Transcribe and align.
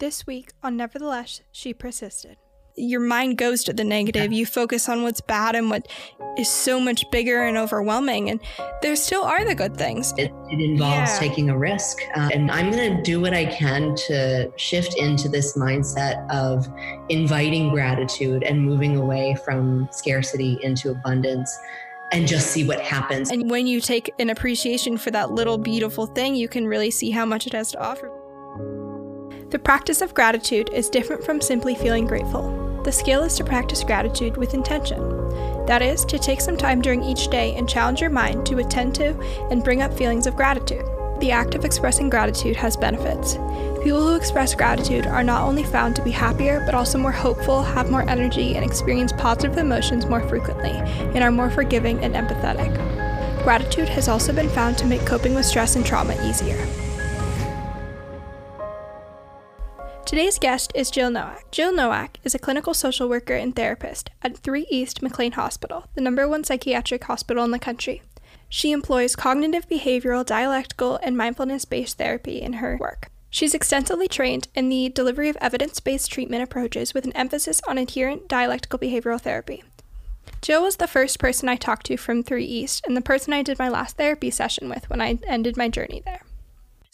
This 0.00 0.26
week 0.26 0.52
on 0.62 0.78
Nevertheless, 0.78 1.42
she 1.52 1.74
persisted. 1.74 2.38
Your 2.74 3.00
mind 3.00 3.36
goes 3.36 3.62
to 3.64 3.74
the 3.74 3.84
negative. 3.84 4.32
You 4.32 4.46
focus 4.46 4.88
on 4.88 5.02
what's 5.02 5.20
bad 5.20 5.54
and 5.54 5.68
what 5.68 5.88
is 6.38 6.48
so 6.48 6.80
much 6.80 7.04
bigger 7.12 7.42
and 7.42 7.58
overwhelming. 7.58 8.30
And 8.30 8.40
there 8.80 8.96
still 8.96 9.24
are 9.24 9.44
the 9.44 9.54
good 9.54 9.76
things. 9.76 10.14
It, 10.16 10.32
it 10.48 10.58
involves 10.58 11.10
Yeah. 11.12 11.18
taking 11.18 11.50
a 11.50 11.58
risk. 11.58 11.98
Uh, 12.16 12.30
and 12.32 12.50
I'm 12.50 12.70
going 12.70 12.96
to 12.96 13.02
do 13.02 13.20
what 13.20 13.34
I 13.34 13.44
can 13.44 13.94
to 14.06 14.50
shift 14.56 14.96
into 14.96 15.28
this 15.28 15.54
mindset 15.54 16.26
of 16.30 16.66
inviting 17.10 17.68
gratitude 17.68 18.42
and 18.42 18.64
moving 18.64 18.96
away 18.96 19.36
from 19.44 19.86
scarcity 19.92 20.58
into 20.62 20.92
abundance 20.92 21.54
and 22.10 22.26
just 22.26 22.52
see 22.52 22.66
what 22.66 22.80
happens. 22.80 23.30
And 23.30 23.50
when 23.50 23.66
you 23.66 23.82
take 23.82 24.14
an 24.18 24.30
appreciation 24.30 24.96
for 24.96 25.10
that 25.10 25.32
little 25.32 25.58
beautiful 25.58 26.06
thing, 26.06 26.36
you 26.36 26.48
can 26.48 26.66
really 26.66 26.90
see 26.90 27.10
how 27.10 27.26
much 27.26 27.46
it 27.46 27.52
has 27.52 27.70
to 27.72 27.78
offer. 27.78 28.10
The 29.50 29.58
practice 29.58 30.00
of 30.00 30.14
gratitude 30.14 30.70
is 30.72 30.88
different 30.88 31.24
from 31.24 31.40
simply 31.40 31.74
feeling 31.74 32.06
grateful. 32.06 32.82
The 32.84 32.92
skill 32.92 33.24
is 33.24 33.34
to 33.34 33.44
practice 33.44 33.82
gratitude 33.82 34.36
with 34.36 34.54
intention. 34.54 35.00
That 35.66 35.82
is, 35.82 36.04
to 36.04 36.20
take 36.20 36.40
some 36.40 36.56
time 36.56 36.80
during 36.80 37.02
each 37.02 37.26
day 37.26 37.56
and 37.56 37.68
challenge 37.68 38.00
your 38.00 38.10
mind 38.10 38.46
to 38.46 38.58
attend 38.58 38.94
to 38.94 39.18
and 39.50 39.64
bring 39.64 39.82
up 39.82 39.92
feelings 39.92 40.28
of 40.28 40.36
gratitude. 40.36 40.84
The 41.18 41.32
act 41.32 41.56
of 41.56 41.64
expressing 41.64 42.08
gratitude 42.08 42.54
has 42.56 42.76
benefits. 42.76 43.34
People 43.82 44.06
who 44.06 44.14
express 44.14 44.54
gratitude 44.54 45.08
are 45.08 45.24
not 45.24 45.42
only 45.42 45.64
found 45.64 45.96
to 45.96 46.04
be 46.04 46.12
happier, 46.12 46.62
but 46.64 46.76
also 46.76 46.96
more 46.96 47.10
hopeful, 47.10 47.64
have 47.64 47.90
more 47.90 48.08
energy, 48.08 48.54
and 48.54 48.64
experience 48.64 49.12
positive 49.12 49.58
emotions 49.58 50.06
more 50.06 50.26
frequently, 50.28 50.70
and 50.70 51.24
are 51.24 51.32
more 51.32 51.50
forgiving 51.50 51.98
and 52.04 52.14
empathetic. 52.14 52.72
Gratitude 53.42 53.88
has 53.88 54.06
also 54.06 54.32
been 54.32 54.48
found 54.48 54.78
to 54.78 54.86
make 54.86 55.04
coping 55.04 55.34
with 55.34 55.44
stress 55.44 55.74
and 55.74 55.84
trauma 55.84 56.14
easier. 56.24 56.64
Today's 60.10 60.40
guest 60.40 60.72
is 60.74 60.90
Jill 60.90 61.12
Nowak. 61.12 61.52
Jill 61.52 61.72
Nowak 61.72 62.18
is 62.24 62.34
a 62.34 62.38
clinical 62.40 62.74
social 62.74 63.08
worker 63.08 63.36
and 63.36 63.54
therapist 63.54 64.10
at 64.22 64.36
3 64.36 64.66
East 64.68 65.02
McLean 65.02 65.30
Hospital, 65.30 65.86
the 65.94 66.00
number 66.00 66.28
one 66.28 66.42
psychiatric 66.42 67.04
hospital 67.04 67.44
in 67.44 67.52
the 67.52 67.60
country. 67.60 68.02
She 68.48 68.72
employs 68.72 69.14
cognitive 69.14 69.68
behavioral, 69.68 70.26
dialectical, 70.26 70.98
and 71.04 71.16
mindfulness 71.16 71.64
based 71.64 71.96
therapy 71.96 72.42
in 72.42 72.54
her 72.54 72.76
work. 72.76 73.08
She's 73.30 73.54
extensively 73.54 74.08
trained 74.08 74.48
in 74.52 74.68
the 74.68 74.88
delivery 74.88 75.28
of 75.28 75.38
evidence 75.40 75.78
based 75.78 76.10
treatment 76.10 76.42
approaches 76.42 76.92
with 76.92 77.04
an 77.04 77.12
emphasis 77.12 77.62
on 77.68 77.78
adherent 77.78 78.26
dialectical 78.26 78.80
behavioral 78.80 79.20
therapy. 79.20 79.62
Jill 80.42 80.64
was 80.64 80.74
the 80.74 80.88
first 80.88 81.20
person 81.20 81.48
I 81.48 81.54
talked 81.54 81.86
to 81.86 81.96
from 81.96 82.24
3 82.24 82.44
East 82.44 82.84
and 82.84 82.96
the 82.96 83.00
person 83.00 83.32
I 83.32 83.44
did 83.44 83.60
my 83.60 83.68
last 83.68 83.96
therapy 83.96 84.32
session 84.32 84.68
with 84.68 84.90
when 84.90 85.00
I 85.00 85.20
ended 85.28 85.56
my 85.56 85.68
journey 85.68 86.02
there. 86.04 86.22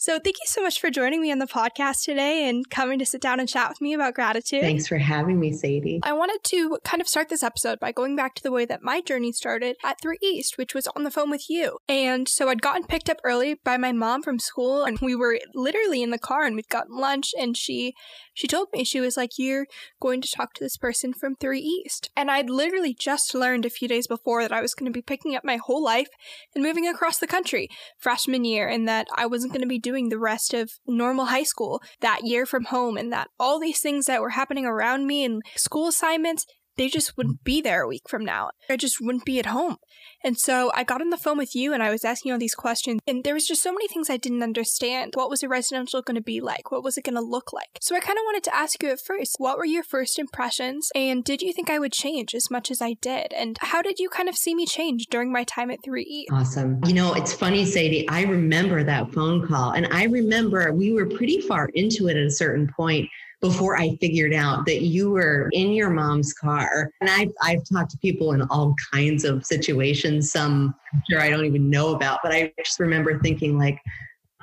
So, 0.07 0.19
thank 0.19 0.37
you 0.37 0.45
so 0.45 0.61
much 0.61 0.79
for 0.79 0.89
joining 0.89 1.21
me 1.21 1.33
on 1.33 1.39
the 1.39 1.45
podcast 1.45 2.05
today 2.05 2.47
and 2.47 2.69
coming 2.69 2.97
to 2.97 3.05
sit 3.05 3.19
down 3.19 3.41
and 3.41 3.49
chat 3.49 3.67
with 3.67 3.81
me 3.81 3.93
about 3.93 4.13
gratitude. 4.13 4.61
Thanks 4.61 4.87
for 4.87 4.97
having 4.97 5.37
me, 5.37 5.51
Sadie. 5.51 5.99
I 6.01 6.13
wanted 6.13 6.39
to 6.45 6.79
kind 6.85 7.01
of 7.01 7.09
start 7.09 7.27
this 7.27 7.43
episode 7.43 7.77
by 7.81 7.91
going 7.91 8.15
back 8.15 8.33
to 8.35 8.41
the 8.41 8.53
way 8.53 8.63
that 8.67 8.81
my 8.81 9.01
journey 9.01 9.33
started 9.33 9.75
at 9.83 9.99
3 10.01 10.17
East, 10.23 10.57
which 10.57 10.73
was 10.73 10.87
on 10.95 11.03
the 11.03 11.11
phone 11.11 11.29
with 11.29 11.49
you. 11.49 11.79
And 11.89 12.29
so 12.29 12.47
I'd 12.47 12.61
gotten 12.61 12.85
picked 12.85 13.09
up 13.09 13.17
early 13.25 13.55
by 13.55 13.75
my 13.75 13.91
mom 13.91 14.23
from 14.23 14.39
school 14.39 14.85
and 14.85 14.97
we 14.99 15.13
were 15.13 15.41
literally 15.53 16.01
in 16.01 16.11
the 16.11 16.17
car 16.17 16.45
and 16.45 16.55
we'd 16.55 16.69
gotten 16.69 16.95
lunch 16.95 17.33
and 17.37 17.57
she 17.57 17.93
she 18.33 18.47
told 18.47 18.67
me 18.71 18.85
she 18.85 19.01
was 19.01 19.17
like 19.17 19.31
you're 19.37 19.65
going 19.99 20.21
to 20.21 20.31
talk 20.31 20.53
to 20.53 20.63
this 20.63 20.77
person 20.77 21.11
from 21.11 21.35
3 21.35 21.59
East. 21.59 22.11
And 22.15 22.31
I'd 22.31 22.49
literally 22.49 22.93
just 22.93 23.35
learned 23.35 23.65
a 23.65 23.69
few 23.69 23.89
days 23.89 24.07
before 24.07 24.41
that 24.43 24.53
I 24.53 24.61
was 24.61 24.73
going 24.73 24.89
to 24.89 24.97
be 24.97 25.01
picking 25.01 25.35
up 25.35 25.43
my 25.43 25.57
whole 25.57 25.83
life 25.83 26.07
and 26.55 26.63
moving 26.63 26.87
across 26.87 27.17
the 27.17 27.27
country 27.27 27.67
freshman 27.97 28.45
year 28.45 28.69
and 28.69 28.87
that 28.87 29.07
I 29.13 29.25
wasn't 29.25 29.51
going 29.51 29.63
to 29.63 29.67
be 29.67 29.79
doing 29.79 29.96
the 30.05 30.19
rest 30.19 30.53
of 30.53 30.71
normal 30.85 31.25
high 31.25 31.43
school 31.43 31.81
that 31.99 32.21
year 32.23 32.45
from 32.45 32.65
home 32.65 32.97
and 32.97 33.11
that 33.11 33.29
all 33.39 33.59
these 33.59 33.79
things 33.79 34.05
that 34.05 34.21
were 34.21 34.29
happening 34.29 34.65
around 34.65 35.07
me 35.07 35.23
and 35.23 35.41
school 35.55 35.87
assignments 35.87 36.45
they 36.77 36.87
just 36.87 37.17
wouldn't 37.17 37.43
be 37.43 37.61
there 37.61 37.81
a 37.81 37.87
week 37.87 38.03
from 38.07 38.23
now. 38.23 38.49
I 38.69 38.77
just 38.77 39.01
wouldn't 39.01 39.25
be 39.25 39.39
at 39.39 39.47
home. 39.47 39.77
And 40.23 40.37
so 40.37 40.71
I 40.73 40.83
got 40.83 41.01
on 41.01 41.09
the 41.09 41.17
phone 41.17 41.37
with 41.37 41.55
you 41.55 41.73
and 41.73 41.83
I 41.83 41.91
was 41.91 42.03
asking 42.03 42.31
all 42.31 42.39
these 42.39 42.55
questions 42.55 43.01
and 43.07 43.23
there 43.23 43.33
was 43.33 43.47
just 43.47 43.61
so 43.61 43.71
many 43.71 43.87
things 43.87 44.09
I 44.09 44.17
didn't 44.17 44.43
understand. 44.43 45.13
What 45.15 45.29
was 45.29 45.43
a 45.43 45.49
residential 45.49 46.01
going 46.01 46.15
to 46.15 46.21
be 46.21 46.41
like? 46.41 46.71
What 46.71 46.83
was 46.83 46.97
it 46.97 47.03
going 47.03 47.15
to 47.15 47.21
look 47.21 47.53
like? 47.53 47.77
So 47.81 47.95
I 47.95 47.99
kind 47.99 48.17
of 48.17 48.23
wanted 48.25 48.43
to 48.45 48.55
ask 48.55 48.81
you 48.81 48.89
at 48.89 48.99
first, 49.05 49.35
what 49.37 49.57
were 49.57 49.65
your 49.65 49.83
first 49.83 50.17
impressions 50.17 50.89
and 50.95 51.23
did 51.23 51.41
you 51.41 51.53
think 51.53 51.69
I 51.69 51.79
would 51.79 51.93
change 51.93 52.33
as 52.33 52.49
much 52.49 52.71
as 52.71 52.81
I 52.81 52.95
did? 53.01 53.33
And 53.33 53.57
how 53.61 53.81
did 53.81 53.99
you 53.99 54.09
kind 54.09 54.29
of 54.29 54.35
see 54.35 54.55
me 54.55 54.65
change 54.65 55.07
during 55.09 55.31
my 55.31 55.43
time 55.43 55.71
at 55.71 55.79
3E? 55.87 56.25
Awesome. 56.31 56.79
You 56.85 56.93
know, 56.93 57.13
it's 57.13 57.33
funny, 57.33 57.65
Sadie. 57.65 58.07
I 58.09 58.23
remember 58.23 58.83
that 58.83 59.11
phone 59.13 59.45
call, 59.47 59.71
and 59.71 59.87
I 59.91 60.05
remember 60.05 60.71
we 60.73 60.93
were 60.93 61.05
pretty 61.05 61.41
far 61.41 61.69
into 61.73 62.07
it 62.07 62.17
at 62.17 62.23
a 62.25 62.31
certain 62.31 62.67
point 62.75 63.09
before 63.41 63.77
I 63.77 63.95
figured 63.97 64.33
out 64.33 64.65
that 64.65 64.81
you 64.81 65.11
were 65.11 65.49
in 65.51 65.71
your 65.71 65.89
mom's 65.89 66.33
car. 66.33 66.89
And 67.01 67.09
I've, 67.09 67.31
I've 67.43 67.63
talked 67.71 67.91
to 67.91 67.97
people 67.99 68.33
in 68.33 68.41
all 68.43 68.73
kinds 68.91 69.25
of 69.25 69.45
situations, 69.45 70.31
some 70.31 70.73
I'm 70.93 71.03
sure 71.09 71.21
I 71.21 71.29
don't 71.29 71.45
even 71.45 71.69
know 71.69 71.93
about, 71.93 72.19
but 72.23 72.33
I 72.33 72.51
just 72.57 72.79
remember 72.79 73.19
thinking, 73.19 73.57
like, 73.57 73.79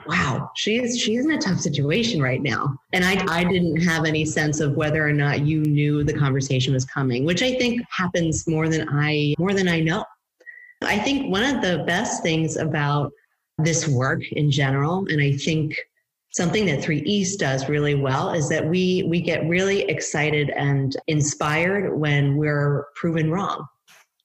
wow, 0.06 0.50
she 0.54 0.76
is 0.76 1.00
she's 1.00 1.24
in 1.24 1.32
a 1.32 1.38
tough 1.38 1.58
situation 1.58 2.20
right 2.22 2.42
now. 2.42 2.76
And 2.92 3.04
I 3.04 3.24
I 3.28 3.44
didn't 3.44 3.80
have 3.82 4.04
any 4.04 4.24
sense 4.24 4.60
of 4.60 4.74
whether 4.74 5.06
or 5.06 5.12
not 5.12 5.46
you 5.46 5.60
knew 5.60 6.04
the 6.04 6.12
conversation 6.12 6.74
was 6.74 6.84
coming, 6.84 7.24
which 7.24 7.42
I 7.42 7.54
think 7.54 7.82
happens 7.90 8.46
more 8.46 8.68
than 8.68 8.88
I 8.90 9.34
more 9.38 9.54
than 9.54 9.68
I 9.68 9.80
know. 9.80 10.04
I 10.82 10.98
think 10.98 11.30
one 11.30 11.44
of 11.44 11.62
the 11.62 11.84
best 11.86 12.22
things 12.22 12.56
about 12.56 13.12
this 13.58 13.88
work 13.88 14.20
in 14.32 14.50
general, 14.50 15.06
and 15.08 15.20
I 15.20 15.32
think 15.32 15.76
something 16.34 16.66
that 16.66 16.82
3 16.82 16.98
East 17.06 17.38
does 17.38 17.68
really 17.68 17.94
well 17.94 18.30
is 18.30 18.48
that 18.48 18.66
we 18.66 19.04
we 19.08 19.20
get 19.20 19.48
really 19.48 19.82
excited 19.82 20.50
and 20.50 20.96
inspired 21.06 21.96
when 21.96 22.36
we're 22.36 22.86
proven 22.96 23.30
wrong 23.30 23.66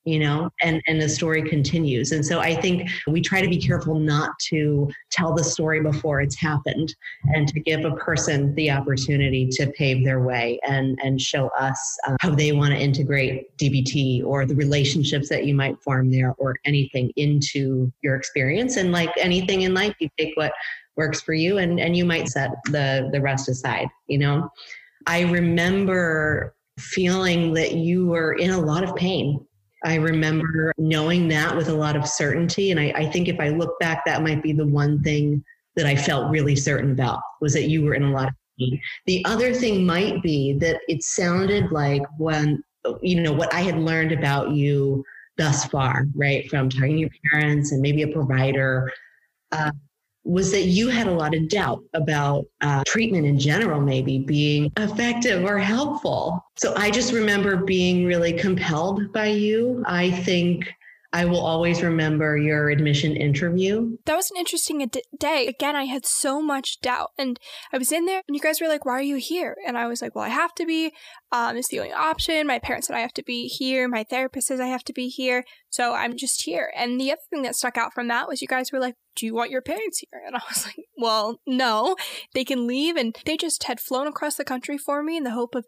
you 0.10 0.20
know 0.20 0.50
and 0.62 0.82
and 0.88 1.02
the 1.02 1.08
story 1.08 1.42
continues. 1.48 2.12
And 2.12 2.26
so 2.26 2.40
i 2.40 2.56
think 2.56 2.90
we 3.08 3.22
try 3.22 3.42
to 3.42 3.48
be 3.48 3.58
careful 3.58 4.00
not 4.00 4.32
to 4.50 4.90
tell 5.12 5.34
the 5.34 5.44
story 5.44 5.82
before 5.82 6.22
it's 6.22 6.36
happened 6.36 6.96
and 7.36 7.48
to 7.48 7.60
give 7.60 7.86
a 7.86 7.96
person 7.96 8.56
the 8.56 8.72
opportunity 8.72 9.48
to 9.52 9.68
pave 9.78 10.04
their 10.04 10.22
way 10.22 10.60
and 10.68 10.98
and 11.04 11.22
show 11.22 11.50
us 11.60 11.80
uh, 12.08 12.16
how 12.22 12.32
they 12.34 12.52
want 12.52 12.74
to 12.74 12.80
integrate 12.80 13.56
dbt 13.58 14.24
or 14.26 14.46
the 14.46 14.56
relationships 14.56 15.30
that 15.30 15.46
you 15.46 15.54
might 15.54 15.82
form 15.82 16.10
there 16.10 16.34
or 16.38 16.56
anything 16.66 17.12
into 17.16 17.92
your 18.02 18.16
experience. 18.16 18.78
And 18.78 18.92
like 18.92 19.12
anything 19.18 19.62
in 19.62 19.74
life 19.74 19.96
you 20.00 20.10
take 20.18 20.36
what 20.36 20.52
works 21.00 21.22
for 21.22 21.34
you 21.34 21.58
and 21.58 21.80
and 21.80 21.96
you 21.96 22.06
might 22.06 22.28
set 22.28 22.52
the 22.66 23.10
the 23.14 23.22
rest 23.22 23.50
aside 23.50 23.88
you 24.08 24.18
know 24.18 24.50
i 25.08 25.22
remember 25.22 26.54
feeling 26.78 27.54
that 27.54 27.74
you 27.74 28.08
were 28.08 28.34
in 28.34 28.52
a 28.52 28.60
lot 28.60 28.84
of 28.84 28.96
pain 28.96 29.40
I 29.86 29.96
remember 29.96 30.74
knowing 30.78 31.28
that 31.30 31.56
with 31.56 31.70
a 31.70 31.74
lot 31.74 31.96
of 31.96 32.08
certainty. 32.08 32.72
And 32.72 32.80
I, 32.80 32.92
I, 32.96 33.06
think 33.10 33.28
if 33.28 33.40
I 33.40 33.50
look 33.50 33.80
back, 33.80 34.04
that 34.06 34.24
might 34.24 34.44
be 34.44 34.52
the 34.52 34.68
one 34.68 35.02
thing 35.04 35.44
that 35.76 35.86
I 35.86 35.96
felt 35.96 36.32
really 36.32 36.56
certain 36.56 36.92
about 36.92 37.22
was 37.40 37.54
that 37.54 37.70
you 37.70 37.84
were 37.84 37.94
in 37.94 38.04
a 38.04 38.12
lot 38.12 38.28
of 38.28 38.34
pain. 38.60 38.82
The 39.06 39.24
other 39.26 39.54
thing 39.54 39.86
might 39.86 40.22
be 40.22 40.54
that 40.60 40.82
it 40.90 41.04
sounded 41.04 41.72
like 41.72 42.02
when, 42.18 42.62
you 43.02 43.22
know, 43.22 43.32
what 43.32 43.54
I 43.54 43.62
had 43.62 43.78
learned 43.78 44.12
about 44.12 44.52
you 44.52 45.04
thus 45.38 45.66
far, 45.66 46.06
right, 46.14 46.50
from 46.50 46.70
talking 46.70 46.96
to 46.96 47.00
your 47.00 47.10
parents 47.32 47.72
and 47.72 47.82
maybe 47.82 48.02
a 48.02 48.08
provider. 48.10 48.92
Uh, 49.54 49.72
was 50.30 50.52
that 50.52 50.66
you 50.66 50.90
had 50.90 51.08
a 51.08 51.12
lot 51.12 51.34
of 51.34 51.50
doubt 51.50 51.84
about 51.94 52.46
uh, 52.62 52.84
treatment 52.86 53.26
in 53.26 53.40
general, 53.40 53.82
maybe 53.82 54.20
being 54.20 54.72
effective 54.78 55.44
or 55.44 55.58
helpful. 55.58 56.46
So 56.56 56.74
I 56.76 56.92
just 56.92 57.14
remember 57.14 57.58
being 57.58 58.06
really 58.06 58.34
compelled 58.34 59.12
by 59.12 59.28
you. 59.28 59.84
I 59.88 60.12
think 60.12 60.72
I 61.12 61.26
will 61.26 61.44
always 61.44 61.82
remember 61.82 62.38
your 62.38 62.70
admission 62.70 63.16
interview. 63.16 63.98
That 64.06 64.16
was 64.16 64.30
an 64.30 64.38
interesting 64.38 64.84
ad- 64.84 65.02
day. 65.18 65.48
Again, 65.48 65.76
I 65.76 65.86
had 65.86 66.06
so 66.06 66.40
much 66.40 66.80
doubt. 66.82 67.12
And 67.18 67.40
I 67.74 67.80
was 67.80 67.92
in 67.92 68.06
there, 68.06 68.22
and 68.28 68.36
you 68.36 68.42
guys 68.42 68.62
were 68.62 68.68
like, 68.68 68.86
Why 68.86 68.94
are 68.94 69.02
you 69.02 69.16
here? 69.16 69.56
And 69.66 69.76
I 69.76 69.88
was 69.88 70.04
like, 70.04 70.14
Well, 70.14 70.26
I 70.26 70.30
have 70.30 70.54
to 70.56 70.66
be. 70.68 70.94
Um, 71.32 71.58
it's 71.58 71.70
the 71.70 71.80
only 71.80 71.94
option. 71.94 72.46
My 72.46 72.60
parents 72.60 72.88
said 72.88 72.96
I 72.96 73.02
have 73.02 73.14
to 73.14 73.24
be 73.24 73.48
here. 73.48 73.88
My 73.88 74.04
therapist 74.04 74.48
says 74.48 74.60
I 74.60 74.68
have 74.68 74.84
to 74.86 74.94
be 74.94 75.08
here. 75.10 75.46
So 75.70 75.94
I'm 75.94 76.16
just 76.16 76.44
here. 76.44 76.72
And 76.76 77.00
the 77.00 77.12
other 77.12 77.22
thing 77.30 77.42
that 77.44 77.56
stuck 77.56 77.78
out 77.78 77.94
from 77.94 78.08
that 78.08 78.28
was 78.28 78.42
you 78.42 78.48
guys 78.48 78.72
were 78.72 78.80
like, 78.80 78.96
Do 79.16 79.26
you 79.26 79.34
want 79.34 79.52
your 79.52 79.62
parents 79.64 80.00
here? 80.00 80.22
And 80.26 80.36
I 80.36 80.42
was 80.48 80.66
like, 80.68 80.78
Well, 80.96 81.40
no. 81.48 81.96
They 82.36 82.44
can 82.44 82.68
leave. 82.68 82.96
And 82.96 83.16
they 83.26 83.36
just 83.36 83.64
had 83.64 83.80
flown 83.80 84.06
across 84.06 84.36
the 84.36 84.46
country 84.46 84.78
for 84.78 85.02
me 85.02 85.18
in 85.18 85.24
the 85.24 85.32
hope 85.32 85.56
of 85.56 85.66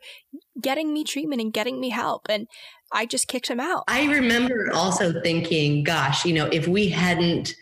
getting 0.61 0.93
me 0.93 1.03
treatment 1.03 1.41
and 1.41 1.51
getting 1.51 1.79
me 1.79 1.89
help. 1.89 2.27
And 2.29 2.47
I 2.93 3.05
just 3.05 3.27
kicked 3.27 3.47
him 3.47 3.59
out. 3.59 3.83
I 3.87 4.05
remember 4.05 4.71
also 4.73 5.21
thinking, 5.21 5.83
gosh, 5.83 6.25
you 6.25 6.33
know, 6.33 6.47
if 6.47 6.67
we 6.67 6.89
hadn't 6.89 7.55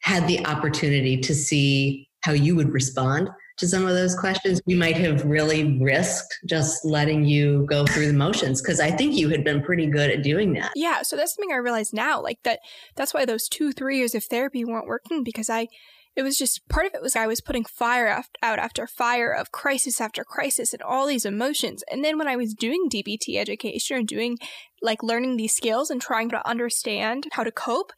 had 0.00 0.26
the 0.26 0.44
opportunity 0.46 1.16
to 1.18 1.34
see 1.34 2.08
how 2.22 2.32
you 2.32 2.54
would 2.56 2.72
respond 2.72 3.28
to 3.58 3.68
some 3.68 3.86
of 3.86 3.94
those 3.94 4.14
questions, 4.14 4.60
we 4.66 4.74
might 4.74 4.96
have 4.96 5.24
really 5.24 5.78
risked 5.78 6.38
just 6.46 6.84
letting 6.84 7.24
you 7.24 7.66
go 7.68 7.84
through 7.84 8.06
the 8.06 8.12
motions 8.12 8.62
because 8.62 8.80
I 8.80 8.90
think 8.90 9.14
you 9.14 9.28
had 9.28 9.44
been 9.44 9.62
pretty 9.62 9.86
good 9.86 10.10
at 10.10 10.22
doing 10.22 10.52
that. 10.54 10.72
Yeah, 10.74 11.02
so 11.02 11.16
that's 11.16 11.34
something 11.34 11.52
I 11.52 11.58
realize 11.58 11.92
now, 11.92 12.22
like 12.22 12.38
that 12.44 12.60
that's 12.96 13.12
why 13.12 13.24
those 13.24 13.48
2 13.48 13.72
3 13.72 13.98
years 13.98 14.14
of 14.14 14.24
therapy 14.24 14.64
weren't 14.64 14.86
working 14.86 15.22
because 15.22 15.50
I 15.50 15.68
it 16.14 16.22
was 16.22 16.36
just 16.36 16.68
part 16.68 16.86
of 16.86 16.94
it 16.94 17.02
was 17.02 17.16
I 17.16 17.26
was 17.26 17.40
putting 17.40 17.64
fire 17.64 18.22
out 18.42 18.58
after 18.58 18.86
fire 18.86 19.32
of 19.32 19.52
crisis 19.52 20.00
after 20.00 20.24
crisis 20.24 20.72
and 20.72 20.82
all 20.82 21.06
these 21.06 21.24
emotions. 21.24 21.82
And 21.90 22.04
then 22.04 22.18
when 22.18 22.28
I 22.28 22.36
was 22.36 22.54
doing 22.54 22.88
DBT 22.90 23.36
education 23.36 23.96
and 23.96 24.08
doing 24.08 24.38
like 24.82 25.02
learning 25.02 25.36
these 25.36 25.54
skills 25.54 25.90
and 25.90 26.00
trying 26.00 26.28
to 26.30 26.46
understand 26.46 27.28
how 27.32 27.44
to 27.44 27.50
cope, 27.50 27.92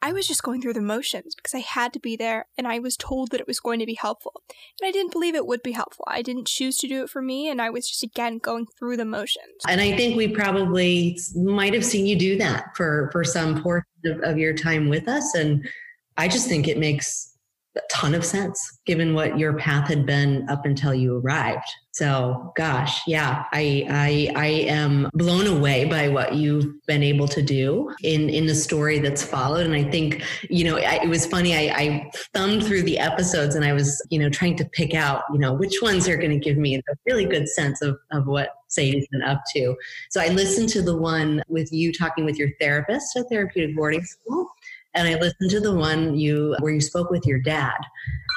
I 0.00 0.12
was 0.12 0.28
just 0.28 0.44
going 0.44 0.62
through 0.62 0.74
the 0.74 0.80
motions 0.80 1.34
because 1.34 1.54
I 1.54 1.58
had 1.58 1.92
to 1.92 1.98
be 1.98 2.16
there 2.16 2.46
and 2.56 2.68
I 2.68 2.78
was 2.78 2.96
told 2.96 3.32
that 3.32 3.40
it 3.40 3.48
was 3.48 3.58
going 3.58 3.80
to 3.80 3.86
be 3.86 3.98
helpful. 4.00 4.42
And 4.80 4.88
I 4.88 4.92
didn't 4.92 5.12
believe 5.12 5.34
it 5.34 5.46
would 5.46 5.62
be 5.62 5.72
helpful. 5.72 6.04
I 6.08 6.22
didn't 6.22 6.46
choose 6.46 6.76
to 6.78 6.88
do 6.88 7.02
it 7.02 7.10
for 7.10 7.20
me 7.20 7.50
and 7.50 7.60
I 7.60 7.68
was 7.68 7.88
just 7.88 8.04
again 8.04 8.38
going 8.38 8.66
through 8.78 8.96
the 8.96 9.04
motions. 9.04 9.64
And 9.68 9.80
I 9.80 9.96
think 9.96 10.16
we 10.16 10.28
probably 10.28 11.18
might 11.34 11.74
have 11.74 11.84
seen 11.84 12.06
you 12.06 12.16
do 12.16 12.38
that 12.38 12.76
for 12.76 13.10
for 13.12 13.24
some 13.24 13.60
portion 13.60 13.88
of, 14.06 14.20
of 14.22 14.38
your 14.38 14.54
time 14.54 14.88
with 14.88 15.08
us 15.08 15.34
and 15.34 15.68
I 16.16 16.26
just 16.28 16.48
think 16.48 16.66
it 16.66 16.78
makes 16.78 17.37
a 17.78 17.82
ton 17.90 18.14
of 18.14 18.24
sense 18.24 18.78
given 18.86 19.14
what 19.14 19.38
your 19.38 19.54
path 19.54 19.88
had 19.88 20.04
been 20.06 20.48
up 20.48 20.64
until 20.64 20.94
you 20.94 21.18
arrived. 21.18 21.68
So, 21.92 22.52
gosh, 22.56 23.00
yeah, 23.08 23.44
I 23.52 23.84
I 23.90 24.32
I 24.36 24.46
am 24.46 25.10
blown 25.14 25.46
away 25.46 25.84
by 25.84 26.08
what 26.08 26.34
you've 26.34 26.66
been 26.86 27.02
able 27.02 27.26
to 27.28 27.42
do 27.42 27.92
in 28.02 28.28
in 28.30 28.46
the 28.46 28.54
story 28.54 28.98
that's 29.00 29.24
followed. 29.24 29.66
And 29.66 29.74
I 29.74 29.82
think 29.82 30.22
you 30.48 30.64
know 30.64 30.76
I, 30.76 31.00
it 31.02 31.08
was 31.08 31.26
funny. 31.26 31.56
I, 31.56 31.74
I 31.76 32.10
thumbed 32.34 32.64
through 32.64 32.82
the 32.82 32.98
episodes 32.98 33.56
and 33.56 33.64
I 33.64 33.72
was 33.72 34.00
you 34.10 34.18
know 34.18 34.30
trying 34.30 34.56
to 34.58 34.64
pick 34.66 34.94
out 34.94 35.22
you 35.32 35.38
know 35.38 35.52
which 35.52 35.82
ones 35.82 36.08
are 36.08 36.16
going 36.16 36.30
to 36.30 36.38
give 36.38 36.56
me 36.56 36.76
a 36.76 36.82
really 37.06 37.24
good 37.24 37.48
sense 37.48 37.82
of 37.82 37.98
of 38.12 38.26
what 38.26 38.50
Sadie's 38.68 39.08
been 39.08 39.22
up 39.22 39.42
to. 39.54 39.74
So 40.10 40.20
I 40.20 40.28
listened 40.28 40.68
to 40.70 40.82
the 40.82 40.96
one 40.96 41.42
with 41.48 41.72
you 41.72 41.92
talking 41.92 42.24
with 42.24 42.38
your 42.38 42.50
therapist 42.60 43.16
at 43.16 43.28
therapeutic 43.28 43.74
boarding 43.74 44.04
school 44.04 44.46
and 44.94 45.08
I 45.08 45.14
listened 45.14 45.50
to 45.50 45.60
the 45.60 45.74
one 45.74 46.18
you 46.18 46.56
where 46.60 46.72
you 46.72 46.80
spoke 46.80 47.10
with 47.10 47.26
your 47.26 47.38
dad. 47.38 47.76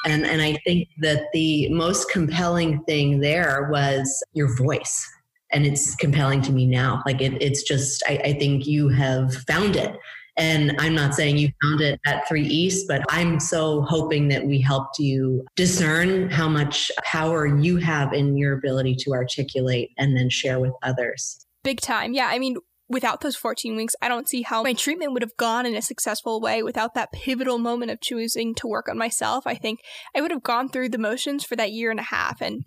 And 0.06 0.26
and 0.26 0.42
I 0.42 0.58
think 0.66 0.90
that 1.00 1.26
the 1.34 1.70
most 1.70 2.10
compelling 2.10 2.84
thing 2.84 3.20
there 3.20 3.70
was 3.72 4.24
your 4.34 4.56
voice. 4.56 5.08
And 5.54 5.66
it's 5.66 5.96
compelling 5.96 6.42
to 6.44 6.52
me 6.54 6.66
now. 6.66 7.04
Like 7.06 7.22
it, 7.22 7.42
it's 7.42 7.64
just 7.64 8.04
I, 8.08 8.18
I 8.24 8.34
think 8.34 8.66
you 8.66 8.88
have 8.90 9.34
found 9.48 9.76
it. 9.76 9.96
And 10.38 10.74
I'm 10.80 10.96
not 10.96 11.14
saying 11.14 11.38
you 11.38 11.50
found 11.62 11.82
it 11.82 12.00
at 12.06 12.26
3 12.28 12.42
East, 12.42 12.86
but 12.88 13.04
I'm 13.10 13.38
so 13.38 13.82
hoping 13.82 14.30
that 14.30 14.46
we 14.46 14.62
helped 14.62 14.98
you 14.98 15.46
discern 15.58 16.30
how 16.30 16.48
much 16.48 16.90
power 17.04 17.46
you 17.46 17.78
have 17.78 18.14
in 18.14 18.38
your 18.38 18.54
ability 18.54 18.96
to 19.02 19.12
articulate 19.12 19.92
and 19.98 20.16
then 20.16 20.30
share 20.30 20.62
with 20.62 20.72
others. 20.84 21.46
Big 21.64 21.82
time. 21.82 22.14
Yeah. 22.14 22.30
I 22.32 22.40
mean, 22.40 22.58
without 22.92 23.22
those 23.22 23.36
14 23.36 23.76
weeks, 23.76 23.96
I 24.02 24.08
don't 24.08 24.28
see 24.28 24.42
how 24.42 24.64
my 24.64 24.74
treatment 24.74 25.14
would 25.14 25.22
have 25.22 25.38
gone 25.38 25.66
in 25.66 25.76
a 25.76 25.82
successful 25.82 26.42
way 26.42 26.62
without 26.62 26.94
that 26.94 27.12
pivotal 27.12 27.58
moment 27.58 27.92
of 27.92 28.02
choosing 28.02 28.54
to 28.56 28.68
work 28.68 28.90
on 28.90 28.98
myself. 28.98 29.48
I 29.48 29.56
think 29.56 29.80
I 30.16 30.22
would 30.22 30.32
have 30.32 30.44
gone 30.44 30.70
through 30.70 30.90
the 30.90 30.98
motions 30.98 31.44
for 31.44 31.56
that 31.56 31.72
year 31.72 31.90
and 31.90 32.00
a 32.00 32.04
half 32.04 32.42
and 32.42 32.64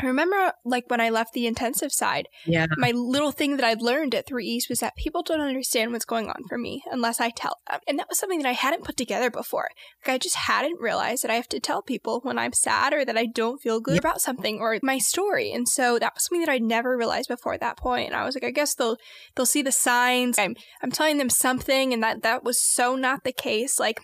I 0.00 0.06
remember 0.06 0.52
like 0.64 0.84
when 0.88 1.00
I 1.00 1.10
left 1.10 1.32
the 1.32 1.46
intensive 1.46 1.92
side, 1.92 2.28
yeah. 2.46 2.66
my 2.76 2.92
little 2.92 3.32
thing 3.32 3.56
that 3.56 3.64
I'd 3.64 3.82
learned 3.82 4.14
at 4.14 4.26
3 4.26 4.46
East 4.46 4.68
was 4.68 4.80
that 4.80 4.96
people 4.96 5.22
don't 5.22 5.40
understand 5.40 5.92
what's 5.92 6.04
going 6.04 6.28
on 6.28 6.44
for 6.48 6.56
me 6.56 6.82
unless 6.90 7.20
I 7.20 7.30
tell 7.30 7.56
them. 7.68 7.80
And 7.88 7.98
that 7.98 8.08
was 8.08 8.18
something 8.18 8.40
that 8.40 8.48
I 8.48 8.52
hadn't 8.52 8.84
put 8.84 8.96
together 8.96 9.30
before. 9.30 9.68
Like 10.06 10.14
I 10.14 10.18
just 10.18 10.36
hadn't 10.36 10.80
realized 10.80 11.24
that 11.24 11.30
I 11.30 11.34
have 11.34 11.48
to 11.48 11.60
tell 11.60 11.82
people 11.82 12.20
when 12.22 12.38
I'm 12.38 12.52
sad 12.52 12.92
or 12.92 13.04
that 13.04 13.18
I 13.18 13.26
don't 13.26 13.60
feel 13.60 13.80
good 13.80 13.94
yeah. 13.94 14.00
about 14.00 14.20
something 14.20 14.60
or 14.60 14.78
my 14.82 14.98
story. 14.98 15.52
And 15.52 15.68
so 15.68 15.98
that 15.98 16.14
was 16.14 16.24
something 16.24 16.44
that 16.44 16.52
I'd 16.52 16.62
never 16.62 16.96
realized 16.96 17.28
before 17.28 17.54
at 17.54 17.60
that 17.60 17.76
point. 17.76 18.08
And 18.08 18.16
I 18.16 18.24
was 18.24 18.36
like, 18.36 18.44
I 18.44 18.50
guess 18.50 18.74
they'll 18.74 18.96
they'll 19.34 19.46
see 19.46 19.62
the 19.62 19.72
signs. 19.72 20.38
I'm 20.38 20.54
I'm 20.82 20.92
telling 20.92 21.18
them 21.18 21.30
something 21.30 21.92
and 21.92 22.02
that 22.02 22.22
that 22.22 22.44
was 22.44 22.60
so 22.60 22.94
not 22.94 23.24
the 23.24 23.32
case. 23.32 23.80
Like 23.80 24.00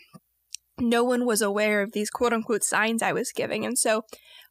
no 0.81 1.05
one 1.05 1.25
was 1.25 1.41
aware 1.41 1.83
of 1.83 1.93
these 1.93 2.11
quote 2.11 2.33
unquote 2.33 2.65
signs 2.65 3.03
I 3.03 3.13
was 3.13 3.33
giving. 3.33 3.65
And 3.65 3.79
so 3.79 4.03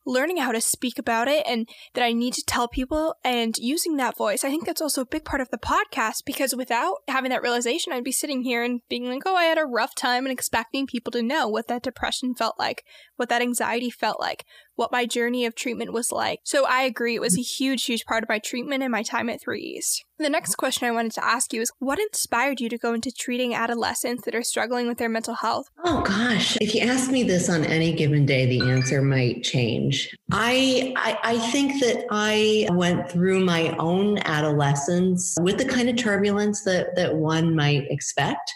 learning 0.06 0.38
how 0.38 0.52
to 0.52 0.62
speak 0.62 1.00
about 1.00 1.28
it 1.28 1.46
and 1.48 1.68
that 1.94 2.04
I 2.04 2.12
need 2.12 2.34
to 2.34 2.44
tell 2.46 2.68
people 2.68 3.16
and 3.24 3.56
using 3.58 3.98
that 3.98 4.18
voice. 4.18 4.44
I 4.44 4.50
think 4.50 4.66
that's 4.66 4.82
also 4.82 5.02
a 5.02 5.06
big 5.06 5.26
part 5.26 5.42
of 5.42 5.50
the 5.50 5.58
podcast 5.58 6.26
because 6.26 6.56
without 6.56 6.98
having 7.08 7.30
that 7.32 7.42
realization, 7.42 7.94
I'd 7.94 8.04
be 8.04 8.12
sitting 8.12 8.44
here 8.44 8.64
and 8.64 8.82
being 8.90 9.06
like, 9.06 9.24
oh, 9.26 9.36
I 9.36 9.46
had 9.46 9.58
a 9.58 9.66
rough 9.66 9.96
time 9.96 10.26
and 10.26 10.32
expecting 10.32 10.88
people 10.88 11.12
to 11.12 11.22
know 11.22 11.48
what 11.48 11.68
that 11.68 11.84
depression 11.84 12.36
felt 12.36 12.56
like, 12.60 12.84
what 13.16 13.30
that 13.30 13.42
anxiety 13.42 13.90
felt 13.90 14.20
like, 14.20 14.46
what 14.76 14.92
my 14.92 15.06
journey 15.06 15.46
of 15.46 15.56
treatment 15.56 15.94
was 15.94 16.12
like. 16.12 16.40
So 16.44 16.66
I 16.66 16.84
agree, 16.84 17.16
it 17.16 17.22
was 17.22 17.38
a 17.38 17.42
huge, 17.42 17.86
huge 17.86 18.06
part 18.06 18.24
of 18.24 18.30
my 18.30 18.40
treatment 18.40 18.84
and 18.84 18.92
my 18.92 19.04
time 19.04 19.30
at 19.30 19.42
3 19.42 19.62
East. 19.62 20.04
The 20.20 20.30
next 20.30 20.52
uh-huh. 20.52 20.60
question 20.60 20.88
I 20.88 20.92
wanted 20.92 21.12
to 21.14 21.26
ask 21.26 21.54
you 21.54 21.62
is 21.62 21.72
what 21.80 22.00
inspired 22.00 22.62
you 22.62 22.70
to 22.70 22.78
go 22.78 22.94
into 22.94 23.12
treating 23.12 23.54
adolescents 23.54 24.24
that 24.26 24.36
are 24.36 24.44
struggling 24.44 24.88
with 24.88 24.98
their 24.98 25.10
mental 25.10 25.36
health? 25.36 25.68
Oh 25.84 26.02
gosh, 26.02 26.58
if 26.62 26.74
you 26.74 26.82
ask 26.82 27.12
me 27.12 27.24
this 27.24 27.50
on 27.50 27.66
any 27.66 27.94
given 27.94 28.26
day, 28.26 28.46
the 28.46 28.70
answer 28.70 29.02
might 29.02 29.44
change. 29.44 30.16
I 30.32 30.94
I, 30.96 31.18
I 31.24 31.38
think 31.52 31.82
that 31.82 32.06
I 32.10 32.68
went 32.72 33.10
through 33.10 33.44
my 33.44 33.76
own 33.78 34.20
adolescence 34.20 35.36
with 35.42 35.58
the 35.58 35.66
kind 35.66 35.90
of 35.90 35.98
turbulence 35.98 36.64
that 36.64 36.96
that 36.96 37.16
one 37.16 37.56
might 37.56 37.90
expect. 37.90 38.54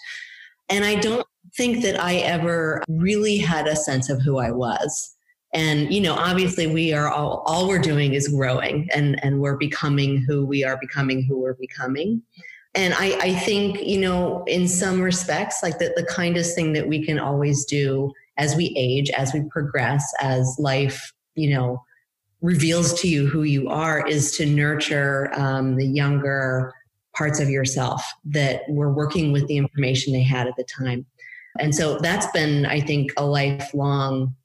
And 0.69 0.85
I 0.85 0.95
don't 0.95 1.25
think 1.55 1.81
that 1.83 1.99
I 1.99 2.17
ever 2.17 2.83
really 2.87 3.37
had 3.37 3.67
a 3.67 3.75
sense 3.75 4.09
of 4.09 4.21
who 4.21 4.37
I 4.37 4.51
was 4.51 5.16
and 5.53 5.93
you 5.93 6.01
know 6.01 6.13
obviously 6.13 6.67
we 6.67 6.93
are 6.93 7.09
all 7.09 7.43
all 7.45 7.67
we're 7.67 7.79
doing 7.79 8.13
is 8.13 8.27
growing 8.27 8.87
and 8.93 9.23
and 9.23 9.39
we're 9.39 9.57
becoming 9.57 10.17
who 10.27 10.45
we 10.45 10.63
are 10.63 10.77
becoming 10.77 11.23
who 11.23 11.39
we're 11.39 11.55
becoming. 11.55 12.21
And 12.75 12.93
i 12.93 13.17
i 13.21 13.33
think 13.33 13.81
you 13.81 13.99
know 13.99 14.43
in 14.45 14.67
some 14.67 15.01
respects 15.01 15.63
like 15.63 15.79
the, 15.79 15.93
the 15.95 16.03
kindest 16.05 16.55
thing 16.55 16.73
that 16.73 16.87
we 16.87 17.03
can 17.03 17.17
always 17.17 17.65
do 17.65 18.11
as 18.37 18.55
we 18.55 18.73
age 18.77 19.09
as 19.11 19.33
we 19.33 19.41
progress 19.49 20.03
as 20.21 20.55
life 20.59 21.11
you 21.35 21.49
know 21.49 21.81
reveals 22.41 22.93
to 23.01 23.07
you 23.07 23.25
who 23.25 23.43
you 23.43 23.67
are 23.67 24.05
is 24.05 24.37
to 24.37 24.45
nurture 24.45 25.31
um, 25.33 25.75
the 25.75 25.87
younger 25.87 26.71
parts 27.15 27.39
of 27.39 27.49
yourself 27.49 28.05
that 28.25 28.61
were 28.69 28.93
working 28.93 29.31
with 29.31 29.47
the 29.47 29.57
information 29.57 30.13
they 30.13 30.21
had 30.21 30.45
at 30.45 30.55
the 30.55 30.63
time. 30.63 31.03
And 31.59 31.73
so 31.73 31.97
that's 31.97 32.27
been 32.31 32.67
i 32.67 32.79
think 32.79 33.11
a 33.17 33.25
lifelong 33.25 34.35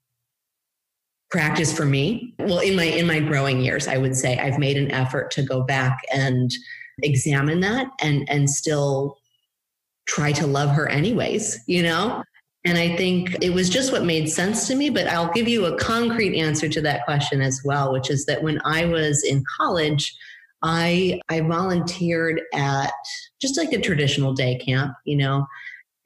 practice 1.33 1.75
for 1.75 1.87
me. 1.87 2.35
Well 2.39 2.59
in 2.59 2.77
my 2.77 2.85
in 2.85 3.07
my 3.07 3.19
growing 3.19 3.63
years 3.63 3.89
i 3.89 3.97
would 3.97 4.15
say 4.15 4.39
i've 4.39 4.59
made 4.59 4.77
an 4.77 4.91
effort 4.91 5.31
to 5.33 5.43
go 5.43 5.63
back 5.63 5.99
and 6.13 6.51
examine 7.03 7.61
that 7.61 7.89
and 8.01 8.29
and 8.29 8.49
still 8.49 9.17
try 10.07 10.31
to 10.33 10.47
love 10.47 10.71
her 10.71 10.89
anyways 10.89 11.59
you 11.67 11.83
know? 11.83 12.23
And 12.65 12.79
i 12.79 12.95
think 12.97 13.37
it 13.41 13.51
was 13.51 13.71
just 13.71 13.93
what 13.93 14.05
made 14.05 14.29
sense 14.29 14.69
to 14.69 14.77
me 14.77 14.91
but 14.91 15.09
i'll 15.09 15.33
give 15.33 15.49
you 15.49 15.65
a 15.65 15.77
concrete 15.79 16.39
answer 16.39 16.69
to 16.69 16.81
that 16.83 17.05
question 17.05 17.41
as 17.41 17.61
well 17.65 17.93
which 17.93 18.11
is 18.11 18.27
that 18.27 18.43
when 18.43 18.61
i 18.65 18.85
was 18.85 19.25
in 19.25 19.43
college 19.59 20.15
i 20.63 21.21
i 21.29 21.41
volunteered 21.41 22.43
at 22.55 22.93
just 23.41 23.57
like 23.57 23.73
a 23.73 23.81
traditional 23.81 24.33
day 24.33 24.59
camp 24.59 24.93
you 25.05 25.17
know 25.17 25.47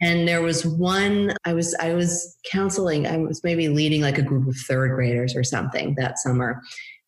and 0.00 0.26
there 0.26 0.42
was 0.42 0.66
one 0.66 1.32
i 1.44 1.52
was 1.52 1.74
i 1.80 1.92
was 1.92 2.36
counseling 2.50 3.06
i 3.06 3.16
was 3.16 3.42
maybe 3.44 3.68
leading 3.68 4.02
like 4.02 4.18
a 4.18 4.22
group 4.22 4.46
of 4.46 4.56
third 4.68 4.94
graders 4.94 5.34
or 5.34 5.44
something 5.44 5.94
that 5.96 6.18
summer 6.18 6.60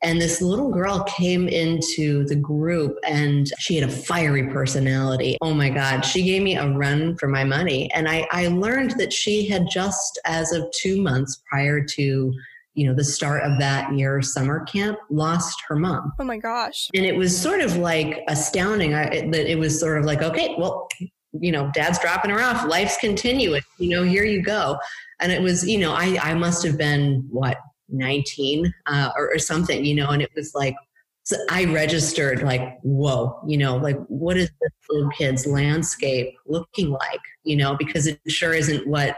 and 0.03 0.21
this 0.21 0.41
little 0.41 0.71
girl 0.71 1.03
came 1.05 1.49
into 1.49 2.25
the 2.27 2.37
group 2.37 2.97
and 3.05 3.51
she 3.59 3.75
had 3.75 3.89
a 3.89 3.93
fiery 3.93 4.47
personality. 4.47 5.37
Oh 5.41 5.55
my 5.55 5.71
God. 5.71 6.03
She 6.03 6.23
gave 6.23 6.43
me 6.43 6.57
a 6.57 6.69
run 6.69 7.17
for 7.17 7.27
my 7.27 7.43
money. 7.43 7.91
And 7.93 8.09
I, 8.09 8.27
I 8.31 8.47
learned 8.47 8.93
that 8.93 9.13
she 9.13 9.49
had 9.49 9.67
just, 9.69 10.21
as 10.25 10.53
of 10.53 10.71
two 10.81 11.03
months 11.03 11.43
prior 11.51 11.85
to 11.85 12.33
you 12.75 12.87
know 12.87 12.95
the 12.95 13.03
start 13.03 13.43
of 13.43 13.59
that 13.59 13.93
year 13.93 14.23
summer 14.23 14.65
camp 14.67 14.99
lost 15.11 15.61
her 15.67 15.75
mom 15.75 16.13
oh 16.21 16.25
my 16.25 16.37
gosh 16.37 16.89
and 16.95 17.05
it 17.05 17.17
was 17.17 17.37
sort 17.37 17.61
of 17.61 17.77
like 17.77 18.23
astounding 18.29 18.95
I, 18.95 19.29
that 19.31 19.51
it 19.51 19.59
was 19.59 19.81
sort 19.81 19.99
of 19.99 20.05
like 20.05 20.23
okay 20.23 20.55
well 20.57 20.87
you 21.33 21.53
know, 21.53 21.71
dad's 21.75 21.99
dropping 21.99 22.31
her 22.31 22.41
off. 22.41 22.67
Life's 22.67 22.97
continuing. 22.99 23.63
You 23.79 23.91
know, 23.91 24.03
here 24.03 24.25
you 24.25 24.43
go. 24.43 24.79
And 25.21 25.33
it 25.33 25.43
was, 25.43 25.69
you 25.69 25.79
know, 25.79 25.93
I, 25.93 26.19
I 26.23 26.35
must 26.35 26.65
have 26.65 26.79
been 26.79 27.27
what, 27.31 27.59
19 27.89 28.73
uh, 28.87 29.11
or, 29.17 29.33
or 29.35 29.39
something, 29.39 29.85
you 29.85 29.95
know, 29.95 30.11
and 30.11 30.23
it 30.23 30.31
was 30.35 30.55
like, 30.55 30.77
so 31.25 31.37
I 31.51 31.65
registered 31.67 32.43
like, 32.43 32.79
whoa, 32.83 33.39
you 33.47 33.59
know, 33.59 33.77
like 33.77 33.99
what 34.07 34.37
is 34.39 34.51
this 34.61 34.73
little 34.89 35.11
kid's 35.11 35.47
landscape 35.47 36.35
looking 36.47 36.91
like? 36.91 37.21
You 37.45 37.57
know, 37.57 37.77
because 37.77 38.07
it 38.07 38.19
sure 38.29 38.55
isn't 38.55 38.87
what 38.87 39.17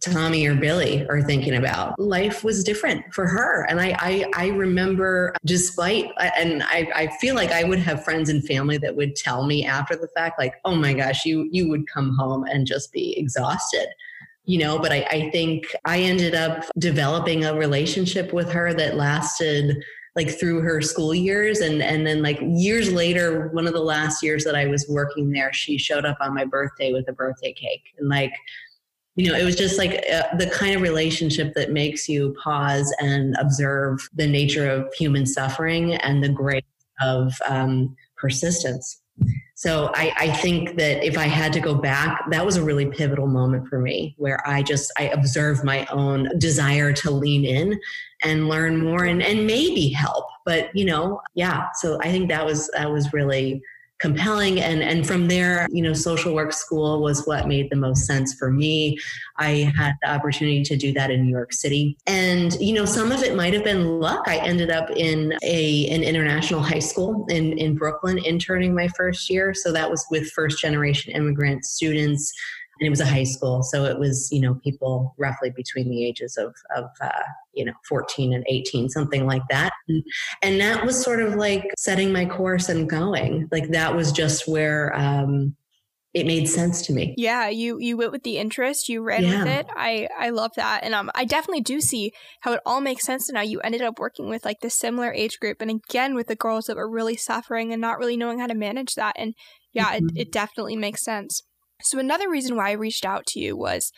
Tommy 0.00 0.46
or 0.46 0.54
Billy 0.54 1.06
are 1.08 1.22
thinking 1.22 1.56
about. 1.56 1.98
Life 1.98 2.44
was 2.44 2.64
different 2.64 3.12
for 3.12 3.26
her. 3.26 3.64
And 3.68 3.80
I, 3.80 3.96
I, 3.98 4.30
I 4.34 4.46
remember 4.48 5.34
despite, 5.44 6.10
and 6.18 6.62
I, 6.64 6.88
I 6.94 7.06
feel 7.20 7.34
like 7.34 7.50
I 7.50 7.64
would 7.64 7.78
have 7.80 8.04
friends 8.04 8.28
and 8.28 8.44
family 8.46 8.78
that 8.78 8.96
would 8.96 9.16
tell 9.16 9.46
me 9.46 9.64
after 9.64 9.96
the 9.96 10.08
fact, 10.08 10.38
like, 10.38 10.54
oh 10.64 10.74
my 10.74 10.92
gosh, 10.92 11.24
you, 11.24 11.48
you 11.50 11.68
would 11.68 11.86
come 11.88 12.14
home 12.16 12.44
and 12.44 12.66
just 12.66 12.92
be 12.92 13.18
exhausted 13.18 13.88
you 14.44 14.58
know 14.58 14.78
but 14.78 14.90
I, 14.90 15.06
I, 15.10 15.30
think 15.30 15.66
i 15.84 16.00
ended 16.00 16.34
up 16.34 16.64
developing 16.78 17.44
a 17.44 17.54
relationship 17.54 18.32
with 18.32 18.50
her 18.50 18.72
that 18.72 18.96
lasted 18.96 19.84
like 20.16 20.30
through 20.30 20.62
her 20.62 20.80
school 20.80 21.14
years 21.14 21.60
and 21.60 21.82
and 21.82 22.06
then 22.06 22.22
like 22.22 22.40
years 22.42 22.90
later 22.90 23.48
one 23.48 23.66
of 23.66 23.72
the 23.72 23.80
last 23.80 24.22
years 24.22 24.42
that 24.44 24.56
i 24.56 24.66
was 24.66 24.84
working 24.88 25.30
there 25.30 25.52
she 25.52 25.78
showed 25.78 26.04
up 26.04 26.16
on 26.20 26.34
my 26.34 26.44
birthday 26.44 26.92
with 26.92 27.08
a 27.08 27.12
birthday 27.12 27.52
cake 27.52 27.94
and 27.98 28.08
like 28.08 28.32
you 29.18 29.28
know, 29.28 29.36
it 29.36 29.44
was 29.44 29.56
just 29.56 29.78
like 29.78 30.04
uh, 30.12 30.22
the 30.36 30.48
kind 30.48 30.76
of 30.76 30.80
relationship 30.80 31.52
that 31.54 31.72
makes 31.72 32.08
you 32.08 32.36
pause 32.42 32.94
and 33.00 33.34
observe 33.40 33.98
the 34.14 34.28
nature 34.28 34.70
of 34.70 34.94
human 34.94 35.26
suffering 35.26 35.96
and 35.96 36.22
the 36.22 36.28
grace 36.28 36.62
of 37.02 37.32
um, 37.48 37.96
persistence. 38.16 39.02
So 39.56 39.90
I, 39.96 40.12
I, 40.16 40.30
think 40.30 40.76
that 40.76 41.04
if 41.04 41.18
I 41.18 41.26
had 41.26 41.52
to 41.54 41.60
go 41.60 41.74
back, 41.74 42.30
that 42.30 42.46
was 42.46 42.56
a 42.56 42.62
really 42.62 42.86
pivotal 42.86 43.26
moment 43.26 43.66
for 43.66 43.80
me 43.80 44.14
where 44.16 44.40
I 44.48 44.62
just 44.62 44.92
I 44.96 45.08
observed 45.08 45.64
my 45.64 45.84
own 45.86 46.30
desire 46.38 46.92
to 46.92 47.10
lean 47.10 47.44
in 47.44 47.80
and 48.22 48.48
learn 48.48 48.84
more 48.84 49.06
and, 49.06 49.20
and 49.20 49.48
maybe 49.48 49.88
help. 49.88 50.26
But 50.46 50.70
you 50.76 50.84
know, 50.84 51.20
yeah. 51.34 51.66
So 51.74 51.98
I 52.02 52.12
think 52.12 52.28
that 52.28 52.46
was 52.46 52.70
that 52.74 52.92
was 52.92 53.12
really 53.12 53.60
compelling. 53.98 54.60
And 54.60 54.82
and 54.82 55.06
from 55.06 55.28
there 55.28 55.66
you 55.70 55.82
know 55.82 55.92
social 55.92 56.34
work 56.34 56.52
school 56.52 57.02
was 57.02 57.26
what 57.26 57.48
made 57.48 57.70
the 57.70 57.76
most 57.76 58.06
sense 58.06 58.34
for 58.34 58.50
me. 58.50 58.98
I 59.36 59.72
had 59.76 59.94
the 60.02 60.10
opportunity 60.10 60.62
to 60.64 60.76
do 60.76 60.92
that 60.92 61.10
in 61.10 61.24
new 61.24 61.32
york 61.32 61.52
city. 61.52 61.96
And 62.06 62.54
you 62.60 62.74
know 62.74 62.84
some 62.84 63.12
of 63.12 63.22
it 63.22 63.34
might 63.34 63.54
have 63.54 63.64
been 63.64 64.00
luck. 64.00 64.24
I 64.26 64.38
ended 64.38 64.70
up 64.70 64.90
in 64.90 65.34
a 65.42 65.88
an 65.88 66.02
international 66.02 66.62
high 66.62 66.78
school 66.78 67.26
in 67.28 67.58
in 67.58 67.76
brooklyn 67.76 68.18
interning 68.18 68.74
my 68.74 68.88
first 68.88 69.28
year. 69.30 69.54
So 69.54 69.72
that 69.72 69.90
was 69.90 70.06
with 70.10 70.30
first 70.30 70.60
generation 70.60 71.12
immigrant 71.12 71.64
students 71.64 72.32
and 72.80 72.86
it 72.86 72.90
was 72.90 73.00
a 73.00 73.06
high 73.06 73.24
school 73.24 73.62
so 73.62 73.84
it 73.84 73.98
was 73.98 74.28
you 74.30 74.40
know 74.40 74.54
people 74.62 75.14
roughly 75.18 75.50
between 75.50 75.88
the 75.88 76.06
ages 76.06 76.36
of 76.36 76.54
of 76.76 76.84
uh, 77.00 77.22
you 77.52 77.64
know 77.64 77.72
14 77.88 78.32
and 78.32 78.44
18 78.48 78.88
something 78.88 79.26
like 79.26 79.42
that 79.50 79.72
and, 79.88 80.02
and, 80.42 80.60
that 80.60 80.84
was 80.84 81.00
sort 81.00 81.20
of 81.20 81.34
like 81.34 81.64
setting 81.78 82.12
my 82.12 82.24
course 82.24 82.68
and 82.68 82.90
going 82.90 83.48
like 83.52 83.68
that 83.70 83.94
was 83.94 84.12
just 84.12 84.48
where 84.48 84.94
um 84.96 85.54
it 86.14 86.26
made 86.26 86.48
sense 86.48 86.82
to 86.86 86.92
me. 86.92 87.14
Yeah, 87.18 87.48
you 87.48 87.78
you 87.78 87.96
went 87.96 88.12
with 88.12 88.22
the 88.22 88.38
interest, 88.38 88.88
you 88.88 89.02
ran 89.02 89.22
yeah. 89.22 89.44
with 89.44 89.52
it. 89.52 89.66
I 89.76 90.08
I 90.18 90.30
love 90.30 90.52
that, 90.56 90.82
and 90.82 90.94
um, 90.94 91.10
I 91.14 91.24
definitely 91.24 91.60
do 91.60 91.80
see 91.80 92.12
how 92.40 92.52
it 92.52 92.60
all 92.64 92.80
makes 92.80 93.04
sense 93.04 93.28
And 93.28 93.34
now. 93.34 93.42
You 93.42 93.60
ended 93.60 93.82
up 93.82 93.98
working 93.98 94.28
with 94.28 94.44
like 94.44 94.60
the 94.60 94.70
similar 94.70 95.12
age 95.12 95.38
group, 95.38 95.60
and 95.60 95.70
again 95.70 96.14
with 96.14 96.26
the 96.26 96.34
girls 96.34 96.64
that 96.66 96.76
were 96.76 96.90
really 96.90 97.16
suffering 97.16 97.72
and 97.72 97.80
not 97.80 97.98
really 97.98 98.16
knowing 98.16 98.38
how 98.38 98.46
to 98.46 98.54
manage 98.54 98.94
that. 98.94 99.16
And 99.18 99.34
yeah, 99.72 99.94
mm-hmm. 99.94 100.16
it, 100.16 100.28
it 100.28 100.32
definitely 100.32 100.76
makes 100.76 101.04
sense. 101.04 101.42
So, 101.82 101.98
another 101.98 102.28
reason 102.28 102.56
why 102.56 102.70
I 102.70 102.72
reached 102.72 103.04
out 103.04 103.26
to 103.28 103.40
you 103.40 103.56
was 103.56 103.92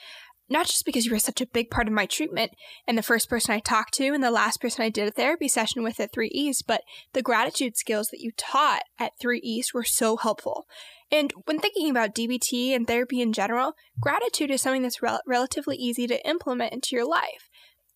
not 0.50 0.66
just 0.66 0.84
because 0.84 1.06
you 1.06 1.12
were 1.12 1.18
such 1.18 1.40
a 1.40 1.46
big 1.46 1.70
part 1.70 1.87
of 1.87 1.92
my 1.92 2.06
treatment 2.06 2.52
and 2.87 2.99
the 2.99 3.02
first 3.02 3.30
person 3.30 3.54
I 3.54 3.60
talked 3.60 3.94
to 3.94 4.08
and 4.08 4.22
the 4.22 4.32
last 4.32 4.60
person 4.60 4.84
I 4.84 4.88
did 4.88 5.06
a 5.06 5.12
therapy 5.12 5.46
session 5.46 5.84
with 5.84 6.00
at 6.00 6.12
3 6.12 6.28
East, 6.28 6.64
but 6.66 6.82
the 7.12 7.22
gratitude 7.22 7.76
skills 7.76 8.08
that 8.08 8.20
you 8.20 8.32
taught 8.37 8.82
at 8.99 9.12
3 9.20 9.40
East 9.44 9.72
were 9.72 9.84
so 9.84 10.16
helpful. 10.16 10.66
And 11.12 11.32
when 11.44 11.58
thinking 11.60 11.90
about 11.90 12.14
DBT 12.14 12.75
and 12.75 12.87
therapy 12.87 13.20
in 13.20 13.32
general, 13.32 13.75
gratitude 14.00 14.50
is 14.50 14.60
something 14.60 14.82
that's 14.82 15.02
rel- 15.02 15.22
relatively 15.26 15.76
easy 15.76 16.06
to 16.08 16.28
implement 16.28 16.72
into 16.72 16.96
your 16.96 17.06
life 17.06 17.50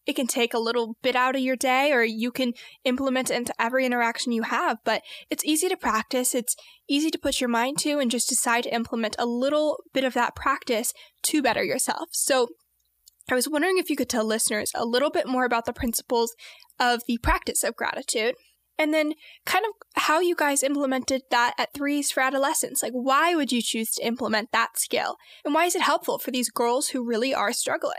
it 0.06 0.14
can 0.14 0.26
take 0.26 0.54
a 0.54 0.58
little 0.58 0.96
bit 1.02 1.16
out 1.16 1.34
of 1.34 1.40
your 1.40 1.56
day 1.56 1.92
or 1.92 2.02
you 2.02 2.30
can 2.30 2.52
implement 2.84 3.30
it 3.30 3.36
into 3.36 3.54
every 3.58 3.86
interaction 3.86 4.32
you 4.32 4.42
have, 4.42 4.78
but 4.84 5.02
it's 5.30 5.44
easy 5.44 5.68
to 5.68 5.76
practice. 5.76 6.34
It's 6.34 6.56
easy 6.88 7.10
to 7.10 7.18
put 7.18 7.40
your 7.40 7.48
mind 7.48 7.78
to 7.80 7.98
and 7.98 8.10
just 8.10 8.28
decide 8.28 8.64
to 8.64 8.74
implement 8.74 9.16
a 9.18 9.26
little 9.26 9.78
bit 9.92 10.04
of 10.04 10.14
that 10.14 10.36
practice 10.36 10.92
to 11.22 11.42
better 11.42 11.64
yourself. 11.64 12.08
So 12.12 12.48
I 13.30 13.34
was 13.34 13.48
wondering 13.48 13.78
if 13.78 13.88
you 13.88 13.96
could 13.96 14.10
tell 14.10 14.24
listeners 14.24 14.70
a 14.74 14.84
little 14.84 15.10
bit 15.10 15.26
more 15.26 15.44
about 15.44 15.64
the 15.64 15.72
principles 15.72 16.34
of 16.78 17.00
the 17.06 17.18
practice 17.18 17.64
of 17.64 17.76
gratitude. 17.76 18.34
And 18.76 18.92
then, 18.92 19.12
kind 19.46 19.64
of 19.64 20.02
how 20.02 20.18
you 20.18 20.34
guys 20.34 20.64
implemented 20.64 21.22
that 21.30 21.54
at 21.56 21.72
3 21.72 22.00
East 22.00 22.12
for 22.12 22.24
adolescents. 22.24 22.82
Like, 22.82 22.92
why 22.92 23.36
would 23.36 23.52
you 23.52 23.62
choose 23.62 23.92
to 23.92 24.04
implement 24.04 24.50
that 24.50 24.80
skill? 24.80 25.16
And 25.44 25.54
why 25.54 25.66
is 25.66 25.76
it 25.76 25.82
helpful 25.82 26.18
for 26.18 26.32
these 26.32 26.50
girls 26.50 26.88
who 26.88 27.06
really 27.06 27.32
are 27.32 27.52
struggling? 27.52 27.94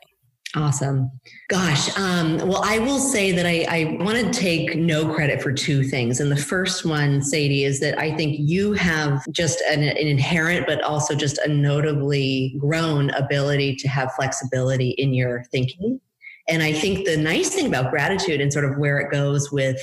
Awesome. 0.55 1.11
Gosh. 1.49 1.95
Um, 1.97 2.37
well, 2.47 2.61
I 2.63 2.79
will 2.79 2.99
say 2.99 3.33
that 3.33 3.45
I, 3.45 3.65
I 3.69 3.97
want 4.01 4.17
to 4.17 4.31
take 4.31 4.77
no 4.77 5.13
credit 5.13 5.41
for 5.41 5.51
two 5.51 5.83
things. 5.83 6.21
And 6.21 6.31
the 6.31 6.37
first 6.37 6.85
one, 6.85 7.21
Sadie, 7.21 7.65
is 7.65 7.81
that 7.81 7.99
I 7.99 8.15
think 8.15 8.37
you 8.39 8.71
have 8.73 9.21
just 9.31 9.61
an, 9.69 9.83
an 9.83 9.97
inherent, 9.97 10.65
but 10.65 10.81
also 10.81 11.13
just 11.13 11.37
a 11.39 11.49
notably 11.49 12.55
grown 12.57 13.09
ability 13.11 13.75
to 13.77 13.89
have 13.89 14.13
flexibility 14.13 14.91
in 14.91 15.13
your 15.13 15.43
thinking. 15.51 15.99
And 16.47 16.63
I 16.63 16.71
think 16.71 17.05
the 17.05 17.17
nice 17.17 17.53
thing 17.53 17.67
about 17.67 17.91
gratitude 17.91 18.39
and 18.39 18.53
sort 18.53 18.65
of 18.65 18.77
where 18.77 18.99
it 18.99 19.11
goes 19.11 19.51
with 19.51 19.81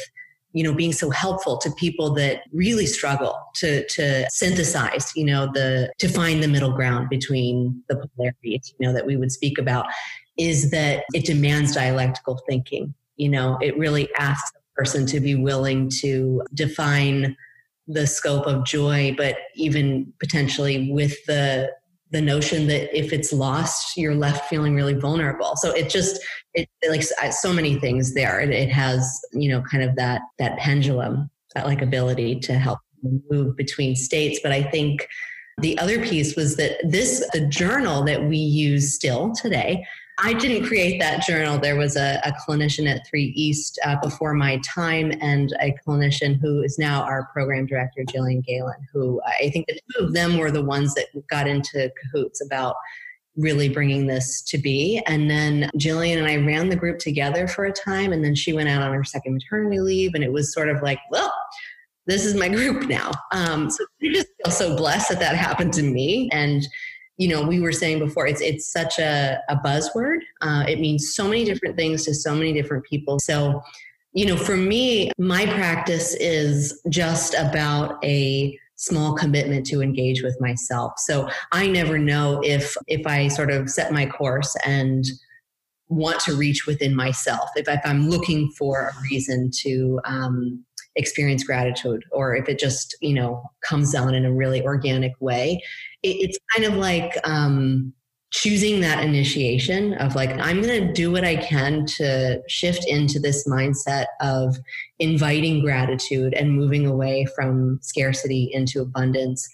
you 0.55 0.62
know 0.62 0.75
being 0.75 0.93
so 0.93 1.11
helpful 1.11 1.57
to 1.59 1.71
people 1.73 2.12
that 2.12 2.43
really 2.52 2.87
struggle 2.87 3.35
to 3.55 3.87
to 3.88 4.26
synthesize 4.31 5.11
you 5.17 5.25
know 5.25 5.50
the 5.52 5.91
to 5.99 6.09
find 6.09 6.43
the 6.43 6.49
middle 6.49 6.73
ground 6.73 7.09
between 7.09 7.83
the 7.88 7.97
polarities 7.97 8.75
you 8.79 8.87
know 8.87 8.93
that 8.93 9.07
we 9.07 9.17
would 9.17 9.33
speak 9.33 9.59
about 9.59 9.87
is 10.43 10.71
that 10.71 11.05
it 11.15 11.25
demands 11.25 11.75
dialectical 11.75 12.41
thinking. 12.49 12.95
You 13.17 13.29
know, 13.29 13.59
it 13.61 13.79
really 13.79 14.09
asks 14.19 14.51
a 14.57 14.81
person 14.81 15.07
to 15.07 15.21
be 15.21 15.35
willing 15.37 15.89
to 16.01 16.43
define 16.55 17.37
the 17.87 18.07
scope 18.07 18.47
of 18.47 18.65
joy, 18.65 19.15
but 19.17 19.37
even 19.55 20.13
potentially 20.21 20.91
with 20.91 21.15
the 21.27 21.71
the 22.11 22.21
notion 22.21 22.67
that 22.67 22.95
if 22.97 23.11
it's 23.11 23.33
lost, 23.33 23.97
you're 23.97 24.15
left 24.15 24.47
feeling 24.51 24.75
really 24.75 24.93
vulnerable. 24.93 25.53
So 25.57 25.71
it 25.71 25.89
just 25.89 26.23
it, 26.53 26.69
it 26.83 26.91
like 26.91 27.03
uh, 27.23 27.31
so 27.31 27.55
many 27.55 27.77
things 27.79 28.13
there. 28.13 28.41
It, 28.41 28.51
it 28.51 28.71
has 28.71 29.21
you 29.33 29.49
know 29.49 29.63
kind 29.63 29.83
of 29.83 29.95
that 29.97 30.23
that 30.39 30.59
pendulum, 30.59 31.31
that 31.55 31.67
like 31.67 31.83
ability 31.83 32.41
to 32.41 32.55
help 32.55 32.81
move 33.31 33.57
between 33.57 33.95
states. 33.97 34.41
But 34.43 34.53
I 34.53 34.63
think 34.63 35.09
the 35.59 35.79
other 35.79 36.05
piece 36.05 36.35
was 36.37 36.57
that 36.57 36.77
this 36.83 37.27
the 37.33 37.47
journal 37.47 38.05
that 38.05 38.25
we 38.25 38.37
use 38.37 38.95
still 38.95 39.33
today 39.33 39.85
I 40.19 40.35
didn't 40.35 40.66
create 40.66 41.00
that 41.00 41.23
journal. 41.26 41.59
There 41.59 41.76
was 41.76 41.97
a, 41.97 42.21
a 42.25 42.33
clinician 42.33 42.88
at 42.88 43.07
3 43.09 43.33
East 43.35 43.78
uh, 43.85 43.97
before 44.02 44.35
my 44.35 44.61
time, 44.64 45.12
and 45.21 45.52
a 45.61 45.75
clinician 45.87 46.38
who 46.40 46.62
is 46.62 46.78
now 46.78 47.02
our 47.02 47.28
program 47.33 47.66
director, 47.66 48.04
Gillian 48.04 48.40
Galen, 48.40 48.87
who 48.92 49.21
I 49.25 49.50
think 49.50 49.66
the 49.66 49.81
two 49.95 50.04
of 50.07 50.12
them 50.12 50.37
were 50.37 50.50
the 50.50 50.64
ones 50.64 50.95
that 50.95 51.07
got 51.28 51.49
into 51.49 51.90
cahoots 52.00 52.45
about 52.45 52.76
really 53.37 53.69
bringing 53.69 54.07
this 54.07 54.42
to 54.42 54.59
be. 54.59 55.02
And 55.07 55.31
then 55.31 55.71
Gillian 55.78 56.19
and 56.19 56.28
I 56.28 56.37
ran 56.37 56.69
the 56.69 56.76
group 56.76 56.99
together 56.99 57.49
for 57.49 57.64
a 57.64 57.73
time, 57.73 58.12
and 58.12 58.25
then 58.25 58.35
she 58.35 58.52
went 58.52 58.69
out 58.69 58.83
on 58.83 58.92
her 58.92 59.04
second 59.04 59.35
maternity 59.35 59.81
leave, 59.81 60.14
and 60.14 60.23
it 60.23 60.33
was 60.33 60.52
sort 60.52 60.69
of 60.69 60.83
like, 60.83 60.99
well, 61.11 61.33
this 62.07 62.25
is 62.25 62.35
my 62.35 62.49
group 62.49 62.88
now. 62.88 63.12
Um, 63.33 63.71
so 63.71 63.85
I 64.02 64.12
just 64.12 64.28
feel 64.45 64.52
so 64.52 64.76
blessed 64.76 65.11
that 65.11 65.21
that 65.21 65.37
happened 65.37 65.73
to 65.75 65.83
me. 65.83 66.28
And 66.33 66.66
you 67.23 67.29
know, 67.29 67.41
we 67.41 67.61
were 67.61 67.71
saying 67.71 68.00
before, 68.00 68.26
it's 68.26 68.41
it's 68.41 68.67
such 68.67 68.99
a, 68.99 69.38
a 69.49 69.55
buzzword. 69.55 70.19
Uh, 70.41 70.64
it 70.67 70.81
means 70.81 71.14
so 71.14 71.29
many 71.29 71.45
different 71.45 71.76
things 71.76 72.05
to 72.05 72.14
so 72.14 72.35
many 72.35 72.52
different 72.52 72.85
people. 72.85 73.21
So, 73.21 73.62
you 74.12 74.26
know, 74.26 74.37
for 74.37 74.57
me, 74.57 75.12
my 75.19 75.47
practice 75.47 76.17
is 76.17 76.83
just 76.88 77.35
about 77.35 78.05
a 78.05 78.59
small 78.75 79.14
commitment 79.14 79.64
to 79.67 79.83
engage 79.83 80.25
with 80.25 80.37
myself. 80.41 80.95
So 80.97 81.29
I 81.52 81.69
never 81.69 81.97
know 81.97 82.41
if 82.43 82.76
if 82.88 83.07
I 83.07 83.29
sort 83.29 83.52
of 83.52 83.71
set 83.71 83.93
my 83.93 84.07
course 84.07 84.57
and 84.67 85.05
want 85.87 86.19
to 86.23 86.35
reach 86.35 86.67
within 86.67 86.97
myself. 86.97 87.50
If, 87.55 87.69
if 87.69 87.83
I'm 87.85 88.09
looking 88.09 88.50
for 88.59 88.88
a 88.88 89.02
reason 89.09 89.52
to 89.61 90.00
um, 90.05 90.64
experience 90.97 91.45
gratitude, 91.45 92.05
or 92.13 92.35
if 92.35 92.49
it 92.49 92.59
just 92.59 92.97
you 93.01 93.15
know 93.15 93.43
comes 93.63 93.95
on 93.95 94.15
in 94.15 94.25
a 94.25 94.33
really 94.33 94.63
organic 94.63 95.13
way. 95.21 95.63
It's 96.03 96.39
kind 96.55 96.67
of 96.67 96.75
like 96.75 97.17
um, 97.25 97.93
choosing 98.33 98.81
that 98.81 99.05
initiation 99.05 99.93
of 99.95 100.15
like 100.15 100.31
i'm 100.41 100.63
going 100.63 100.87
to 100.87 100.93
do 100.95 101.13
what 101.13 101.23
i 101.23 101.37
can 101.37 101.85
to 101.85 102.41
shift 102.49 102.83
into 102.89 103.21
this 103.21 103.47
mindset 103.47 104.07
of 104.23 104.57
inviting 104.99 105.61
gratitude 105.61 106.33
and 106.33 106.57
moving 106.57 106.87
away 106.87 107.27
from 107.37 107.79
scarcity 107.83 108.51
into 108.53 108.81
abundance 108.81 109.47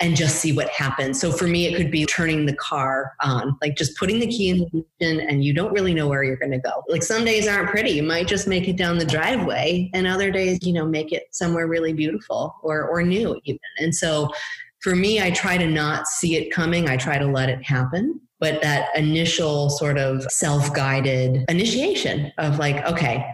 and 0.00 0.16
just 0.16 0.36
see 0.36 0.52
what 0.52 0.68
happens. 0.70 1.20
So 1.20 1.30
for 1.30 1.46
me, 1.46 1.66
it 1.66 1.76
could 1.76 1.90
be 1.90 2.06
turning 2.06 2.46
the 2.46 2.56
car 2.56 3.12
on, 3.22 3.56
like 3.60 3.76
just 3.76 3.96
putting 3.98 4.18
the 4.18 4.26
key 4.26 4.48
in 4.48 4.58
the 4.58 4.64
ignition 4.64 5.28
and 5.28 5.44
you 5.44 5.52
don't 5.52 5.72
really 5.72 5.92
know 5.92 6.08
where 6.08 6.24
you're 6.24 6.36
going 6.36 6.52
to 6.52 6.58
go. 6.58 6.82
Like 6.88 7.02
some 7.02 7.24
days 7.24 7.46
aren't 7.46 7.70
pretty. 7.70 7.90
You 7.90 8.02
might 8.02 8.26
just 8.26 8.48
make 8.48 8.66
it 8.66 8.76
down 8.76 8.98
the 8.98 9.04
driveway 9.04 9.90
and 9.92 10.06
other 10.06 10.30
days, 10.30 10.58
you 10.62 10.72
know, 10.72 10.86
make 10.86 11.12
it 11.12 11.24
somewhere 11.32 11.66
really 11.66 11.92
beautiful 11.92 12.56
or, 12.62 12.88
or 12.88 13.02
new 13.02 13.38
even. 13.44 13.60
And 13.78 13.94
so 13.94 14.30
for 14.80 14.96
me, 14.96 15.20
I 15.22 15.30
try 15.30 15.58
to 15.58 15.66
not 15.66 16.06
see 16.06 16.36
it 16.36 16.50
coming. 16.50 16.88
I 16.88 16.96
try 16.96 17.18
to 17.18 17.26
let 17.26 17.50
it 17.50 17.62
happen. 17.62 18.20
But 18.38 18.62
that 18.62 18.88
initial 18.96 19.68
sort 19.68 19.98
of 19.98 20.22
self 20.30 20.72
guided 20.72 21.44
initiation 21.50 22.32
of 22.38 22.58
like, 22.58 22.82
okay, 22.86 23.26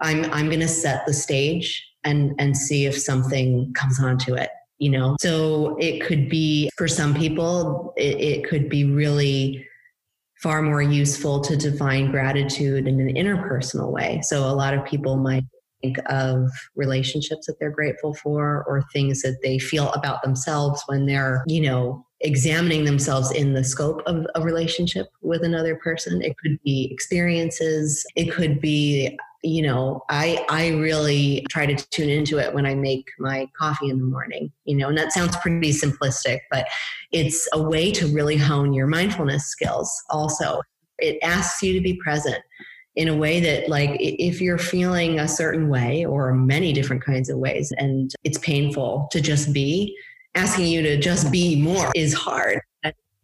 I'm, 0.00 0.26
I'm 0.26 0.48
going 0.48 0.60
to 0.60 0.68
set 0.68 1.06
the 1.06 1.14
stage 1.14 1.82
and, 2.04 2.34
and 2.38 2.54
see 2.54 2.84
if 2.84 2.98
something 2.98 3.72
comes 3.74 3.98
onto 3.98 4.34
it, 4.34 4.50
you 4.82 4.90
know? 4.90 5.16
So 5.20 5.76
it 5.78 6.04
could 6.04 6.28
be, 6.28 6.68
for 6.76 6.88
some 6.88 7.14
people, 7.14 7.94
it, 7.96 8.20
it 8.20 8.48
could 8.48 8.68
be 8.68 8.84
really 8.84 9.64
far 10.42 10.60
more 10.60 10.82
useful 10.82 11.40
to 11.42 11.56
define 11.56 12.10
gratitude 12.10 12.88
in 12.88 12.98
an 13.00 13.14
interpersonal 13.14 13.92
way. 13.92 14.20
So 14.24 14.42
a 14.42 14.50
lot 14.50 14.74
of 14.74 14.84
people 14.84 15.18
might 15.18 15.44
think 15.82 15.98
of 16.06 16.50
relationships 16.74 17.46
that 17.46 17.60
they're 17.60 17.70
grateful 17.70 18.12
for 18.14 18.64
or 18.66 18.82
things 18.92 19.22
that 19.22 19.38
they 19.44 19.60
feel 19.60 19.92
about 19.92 20.20
themselves 20.24 20.82
when 20.86 21.06
they're, 21.06 21.44
you 21.46 21.60
know, 21.60 22.04
examining 22.20 22.84
themselves 22.84 23.30
in 23.30 23.54
the 23.54 23.62
scope 23.62 24.02
of 24.06 24.26
a 24.34 24.42
relationship 24.42 25.06
with 25.20 25.44
another 25.44 25.76
person. 25.76 26.20
It 26.22 26.36
could 26.38 26.58
be 26.64 26.88
experiences. 26.90 28.04
It 28.16 28.32
could 28.32 28.60
be 28.60 29.16
you 29.42 29.60
know 29.62 30.02
i 30.08 30.44
i 30.48 30.68
really 30.68 31.44
try 31.48 31.66
to 31.66 31.74
tune 31.90 32.08
into 32.08 32.38
it 32.38 32.54
when 32.54 32.64
i 32.64 32.74
make 32.74 33.10
my 33.18 33.48
coffee 33.58 33.90
in 33.90 33.98
the 33.98 34.04
morning 34.04 34.52
you 34.64 34.76
know 34.76 34.88
and 34.88 34.96
that 34.96 35.12
sounds 35.12 35.36
pretty 35.38 35.70
simplistic 35.70 36.40
but 36.50 36.66
it's 37.12 37.46
a 37.52 37.62
way 37.62 37.92
to 37.92 38.06
really 38.08 38.36
hone 38.36 38.72
your 38.72 38.86
mindfulness 38.86 39.46
skills. 39.46 40.02
Also 40.10 40.62
it 40.98 41.18
asks 41.22 41.62
you 41.62 41.72
to 41.74 41.80
be 41.80 41.94
present 41.94 42.42
in 42.96 43.08
a 43.08 43.16
way 43.16 43.40
that 43.40 43.68
like 43.68 43.90
if 44.00 44.40
you're 44.40 44.58
feeling 44.58 45.18
a 45.18 45.28
certain 45.28 45.68
way 45.68 46.04
or 46.04 46.32
many 46.34 46.72
different 46.72 47.04
kinds 47.04 47.28
of 47.28 47.38
ways 47.38 47.72
and 47.78 48.12
it's 48.24 48.38
painful 48.38 49.08
to 49.10 49.20
just 49.20 49.52
be 49.52 49.96
asking 50.34 50.66
you 50.66 50.82
to 50.82 50.98
just 50.98 51.30
be 51.30 51.60
more 51.60 51.90
is 51.94 52.12
hard 52.12 52.60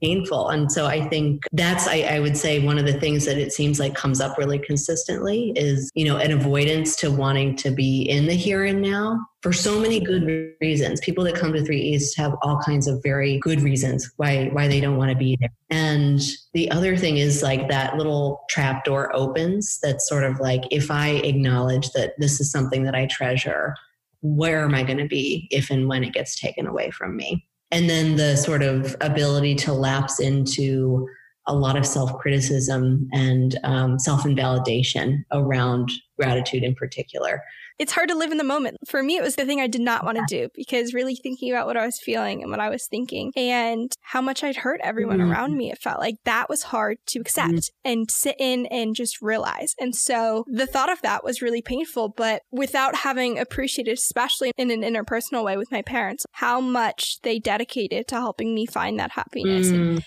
painful. 0.00 0.48
And 0.48 0.70
so 0.70 0.86
i 0.86 1.06
think 1.08 1.44
that's 1.52 1.86
I, 1.86 2.00
I, 2.02 2.20
would 2.20 2.36
say 2.36 2.60
one 2.60 2.78
of 2.78 2.86
the 2.86 2.98
things 2.98 3.24
that 3.24 3.38
it 3.38 3.52
seems 3.52 3.80
like 3.80 3.94
comes 3.94 4.20
up 4.20 4.38
really 4.38 4.58
consistently 4.58 5.52
is 5.56 5.90
you 5.94 6.04
know 6.04 6.16
an 6.16 6.30
avoidance 6.30 6.96
to 6.96 7.10
wanting 7.10 7.56
to 7.56 7.70
be 7.70 8.02
in 8.02 8.26
the 8.26 8.34
here 8.34 8.64
and 8.64 8.80
now 8.82 9.18
for 9.42 9.52
so 9.52 9.80
many 9.80 10.00
good 10.00 10.52
reasons. 10.60 11.00
People 11.00 11.24
that 11.24 11.36
come 11.36 11.52
to 11.52 11.64
three 11.64 11.80
east 11.80 12.16
have 12.16 12.34
all 12.42 12.58
kinds 12.58 12.88
of 12.88 13.00
very 13.02 13.38
good 13.38 13.60
reasons 13.60 14.10
why 14.16 14.48
why 14.52 14.68
they 14.68 14.80
don't 14.80 14.96
want 14.96 15.10
to 15.10 15.16
be 15.16 15.36
there. 15.40 15.50
And 15.70 16.20
the 16.54 16.70
other 16.70 16.96
thing 16.96 17.18
is 17.18 17.42
like 17.42 17.68
that 17.68 17.96
little 17.96 18.44
trap 18.50 18.84
door 18.84 19.14
opens 19.14 19.78
that's 19.82 20.08
sort 20.08 20.24
of 20.24 20.40
like 20.40 20.62
if 20.70 20.90
i 20.90 21.08
acknowledge 21.08 21.90
that 21.90 22.14
this 22.18 22.40
is 22.40 22.50
something 22.50 22.84
that 22.84 22.94
i 22.94 23.06
treasure 23.06 23.74
where 24.20 24.64
am 24.64 24.74
I 24.74 24.82
going 24.82 24.98
to 24.98 25.06
be 25.06 25.48
if 25.50 25.70
and 25.70 25.88
when 25.88 26.04
it 26.04 26.12
gets 26.12 26.38
taken 26.38 26.66
away 26.66 26.90
from 26.90 27.16
me? 27.16 27.46
And 27.70 27.88
then 27.88 28.16
the 28.16 28.36
sort 28.36 28.62
of 28.62 28.96
ability 29.00 29.54
to 29.56 29.72
lapse 29.72 30.20
into 30.20 31.08
a 31.46 31.54
lot 31.54 31.76
of 31.76 31.86
self 31.86 32.18
criticism 32.18 33.08
and 33.12 33.58
um, 33.64 33.98
self 33.98 34.24
invalidation 34.24 35.24
around 35.32 35.90
gratitude 36.18 36.62
in 36.62 36.74
particular 36.74 37.42
it's 37.78 37.92
hard 37.92 38.08
to 38.08 38.16
live 38.16 38.32
in 38.32 38.38
the 38.38 38.44
moment. 38.44 38.76
For 38.86 39.02
me, 39.02 39.16
it 39.16 39.22
was 39.22 39.36
the 39.36 39.44
thing 39.44 39.60
I 39.60 39.68
did 39.68 39.80
not 39.80 40.04
want 40.04 40.18
to 40.18 40.24
do 40.28 40.48
because 40.54 40.94
really 40.94 41.14
thinking 41.14 41.50
about 41.50 41.66
what 41.66 41.76
I 41.76 41.86
was 41.86 42.00
feeling 42.00 42.42
and 42.42 42.50
what 42.50 42.60
I 42.60 42.68
was 42.68 42.86
thinking 42.86 43.32
and 43.36 43.92
how 44.02 44.20
much 44.20 44.42
I'd 44.42 44.56
hurt 44.56 44.80
everyone 44.82 45.18
mm-hmm. 45.18 45.30
around 45.30 45.56
me, 45.56 45.70
it 45.70 45.78
felt 45.78 46.00
like 46.00 46.16
that 46.24 46.48
was 46.48 46.64
hard 46.64 46.98
to 47.06 47.20
accept 47.20 47.52
mm-hmm. 47.52 47.90
and 47.90 48.10
sit 48.10 48.36
in 48.38 48.66
and 48.66 48.96
just 48.96 49.22
realize. 49.22 49.74
And 49.78 49.94
so 49.94 50.44
the 50.48 50.66
thought 50.66 50.90
of 50.90 51.00
that 51.02 51.22
was 51.22 51.40
really 51.40 51.62
painful, 51.62 52.08
but 52.10 52.42
without 52.50 52.96
having 52.96 53.38
appreciated, 53.38 53.92
especially 53.92 54.52
in 54.56 54.70
an 54.70 54.82
interpersonal 54.82 55.44
way 55.44 55.56
with 55.56 55.70
my 55.70 55.82
parents, 55.82 56.24
how 56.32 56.60
much 56.60 57.20
they 57.22 57.38
dedicated 57.38 58.08
to 58.08 58.16
helping 58.16 58.54
me 58.54 58.66
find 58.66 58.98
that 58.98 59.12
happiness 59.12 59.68
mm. 59.68 59.74
and 59.74 60.02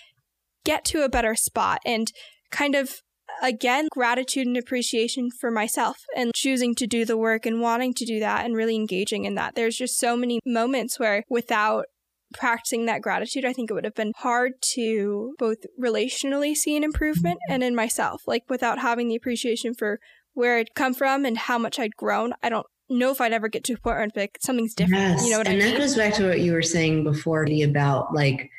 get 0.65 0.83
to 0.85 1.03
a 1.03 1.09
better 1.09 1.35
spot 1.35 1.79
and 1.85 2.11
kind 2.51 2.75
of 2.75 3.01
again, 3.41 3.87
gratitude 3.91 4.47
and 4.47 4.57
appreciation 4.57 5.29
for 5.31 5.51
myself 5.51 6.05
and 6.15 6.31
choosing 6.35 6.75
to 6.75 6.87
do 6.87 7.05
the 7.05 7.17
work 7.17 7.45
and 7.45 7.61
wanting 7.61 7.93
to 7.95 8.05
do 8.05 8.19
that 8.19 8.45
and 8.45 8.55
really 8.55 8.75
engaging 8.75 9.25
in 9.25 9.35
that. 9.35 9.55
There's 9.55 9.75
just 9.75 9.97
so 9.97 10.15
many 10.15 10.39
moments 10.45 10.99
where 10.99 11.23
without 11.29 11.85
practicing 12.33 12.85
that 12.85 13.01
gratitude, 13.01 13.45
I 13.45 13.53
think 13.53 13.69
it 13.69 13.73
would 13.73 13.85
have 13.85 13.95
been 13.95 14.13
hard 14.17 14.53
to 14.73 15.35
both 15.37 15.57
relationally 15.81 16.55
see 16.55 16.77
an 16.77 16.83
improvement 16.83 17.39
mm-hmm. 17.47 17.53
and 17.53 17.63
in 17.63 17.75
myself. 17.75 18.23
Like 18.25 18.43
without 18.49 18.79
having 18.79 19.07
the 19.07 19.15
appreciation 19.15 19.73
for 19.73 19.99
where 20.33 20.57
I'd 20.57 20.73
come 20.75 20.93
from 20.93 21.25
and 21.25 21.37
how 21.37 21.57
much 21.57 21.79
I'd 21.79 21.95
grown, 21.95 22.33
I 22.41 22.49
don't 22.49 22.65
know 22.89 23.11
if 23.11 23.21
I'd 23.21 23.33
ever 23.33 23.47
get 23.47 23.63
to 23.65 23.73
a 23.73 23.77
point 23.77 23.97
where 23.97 24.07
like 24.15 24.37
something's 24.41 24.73
different. 24.73 25.01
Yes. 25.01 25.23
You 25.23 25.31
know 25.31 25.37
what 25.39 25.47
and 25.47 25.61
I 25.61 25.65
mean? 25.65 25.73
that 25.73 25.79
goes 25.79 25.95
back 25.95 26.13
to 26.15 26.27
what 26.27 26.39
you 26.39 26.53
were 26.53 26.61
saying 26.61 27.03
before 27.03 27.45
about 27.63 28.13
like 28.13 28.49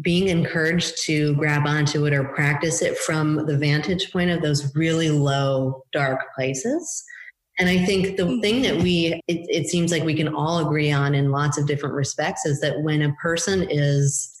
being 0.00 0.28
encouraged 0.28 1.02
to 1.04 1.34
grab 1.34 1.66
onto 1.66 2.06
it 2.06 2.12
or 2.12 2.24
practice 2.24 2.82
it 2.82 2.96
from 2.98 3.46
the 3.46 3.56
vantage 3.56 4.10
point 4.12 4.30
of 4.30 4.40
those 4.40 4.74
really 4.74 5.10
low, 5.10 5.84
dark 5.92 6.20
places. 6.34 7.04
And 7.58 7.68
I 7.68 7.84
think 7.84 8.16
the 8.16 8.26
hmm. 8.26 8.40
thing 8.40 8.62
that 8.62 8.76
we, 8.76 9.20
it, 9.28 9.46
it, 9.48 9.66
seems 9.66 9.92
like 9.92 10.04
we 10.04 10.14
can 10.14 10.28
all 10.28 10.66
agree 10.66 10.90
on 10.90 11.14
in 11.14 11.30
lots 11.30 11.58
of 11.58 11.66
different 11.66 11.94
respects 11.94 12.46
is 12.46 12.60
that 12.60 12.80
when 12.80 13.02
a 13.02 13.12
person 13.14 13.66
is 13.68 14.31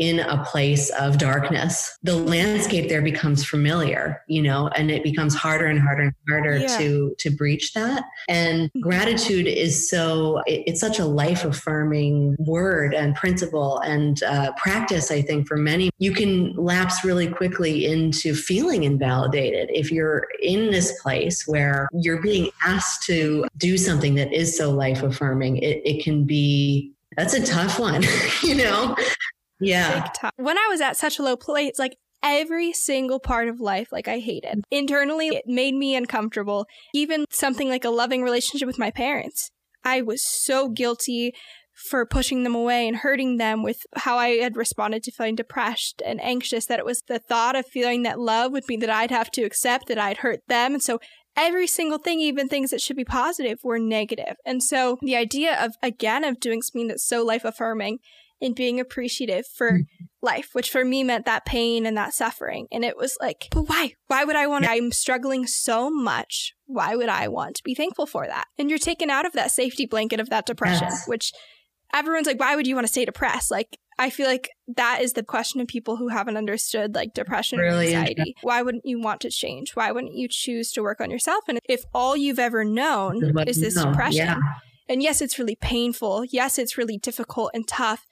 in 0.00 0.18
a 0.18 0.42
place 0.44 0.88
of 0.98 1.18
darkness, 1.18 1.98
the 2.02 2.16
landscape 2.16 2.88
there 2.88 3.02
becomes 3.02 3.44
familiar, 3.44 4.22
you 4.28 4.40
know, 4.40 4.68
and 4.68 4.90
it 4.90 5.04
becomes 5.04 5.34
harder 5.34 5.66
and 5.66 5.78
harder 5.78 6.04
and 6.04 6.14
harder 6.26 6.56
yeah. 6.56 6.78
to 6.78 7.14
to 7.18 7.30
breach 7.30 7.74
that. 7.74 8.04
And 8.26 8.68
mm-hmm. 8.70 8.80
gratitude 8.80 9.46
is 9.46 9.90
so 9.90 10.38
it, 10.46 10.64
it's 10.66 10.80
such 10.80 10.98
a 10.98 11.04
life 11.04 11.44
affirming 11.44 12.34
word 12.38 12.94
and 12.94 13.14
principle 13.14 13.78
and 13.80 14.22
uh, 14.22 14.52
practice. 14.56 15.10
I 15.10 15.20
think 15.20 15.46
for 15.46 15.58
many, 15.58 15.90
you 15.98 16.12
can 16.12 16.54
lapse 16.54 17.04
really 17.04 17.28
quickly 17.28 17.84
into 17.84 18.34
feeling 18.34 18.84
invalidated 18.84 19.68
if 19.70 19.92
you're 19.92 20.26
in 20.42 20.70
this 20.70 20.98
place 21.02 21.46
where 21.46 21.88
you're 21.92 22.22
being 22.22 22.48
asked 22.64 23.02
to 23.02 23.46
do 23.58 23.76
something 23.76 24.14
that 24.14 24.32
is 24.32 24.56
so 24.56 24.70
life 24.70 25.02
affirming. 25.02 25.58
It, 25.58 25.82
it 25.84 26.02
can 26.02 26.24
be 26.24 26.94
that's 27.16 27.34
a 27.34 27.44
tough 27.44 27.78
one, 27.78 28.02
you 28.42 28.54
know? 28.54 28.96
Yeah. 29.60 30.08
When 30.36 30.58
I 30.58 30.66
was 30.70 30.80
at 30.80 30.96
such 30.96 31.18
a 31.18 31.22
low 31.22 31.36
place, 31.36 31.78
like 31.78 31.96
every 32.22 32.72
single 32.72 33.20
part 33.20 33.48
of 33.48 33.60
life, 33.60 33.88
like 33.92 34.08
I 34.08 34.18
hated. 34.18 34.62
Internally, 34.70 35.28
it 35.28 35.44
made 35.46 35.74
me 35.74 35.94
uncomfortable. 35.94 36.66
Even 36.94 37.24
something 37.30 37.68
like 37.68 37.84
a 37.84 37.90
loving 37.90 38.22
relationship 38.22 38.66
with 38.66 38.78
my 38.78 38.90
parents. 38.90 39.50
I 39.84 40.02
was 40.02 40.22
so 40.22 40.68
guilty 40.68 41.32
for 41.74 42.04
pushing 42.04 42.42
them 42.42 42.54
away 42.54 42.86
and 42.86 42.98
hurting 42.98 43.38
them 43.38 43.62
with 43.62 43.86
how 43.96 44.18
I 44.18 44.36
had 44.36 44.56
responded 44.56 45.02
to 45.04 45.12
feeling 45.12 45.34
depressed 45.34 46.02
and 46.04 46.20
anxious, 46.22 46.66
that 46.66 46.78
it 46.78 46.84
was 46.84 47.02
the 47.08 47.18
thought 47.18 47.56
of 47.56 47.66
feeling 47.66 48.02
that 48.02 48.20
love 48.20 48.52
would 48.52 48.68
mean 48.68 48.80
that 48.80 48.90
I'd 48.90 49.10
have 49.10 49.30
to 49.32 49.44
accept 49.44 49.88
that 49.88 49.98
I'd 49.98 50.18
hurt 50.18 50.40
them. 50.46 50.74
And 50.74 50.82
so 50.82 51.00
every 51.36 51.66
single 51.66 51.96
thing, 51.96 52.20
even 52.20 52.48
things 52.48 52.70
that 52.70 52.82
should 52.82 52.96
be 52.96 53.04
positive, 53.04 53.60
were 53.62 53.78
negative. 53.78 54.36
And 54.44 54.62
so 54.62 54.98
the 55.00 55.16
idea 55.16 55.58
of, 55.58 55.74
again, 55.82 56.22
of 56.22 56.38
doing 56.38 56.60
something 56.60 56.88
that's 56.88 57.06
so 57.06 57.24
life 57.24 57.44
affirming 57.46 58.00
and 58.40 58.54
being 58.54 58.80
appreciative 58.80 59.46
for 59.46 59.72
mm-hmm. 59.72 60.04
life, 60.22 60.50
which 60.52 60.70
for 60.70 60.84
me 60.84 61.04
meant 61.04 61.26
that 61.26 61.44
pain 61.44 61.86
and 61.86 61.96
that 61.96 62.14
suffering. 62.14 62.66
And 62.72 62.84
it 62.84 62.96
was 62.96 63.16
like, 63.20 63.48
but 63.50 63.62
why? 63.62 63.94
Why 64.06 64.24
would 64.24 64.36
I 64.36 64.46
want 64.46 64.64
to? 64.64 64.70
I'm 64.70 64.92
struggling 64.92 65.46
so 65.46 65.90
much. 65.90 66.54
Why 66.66 66.96
would 66.96 67.08
I 67.08 67.28
want 67.28 67.56
to 67.56 67.62
be 67.64 67.74
thankful 67.74 68.06
for 68.06 68.26
that? 68.26 68.46
And 68.58 68.70
you're 68.70 68.78
taken 68.78 69.10
out 69.10 69.26
of 69.26 69.32
that 69.32 69.50
safety 69.50 69.86
blanket 69.86 70.20
of 70.20 70.30
that 70.30 70.46
depression, 70.46 70.88
yes. 70.90 71.06
which 71.06 71.32
everyone's 71.92 72.26
like, 72.26 72.40
why 72.40 72.56
would 72.56 72.66
you 72.66 72.74
want 72.74 72.86
to 72.86 72.92
stay 72.92 73.04
depressed? 73.04 73.50
Like, 73.50 73.78
I 73.98 74.08
feel 74.08 74.26
like 74.26 74.48
that 74.76 75.00
is 75.02 75.12
the 75.12 75.22
question 75.22 75.60
of 75.60 75.66
people 75.66 75.96
who 75.96 76.08
haven't 76.08 76.38
understood 76.38 76.94
like 76.94 77.12
depression 77.12 77.58
really 77.58 77.92
and 77.92 78.08
anxiety. 78.08 78.34
Why 78.40 78.62
wouldn't 78.62 78.86
you 78.86 78.98
want 78.98 79.20
to 79.22 79.30
change? 79.30 79.72
Why 79.76 79.92
wouldn't 79.92 80.14
you 80.14 80.26
choose 80.26 80.72
to 80.72 80.82
work 80.82 81.02
on 81.02 81.10
yourself? 81.10 81.44
And 81.48 81.58
if 81.68 81.84
all 81.92 82.16
you've 82.16 82.38
ever 82.38 82.64
known 82.64 83.36
is 83.46 83.60
this 83.60 83.74
depression, 83.74 84.26
yeah. 84.26 84.38
and 84.88 85.02
yes, 85.02 85.20
it's 85.20 85.38
really 85.38 85.56
painful. 85.56 86.24
Yes, 86.24 86.58
it's 86.58 86.78
really 86.78 86.96
difficult 86.96 87.50
and 87.52 87.68
tough 87.68 88.06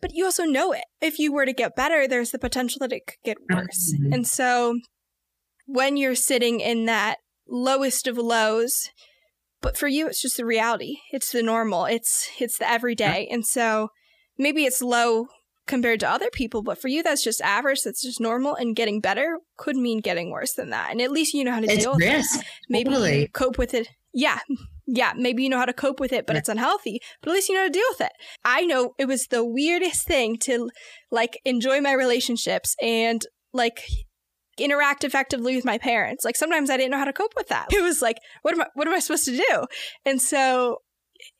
but 0.00 0.12
you 0.14 0.24
also 0.24 0.44
know 0.44 0.72
it. 0.72 0.84
If 1.00 1.18
you 1.18 1.32
were 1.32 1.46
to 1.46 1.52
get 1.52 1.76
better, 1.76 2.06
there's 2.06 2.30
the 2.30 2.38
potential 2.38 2.78
that 2.80 2.92
it 2.92 3.06
could 3.06 3.16
get 3.24 3.38
worse. 3.50 3.94
Mm-hmm. 3.94 4.12
And 4.12 4.26
so 4.26 4.78
when 5.66 5.96
you're 5.96 6.14
sitting 6.14 6.60
in 6.60 6.84
that 6.86 7.18
lowest 7.48 8.06
of 8.06 8.18
lows, 8.18 8.90
but 9.60 9.76
for 9.76 9.88
you 9.88 10.06
it's 10.06 10.22
just 10.22 10.36
the 10.36 10.44
reality. 10.44 10.96
It's 11.12 11.32
the 11.32 11.42
normal. 11.42 11.86
It's 11.86 12.28
it's 12.38 12.58
the 12.58 12.68
everyday. 12.68 13.26
And 13.30 13.44
so 13.46 13.88
maybe 14.38 14.64
it's 14.64 14.82
low 14.82 15.26
compared 15.66 16.00
to 16.00 16.08
other 16.10 16.30
people, 16.30 16.62
but 16.62 16.80
for 16.80 16.88
you 16.88 17.02
that's 17.02 17.22
just 17.24 17.40
average, 17.40 17.82
that's 17.82 18.02
just 18.02 18.20
normal 18.20 18.54
and 18.54 18.76
getting 18.76 19.00
better 19.00 19.38
could 19.56 19.76
mean 19.76 20.00
getting 20.00 20.30
worse 20.30 20.52
than 20.52 20.70
that. 20.70 20.90
And 20.90 21.00
at 21.00 21.10
least 21.10 21.34
you 21.34 21.44
know 21.44 21.52
how 21.52 21.60
to 21.60 21.66
it's 21.66 21.84
deal 21.84 21.94
risk. 21.94 22.36
with 22.36 22.42
it. 22.42 22.48
Maybe 22.68 22.90
totally. 22.90 23.28
cope 23.28 23.58
with 23.58 23.74
it. 23.74 23.88
Yeah, 24.14 24.38
yeah, 24.86 25.12
maybe 25.16 25.42
you 25.42 25.48
know 25.48 25.58
how 25.58 25.64
to 25.64 25.72
cope 25.72 26.00
with 26.00 26.12
it, 26.12 26.26
but 26.26 26.36
it's 26.36 26.48
unhealthy. 26.48 27.00
But 27.20 27.30
at 27.30 27.34
least 27.34 27.48
you 27.48 27.54
know 27.54 27.62
how 27.62 27.66
to 27.66 27.72
deal 27.72 27.84
with 27.90 28.00
it. 28.02 28.12
I 28.44 28.64
know 28.64 28.94
it 28.98 29.06
was 29.06 29.26
the 29.26 29.44
weirdest 29.44 30.06
thing 30.06 30.38
to 30.42 30.70
like 31.10 31.40
enjoy 31.44 31.80
my 31.80 31.92
relationships 31.92 32.74
and 32.80 33.20
like 33.52 33.82
interact 34.58 35.04
effectively 35.04 35.56
with 35.56 35.64
my 35.64 35.76
parents. 35.78 36.24
Like 36.24 36.36
sometimes 36.36 36.70
I 36.70 36.76
didn't 36.76 36.92
know 36.92 36.98
how 36.98 37.04
to 37.04 37.12
cope 37.12 37.34
with 37.36 37.48
that. 37.48 37.66
It 37.72 37.82
was 37.82 38.00
like, 38.00 38.16
what 38.42 38.54
am 38.54 38.62
I 38.62 38.66
what 38.74 38.86
am 38.86 38.94
I 38.94 39.00
supposed 39.00 39.26
to 39.26 39.36
do? 39.36 39.66
And 40.04 40.22
so 40.22 40.78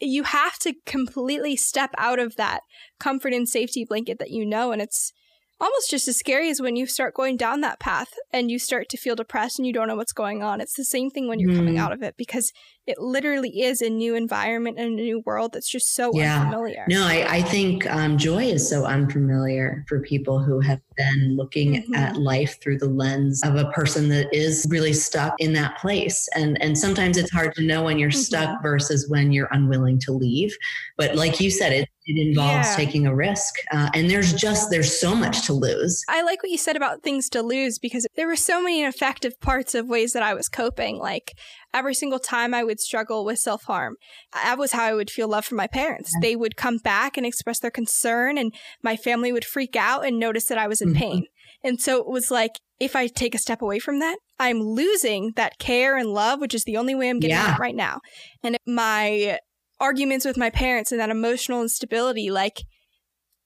you 0.01 0.23
have 0.25 0.59
to 0.59 0.75
completely 0.85 1.57
step 1.57 1.91
out 1.99 2.19
of 2.19 2.37
that 2.37 2.61
comfort 2.99 3.33
and 3.33 3.49
safety 3.49 3.85
blanket 3.85 4.19
that 4.19 4.31
you 4.31 4.45
know 4.45 4.73
and 4.73 4.83
it's 4.83 5.13
almost 5.61 5.91
just 5.91 6.09
as 6.09 6.19
scary 6.19 6.51
as 6.51 6.61
when 6.61 6.77
you 6.77 6.87
start 6.87 7.15
going 7.15 7.37
down 7.37 7.61
that 7.63 7.81
path 7.81 8.13
and 8.33 8.51
you 8.51 8.59
start 8.59 8.89
to 8.91 8.97
feel 8.97 9.17
depressed 9.17 9.59
and 9.59 9.67
you 9.67 9.73
don't 9.73 9.89
know 9.89 9.97
what's 9.97 10.13
going 10.13 10.43
on. 10.43 10.61
It's 10.61 10.77
the 10.77 10.85
same 10.85 11.11
thing 11.11 11.29
when 11.29 11.41
you're 11.41 11.53
mm. 11.53 11.57
coming 11.57 11.79
out 11.79 11.93
of 11.93 12.03
it 12.03 12.15
because 12.17 12.53
it 12.87 12.99
literally 12.99 13.63
is 13.63 13.81
a 13.81 13.91
new 13.91 14.15
environment 14.15 14.79
and 14.79 14.99
a 14.99 15.03
new 15.03 15.23
world 15.27 15.53
that's 15.55 15.71
just 15.71 15.95
so 15.95 16.11
yeah. 16.15 16.43
unfamiliar. 16.43 16.85
No, 16.89 17.05
I, 17.05 17.27
I 17.29 17.43
think 17.43 17.87
um, 17.87 18.17
joy 18.17 18.45
is 18.45 18.69
so 18.69 18.85
unfamiliar 18.85 19.85
for 19.89 20.01
people 20.01 20.41
who 20.41 20.61
have 20.61 20.81
been 20.97 21.37
looking 21.37 21.83
mm-hmm. 21.83 21.95
at 21.95 22.17
life 22.17 22.61
through 22.63 22.79
the 22.79 22.89
lens 22.89 23.41
of 23.43 23.57
a 23.57 23.71
person 23.71 24.09
that 24.11 24.33
is 24.33 24.67
really 24.71 24.93
stuck 24.93 25.35
in 25.39 25.53
that 25.55 25.79
place. 25.79 26.29
And 26.37 26.61
and 26.63 26.79
sometimes 26.79 27.17
it's 27.17 27.33
hard 27.33 27.55
to 27.55 27.63
know 27.63 27.83
when 27.83 27.99
you're 27.99 28.11
mm-hmm. 28.11 28.19
stuck 28.19 28.63
versus 28.63 29.09
when 29.09 29.33
you're 29.33 29.49
unwilling 29.51 29.99
to 30.01 30.13
leave. 30.13 30.55
But 30.97 31.17
like 31.17 31.41
you 31.41 31.51
said, 31.51 31.73
it 31.73 31.89
it 32.07 32.29
involves 32.29 32.69
yeah. 32.69 32.77
taking 32.77 33.07
a 33.07 33.15
risk 33.15 33.55
uh, 33.73 33.91
and 33.93 34.09
there's 34.09 34.33
just 34.33 34.71
there's 34.71 34.99
so 34.99 35.15
much 35.15 35.45
to 35.47 35.53
lose 35.53 36.03
i 36.09 36.23
like 36.23 36.43
what 36.43 36.51
you 36.51 36.59
said 36.59 36.77
about 36.77 37.03
things 37.03 37.29
to 37.29 37.43
lose 37.43 37.79
because 37.79 38.07
there 38.17 38.27
were 38.27 38.37
so 38.37 38.63
many 38.63 38.85
effective 38.85 39.39
parts 39.41 39.75
of 39.75 39.89
ways 39.89 40.13
that 40.13 40.23
i 40.23 40.33
was 40.33 40.49
coping 40.49 40.99
like 40.99 41.33
every 41.75 41.95
single 41.95 42.19
time 42.19 42.55
i 42.55 42.63
would 42.63 42.81
struggle 42.81 43.25
with 43.25 43.39
self-harm 43.39 43.97
that 44.33 44.59
was 44.59 44.73
how 44.73 44.85
i 44.85 44.95
would 44.95 45.11
feel 45.11 45.29
love 45.29 45.45
from 45.45 45.57
my 45.57 45.67
parents 45.67 46.13
yeah. 46.15 46.29
they 46.29 46.37
would 46.37 46.57
come 46.57 46.79
back 46.79 47.17
and 47.17 47.27
express 47.27 47.59
their 47.59 47.71
concern 47.71 48.39
and 48.39 48.55
my 48.83 48.97
family 48.97 49.33
would 49.33 49.45
freak 49.45 49.75
out 49.77 50.07
and 50.07 50.19
notice 50.19 50.47
that 50.47 50.59
i 50.59 50.69
was 50.69 50.81
in 50.81 50.91
mm-hmm. 50.91 50.99
pain 50.99 51.27
and 51.65 51.81
so 51.81 51.99
it 51.99 52.07
was 52.07 52.31
like 52.31 52.53
if 52.79 52.95
i 52.95 53.07
take 53.07 53.35
a 53.35 53.39
step 53.39 53.61
away 53.63 53.79
from 53.79 53.99
that 53.99 54.19
i'm 54.39 54.61
losing 54.61 55.33
that 55.35 55.59
care 55.59 55.97
and 55.97 56.11
love 56.11 56.41
which 56.41 56.55
is 56.55 56.65
the 56.65 56.77
only 56.77 56.95
way 56.95 57.11
i'm 57.11 57.19
getting 57.19 57.37
yeah. 57.37 57.55
it 57.55 57.59
right 57.59 57.75
now 57.75 58.01
and 58.45 58.57
my 58.67 59.39
arguments 59.81 60.25
with 60.25 60.37
my 60.37 60.51
parents 60.51 60.93
and 60.93 61.01
that 61.01 61.11
emotional 61.11 61.63
instability, 61.63 62.31
like 62.31 62.63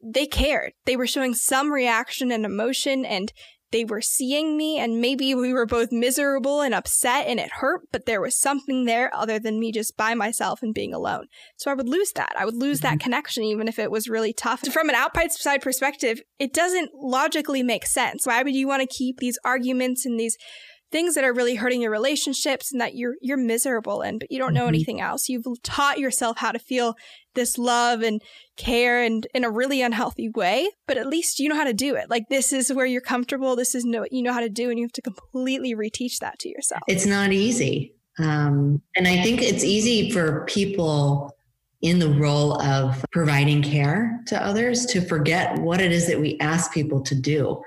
they 0.02 0.26
cared. 0.26 0.72
They 0.86 0.96
were 0.96 1.06
showing 1.06 1.34
some 1.34 1.72
reaction 1.72 2.32
and 2.32 2.44
emotion 2.44 3.04
and 3.04 3.32
they 3.72 3.84
were 3.84 4.00
seeing 4.00 4.56
me 4.56 4.78
and 4.78 5.00
maybe 5.00 5.34
we 5.34 5.52
were 5.52 5.66
both 5.66 5.92
miserable 5.92 6.60
and 6.60 6.74
upset 6.74 7.26
and 7.26 7.38
it 7.38 7.52
hurt, 7.60 7.82
but 7.92 8.04
there 8.04 8.20
was 8.20 8.36
something 8.36 8.84
there 8.84 9.14
other 9.14 9.38
than 9.38 9.60
me 9.60 9.70
just 9.70 9.96
by 9.96 10.14
myself 10.14 10.62
and 10.62 10.74
being 10.74 10.92
alone. 10.92 11.26
So 11.56 11.70
I 11.70 11.74
would 11.74 11.88
lose 11.88 12.12
that. 12.12 12.32
I 12.36 12.44
would 12.44 12.56
lose 12.56 12.80
mm-hmm. 12.80 12.94
that 12.94 13.00
connection 13.00 13.44
even 13.44 13.68
if 13.68 13.78
it 13.78 13.90
was 13.90 14.08
really 14.08 14.32
tough. 14.32 14.60
From 14.72 14.88
an 14.88 14.96
outside 14.96 15.62
perspective, 15.62 16.20
it 16.38 16.52
doesn't 16.52 16.90
logically 16.94 17.62
make 17.62 17.86
sense. 17.86 18.26
Why 18.26 18.42
would 18.42 18.54
you 18.54 18.66
want 18.66 18.82
to 18.82 18.96
keep 18.96 19.18
these 19.18 19.38
arguments 19.44 20.04
and 20.04 20.18
these 20.18 20.36
things 20.90 21.14
that 21.14 21.24
are 21.24 21.32
really 21.32 21.54
hurting 21.54 21.82
your 21.82 21.90
relationships 21.90 22.72
and 22.72 22.80
that 22.80 22.94
you're 22.94 23.14
you're 23.20 23.36
miserable 23.36 24.02
in 24.02 24.18
but 24.18 24.30
you 24.30 24.38
don't 24.38 24.54
know 24.54 24.62
mm-hmm. 24.62 24.68
anything 24.68 25.00
else. 25.00 25.28
You've 25.28 25.46
taught 25.62 25.98
yourself 25.98 26.38
how 26.38 26.52
to 26.52 26.58
feel 26.58 26.96
this 27.34 27.58
love 27.58 28.02
and 28.02 28.20
care 28.56 29.02
and 29.02 29.26
in 29.34 29.44
a 29.44 29.50
really 29.50 29.82
unhealthy 29.82 30.28
way 30.28 30.68
but 30.86 30.96
at 30.96 31.06
least 31.06 31.38
you 31.38 31.48
know 31.48 31.56
how 31.56 31.64
to 31.64 31.74
do 31.74 31.94
it. 31.94 32.10
Like 32.10 32.24
this 32.28 32.52
is 32.52 32.72
where 32.72 32.86
you're 32.86 33.00
comfortable. 33.00 33.56
This 33.56 33.74
is 33.74 33.84
what 33.86 34.12
you 34.12 34.22
know 34.22 34.32
how 34.32 34.40
to 34.40 34.48
do 34.48 34.70
and 34.70 34.78
you 34.78 34.84
have 34.84 34.92
to 34.92 35.02
completely 35.02 35.74
reteach 35.74 36.18
that 36.18 36.38
to 36.40 36.48
yourself. 36.48 36.82
It's 36.88 37.06
not 37.06 37.32
easy. 37.32 37.94
Um, 38.18 38.82
and 38.96 39.06
i 39.06 39.22
think 39.22 39.40
it's 39.40 39.64
easy 39.64 40.10
for 40.10 40.44
people 40.46 41.34
in 41.80 41.98
the 41.98 42.10
role 42.10 42.60
of 42.60 43.04
providing 43.12 43.62
care 43.62 44.20
to 44.26 44.44
others 44.44 44.84
to 44.86 45.00
forget 45.00 45.58
what 45.60 45.80
it 45.80 45.92
is 45.92 46.06
that 46.08 46.20
we 46.20 46.38
ask 46.40 46.72
people 46.72 47.00
to 47.02 47.14
do 47.14 47.62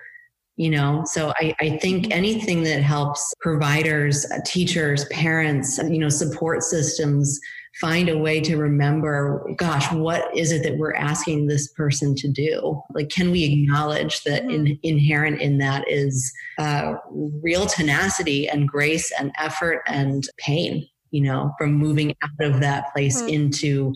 you 0.56 0.70
know 0.70 1.04
so 1.06 1.34
I, 1.40 1.56
I 1.60 1.78
think 1.78 2.12
anything 2.12 2.64
that 2.64 2.82
helps 2.82 3.34
providers 3.40 4.26
uh, 4.32 4.40
teachers 4.46 5.06
parents 5.06 5.78
you 5.78 5.98
know 5.98 6.10
support 6.10 6.64
systems 6.64 7.40
find 7.82 8.08
a 8.08 8.18
way 8.18 8.40
to 8.42 8.58
remember 8.58 9.48
gosh 9.58 9.92
what 9.92 10.36
is 10.38 10.52
it 10.52 10.62
that 10.64 10.78
we're 10.78 10.94
asking 10.94 11.48
this 11.48 11.68
person 11.70 12.14
to 12.16 12.28
do 12.28 12.82
like 12.94 13.10
can 13.10 13.32
we 13.32 13.44
acknowledge 13.44 14.24
that 14.24 14.44
in, 14.44 14.66
mm-hmm. 14.66 14.74
inherent 14.84 15.42
in 15.42 15.58
that 15.58 15.84
is 15.90 16.32
uh, 16.60 16.94
real 17.42 17.66
tenacity 17.66 18.48
and 18.48 18.68
grace 18.68 19.12
and 19.20 19.32
effort 19.40 19.82
and 19.88 20.26
pain 20.38 20.88
you 21.10 21.22
know 21.22 21.52
from 21.58 21.74
moving 21.74 22.14
out 22.24 22.48
of 22.48 22.60
that 22.60 22.94
place 22.94 23.20
mm-hmm. 23.22 23.30
into 23.30 23.94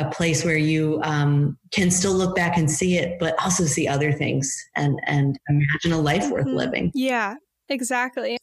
a 0.00 0.10
place 0.10 0.44
where 0.44 0.56
you 0.56 1.00
um, 1.02 1.58
can 1.70 1.90
still 1.90 2.14
look 2.14 2.34
back 2.34 2.56
and 2.56 2.70
see 2.70 2.96
it, 2.96 3.18
but 3.18 3.34
also 3.42 3.64
see 3.64 3.86
other 3.86 4.12
things 4.12 4.56
and 4.76 5.00
and 5.06 5.38
imagine 5.48 5.92
a 5.92 5.98
life 5.98 6.24
mm-hmm. 6.24 6.32
worth 6.32 6.46
living. 6.46 6.90
Yeah, 6.94 7.36
exactly. 7.68 8.38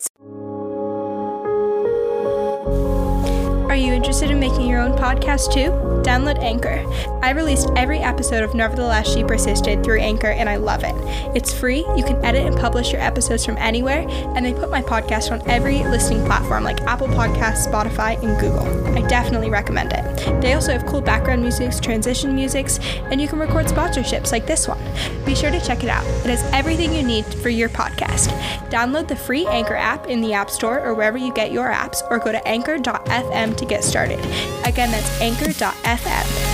Are 3.77 3.79
you 3.79 3.93
interested 3.93 4.31
in 4.31 4.39
making 4.39 4.67
your 4.67 4.81
own 4.81 4.93
podcast 4.93 5.53
too? 5.53 5.69
Download 6.01 6.41
Anchor. 6.41 6.83
I 7.21 7.29
released 7.29 7.69
every 7.75 7.99
episode 7.99 8.43
of 8.43 8.55
Nevertheless 8.55 9.07
She 9.13 9.23
Persisted 9.23 9.83
through 9.83 9.99
Anchor 9.99 10.31
and 10.31 10.49
I 10.49 10.55
love 10.55 10.83
it. 10.83 10.95
It's 11.35 11.53
free, 11.53 11.85
you 11.95 12.03
can 12.03 12.23
edit 12.25 12.47
and 12.47 12.57
publish 12.57 12.91
your 12.91 13.01
episodes 13.01 13.45
from 13.45 13.55
anywhere, 13.57 14.07
and 14.35 14.43
they 14.43 14.53
put 14.53 14.71
my 14.71 14.81
podcast 14.81 15.31
on 15.31 15.47
every 15.47 15.83
listening 15.83 16.25
platform 16.25 16.63
like 16.63 16.81
Apple 16.81 17.07
Podcasts, 17.09 17.67
Spotify, 17.67 18.19
and 18.23 18.39
Google. 18.39 18.65
I 18.97 19.07
definitely 19.07 19.51
recommend 19.51 19.93
it. 19.93 20.41
They 20.41 20.53
also 20.53 20.71
have 20.71 20.87
cool 20.87 21.01
background 21.01 21.43
musics, 21.43 21.79
transition 21.79 22.33
musics, 22.33 22.79
and 23.11 23.21
you 23.21 23.27
can 23.27 23.37
record 23.37 23.67
sponsorships 23.67 24.31
like 24.31 24.47
this 24.47 24.67
one. 24.67 24.79
Be 25.23 25.35
sure 25.35 25.51
to 25.51 25.59
check 25.59 25.83
it 25.83 25.89
out. 25.89 26.03
It 26.25 26.31
has 26.31 26.43
everything 26.51 26.95
you 26.95 27.03
need 27.03 27.25
for 27.25 27.49
your 27.49 27.69
podcast. 27.69 28.29
Download 28.71 29.07
the 29.07 29.15
free 29.15 29.45
Anchor 29.45 29.75
app 29.75 30.07
in 30.07 30.21
the 30.21 30.33
App 30.33 30.49
Store 30.49 30.79
or 30.79 30.95
wherever 30.95 31.17
you 31.17 31.31
get 31.31 31.51
your 31.51 31.69
apps, 31.69 32.01
or 32.09 32.17
go 32.17 32.31
to 32.31 32.47
anchor.fm 32.47 33.55
to 33.55 33.66
get 33.67 33.83
started. 33.83 34.19
Again, 34.65 34.91
that's 34.91 35.21
anchor.fm. 35.21 36.47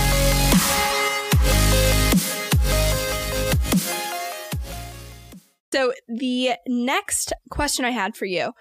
So, 5.72 5.92
the 6.06 6.52
next 6.68 7.32
question 7.50 7.84
I 7.84 7.90
had 7.90 8.14
for 8.14 8.26
you 8.26 8.52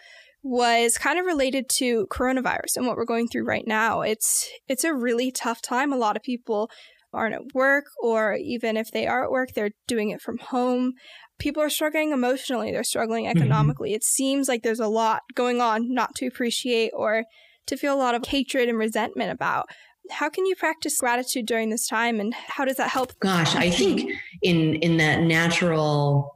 was 0.44 0.98
kind 0.98 1.18
of 1.20 1.26
related 1.26 1.70
to 1.70 2.06
coronavirus 2.08 2.76
and 2.76 2.86
what 2.86 2.98
we're 2.98 3.06
going 3.06 3.28
through 3.28 3.46
right 3.46 3.66
now. 3.66 4.02
It's 4.02 4.50
it's 4.68 4.84
a 4.84 4.94
really 4.94 5.32
tough 5.32 5.62
time. 5.62 5.94
A 5.94 5.98
lot 5.98 6.18
of 6.18 6.24
people 6.24 6.70
aren't 7.14 7.36
at 7.36 7.54
work 7.54 7.86
or 8.02 8.36
even 8.36 8.76
if 8.76 8.92
they 8.92 9.08
are 9.08 9.24
at 9.24 9.32
work, 9.32 9.54
they're 9.54 9.72
doing 9.88 10.10
it 10.10 10.22
from 10.22 10.40
home. 10.40 10.94
People 11.40 11.62
are 11.62 11.70
struggling 11.70 12.12
emotionally, 12.12 12.72
they're 12.72 12.84
struggling 12.84 13.26
mm-hmm. 13.26 13.38
economically. 13.38 13.90
Mm-hmm. 13.90 13.98
It 13.98 14.04
seems 14.04 14.48
like 14.48 14.64
there's 14.64 14.80
a 14.80 14.88
lot 14.88 15.22
going 15.36 15.62
on 15.62 15.94
not 15.94 16.16
to 16.16 16.28
appreciate 16.28 16.92
or 16.96 17.24
to 17.68 17.78
feel 17.78 17.94
a 17.94 17.98
lot 17.98 18.16
of 18.16 18.26
hatred 18.26 18.70
and 18.70 18.78
resentment 18.78 19.32
about. 19.32 19.68
How 20.12 20.30
can 20.30 20.46
you 20.46 20.56
practice 20.56 20.98
gratitude 20.98 21.46
during 21.46 21.70
this 21.70 21.88
time 21.88 22.20
and 22.20 22.34
how 22.34 22.66
does 22.66 22.78
that 22.78 22.90
help? 22.90 23.18
Gosh, 23.20 23.56
I 23.56 23.70
think 23.70 24.12
in 24.42 24.76
in 24.76 24.98
that 24.98 25.22
natural 25.22 26.34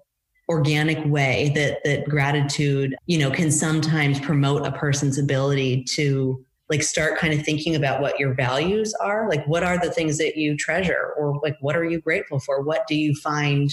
organic 0.50 1.04
way 1.06 1.52
that 1.54 1.80
that 1.84 2.06
gratitude, 2.06 2.96
you 3.06 3.18
know, 3.18 3.30
can 3.30 3.52
sometimes 3.52 4.20
promote 4.20 4.66
a 4.66 4.72
person's 4.72 5.20
ability 5.20 5.84
to 5.84 6.44
like 6.70 6.84
start 6.84 7.18
kind 7.18 7.34
of 7.34 7.44
thinking 7.44 7.76
about 7.76 8.02
what 8.02 8.20
your 8.20 8.34
values 8.34 8.94
are. 8.96 9.30
Like 9.30 9.46
what 9.46 9.64
are 9.64 9.80
the 9.80 9.92
things 9.92 10.18
that 10.18 10.38
you 10.38 10.56
treasure 10.56 11.14
or 11.18 11.40
like 11.44 11.56
what 11.62 11.76
are 11.76 11.86
you 11.86 12.00
grateful 12.02 12.40
for? 12.40 12.62
What 12.62 12.88
do 12.88 12.96
you 12.96 13.14
find 13.16 13.70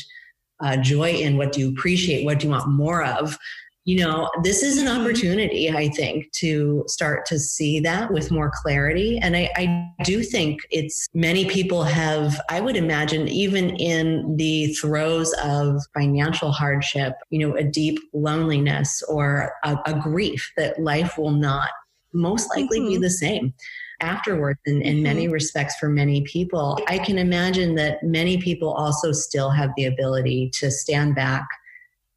uh, 0.61 0.77
joy 0.77 1.11
in? 1.11 1.37
What 1.37 1.53
do 1.53 1.61
you 1.61 1.71
appreciate? 1.71 2.25
What 2.25 2.39
do 2.39 2.47
you 2.47 2.53
want 2.53 2.69
more 2.69 3.05
of 3.05 3.39
you 3.85 4.03
know, 4.03 4.31
this 4.43 4.63
is 4.63 4.79
an 4.79 4.89
opportunity, 4.89 5.71
I 5.71 5.89
think, 5.91 6.33
to 6.33 6.85
start 6.87 7.27
to 7.27 7.39
see 7.39 7.81
that 7.81 8.11
with 8.11 8.31
more 8.31 8.51
clarity. 8.63 9.19
And 9.19 9.37
I, 9.37 9.51
I, 9.57 9.91
do 10.05 10.23
think 10.23 10.61
it's 10.71 11.07
many 11.15 11.45
people 11.45 11.83
have, 11.83 12.41
I 12.51 12.61
would 12.61 12.77
imagine, 12.77 13.29
even 13.29 13.77
in 13.77 14.37
the 14.37 14.75
throes 14.75 15.35
of 15.45 15.83
financial 15.93 16.51
hardship, 16.51 17.15
you 17.29 17.47
know, 17.47 17.55
a 17.57 17.63
deep 17.63 17.99
loneliness 18.15 19.03
or 19.09 19.53
a, 19.65 19.77
a 19.87 20.01
grief 20.01 20.51
that 20.57 20.81
life 20.81 21.19
will 21.19 21.31
not 21.31 21.69
most 22.15 22.49
likely 22.57 22.81
mm-hmm. 22.81 22.89
be 22.89 22.97
the 22.99 23.11
same 23.11 23.53
afterwards 24.01 24.61
in, 24.65 24.81
in 24.81 24.95
mm-hmm. 24.95 25.03
many 25.03 25.29
respects 25.29 25.77
for 25.77 25.89
many 25.89 26.23
people. 26.23 26.79
I 26.89 26.99
can 26.99 27.19
imagine 27.19 27.75
that 27.75 28.03
many 28.03 28.39
people 28.39 28.73
also 28.73 29.13
still 29.13 29.51
have 29.51 29.71
the 29.77 29.85
ability 29.85 30.51
to 30.55 30.71
stand 30.71 31.15
back 31.15 31.47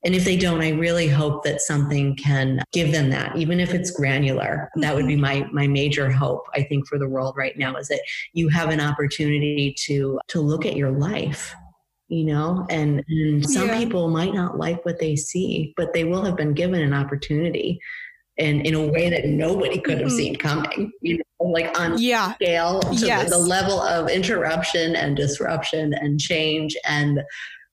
and 0.05 0.13
if 0.13 0.25
they 0.25 0.37
don't, 0.37 0.61
I 0.61 0.69
really 0.69 1.07
hope 1.07 1.43
that 1.43 1.59
something 1.61 2.15
can 2.15 2.61
give 2.71 2.91
them 2.91 3.09
that, 3.09 3.35
even 3.35 3.59
if 3.59 3.73
it's 3.73 3.91
granular. 3.91 4.69
That 4.75 4.95
would 4.95 5.07
be 5.07 5.13
mm-hmm. 5.13 5.21
my 5.21 5.49
my 5.51 5.67
major 5.67 6.09
hope, 6.11 6.45
I 6.53 6.63
think, 6.63 6.87
for 6.87 6.97
the 6.97 7.09
world 7.09 7.35
right 7.37 7.57
now 7.57 7.75
is 7.75 7.87
that 7.87 8.01
you 8.33 8.47
have 8.49 8.69
an 8.69 8.79
opportunity 8.79 9.75
to 9.85 10.19
to 10.27 10.39
look 10.41 10.65
at 10.65 10.75
your 10.75 10.91
life 10.91 11.53
you 12.09 12.23
know 12.23 12.65
and, 12.69 13.03
and 13.07 13.49
some 13.49 13.67
yeah. 13.67 13.77
people 13.77 14.07
might 14.07 14.33
not 14.33 14.57
like 14.57 14.83
what 14.85 14.99
they 14.99 15.15
see 15.15 15.73
but 15.75 15.93
they 15.93 16.03
will 16.03 16.23
have 16.23 16.37
been 16.37 16.53
given 16.53 16.81
an 16.81 16.93
opportunity 16.93 17.79
and 18.37 18.65
in 18.65 18.75
a 18.75 18.87
way 18.87 19.09
that 19.09 19.25
nobody 19.25 19.79
could 19.79 19.97
have 19.97 20.07
mm-hmm. 20.07 20.17
seen 20.17 20.35
coming 20.35 20.91
you 21.01 21.17
know 21.17 21.23
like 21.45 21.77
on 21.79 21.97
yeah. 21.97 22.33
scale 22.35 22.79
to 22.79 23.05
yes. 23.05 23.25
the, 23.25 23.37
the 23.37 23.37
level 23.37 23.81
of 23.81 24.09
interruption 24.09 24.95
and 24.95 25.15
disruption 25.15 25.93
and 25.93 26.19
change 26.19 26.75
and 26.85 27.21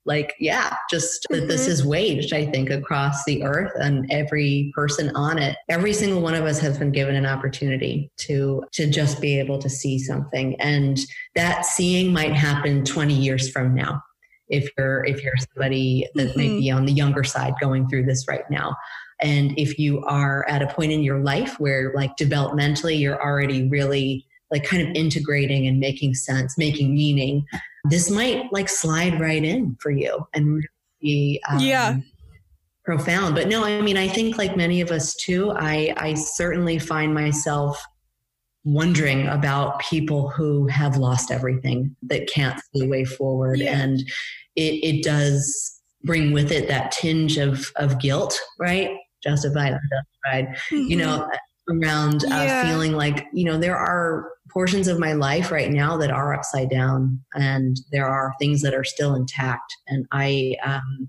like 0.06 0.34
yeah 0.38 0.76
just 0.90 1.26
that 1.30 1.38
mm-hmm. 1.38 1.48
this 1.48 1.66
is 1.66 1.84
waged 1.84 2.32
i 2.32 2.44
think 2.44 2.70
across 2.70 3.24
the 3.24 3.42
earth 3.42 3.72
and 3.76 4.06
every 4.10 4.72
person 4.74 5.14
on 5.16 5.38
it 5.38 5.56
every 5.68 5.92
single 5.92 6.20
one 6.20 6.34
of 6.34 6.44
us 6.44 6.58
has 6.58 6.78
been 6.78 6.92
given 6.92 7.14
an 7.14 7.26
opportunity 7.26 8.10
to 8.16 8.62
to 8.72 8.88
just 8.90 9.20
be 9.20 9.38
able 9.38 9.58
to 9.58 9.68
see 9.68 9.98
something 9.98 10.54
and 10.60 11.00
that 11.34 11.64
seeing 11.64 12.12
might 12.12 12.32
happen 12.32 12.84
20 12.84 13.14
years 13.14 13.50
from 13.50 13.74
now 13.74 14.02
if 14.48 14.68
you're 14.76 15.04
if 15.04 15.22
you're 15.22 15.32
somebody 15.52 16.06
that 16.14 16.28
mm-hmm. 16.28 16.38
may 16.38 16.48
be 16.48 16.70
on 16.70 16.84
the 16.84 16.92
younger 16.92 17.24
side 17.24 17.54
going 17.60 17.88
through 17.88 18.04
this 18.04 18.26
right 18.28 18.48
now 18.50 18.76
And 19.20 19.58
if 19.58 19.78
you 19.78 20.02
are 20.04 20.44
at 20.48 20.62
a 20.62 20.66
point 20.66 20.92
in 20.92 21.02
your 21.02 21.20
life 21.20 21.58
where, 21.60 21.92
like, 21.94 22.16
developmentally, 22.16 22.98
you're 22.98 23.22
already 23.22 23.68
really 23.68 24.26
like 24.50 24.64
kind 24.64 24.86
of 24.86 24.94
integrating 24.94 25.66
and 25.66 25.80
making 25.80 26.14
sense, 26.14 26.58
making 26.58 26.94
meaning, 26.94 27.46
this 27.84 28.10
might 28.10 28.52
like 28.52 28.68
slide 28.68 29.20
right 29.20 29.44
in 29.44 29.76
for 29.80 29.90
you 29.90 30.26
and 30.34 30.66
be 31.00 31.40
um, 31.50 31.58
yeah 31.60 31.96
profound. 32.84 33.34
But 33.34 33.48
no, 33.48 33.64
I 33.64 33.80
mean, 33.80 33.96
I 33.96 34.08
think 34.08 34.36
like 34.36 34.56
many 34.56 34.80
of 34.80 34.90
us 34.90 35.14
too, 35.14 35.52
I 35.52 35.94
I 35.96 36.14
certainly 36.14 36.78
find 36.78 37.14
myself 37.14 37.82
wondering 38.64 39.26
about 39.28 39.78
people 39.80 40.30
who 40.30 40.66
have 40.68 40.96
lost 40.96 41.30
everything 41.30 41.94
that 42.02 42.28
can't 42.28 42.60
see 42.72 42.84
a 42.84 42.88
way 42.88 43.04
forward 43.04 43.58
yeah. 43.58 43.78
and 43.78 44.00
it, 44.56 44.82
it 44.82 45.04
does 45.04 45.80
bring 46.02 46.32
with 46.32 46.50
it 46.50 46.66
that 46.66 46.90
tinge 46.90 47.36
of 47.36 47.70
of 47.76 48.00
guilt 48.00 48.38
right 48.58 48.90
justified 49.22 49.72
unjustified 49.72 50.56
mm-hmm. 50.70 50.90
you 50.90 50.96
know 50.96 51.28
around 51.68 52.24
uh, 52.24 52.28
yeah. 52.28 52.68
feeling 52.68 52.92
like 52.92 53.26
you 53.32 53.44
know 53.44 53.58
there 53.58 53.76
are 53.76 54.30
portions 54.50 54.86
of 54.86 54.98
my 54.98 55.12
life 55.12 55.50
right 55.50 55.70
now 55.70 55.96
that 55.96 56.10
are 56.10 56.34
upside 56.34 56.70
down 56.70 57.18
and 57.34 57.78
there 57.90 58.06
are 58.06 58.32
things 58.38 58.62
that 58.62 58.74
are 58.74 58.84
still 58.84 59.14
intact 59.14 59.74
and 59.88 60.06
i 60.12 60.54
um, 60.64 61.08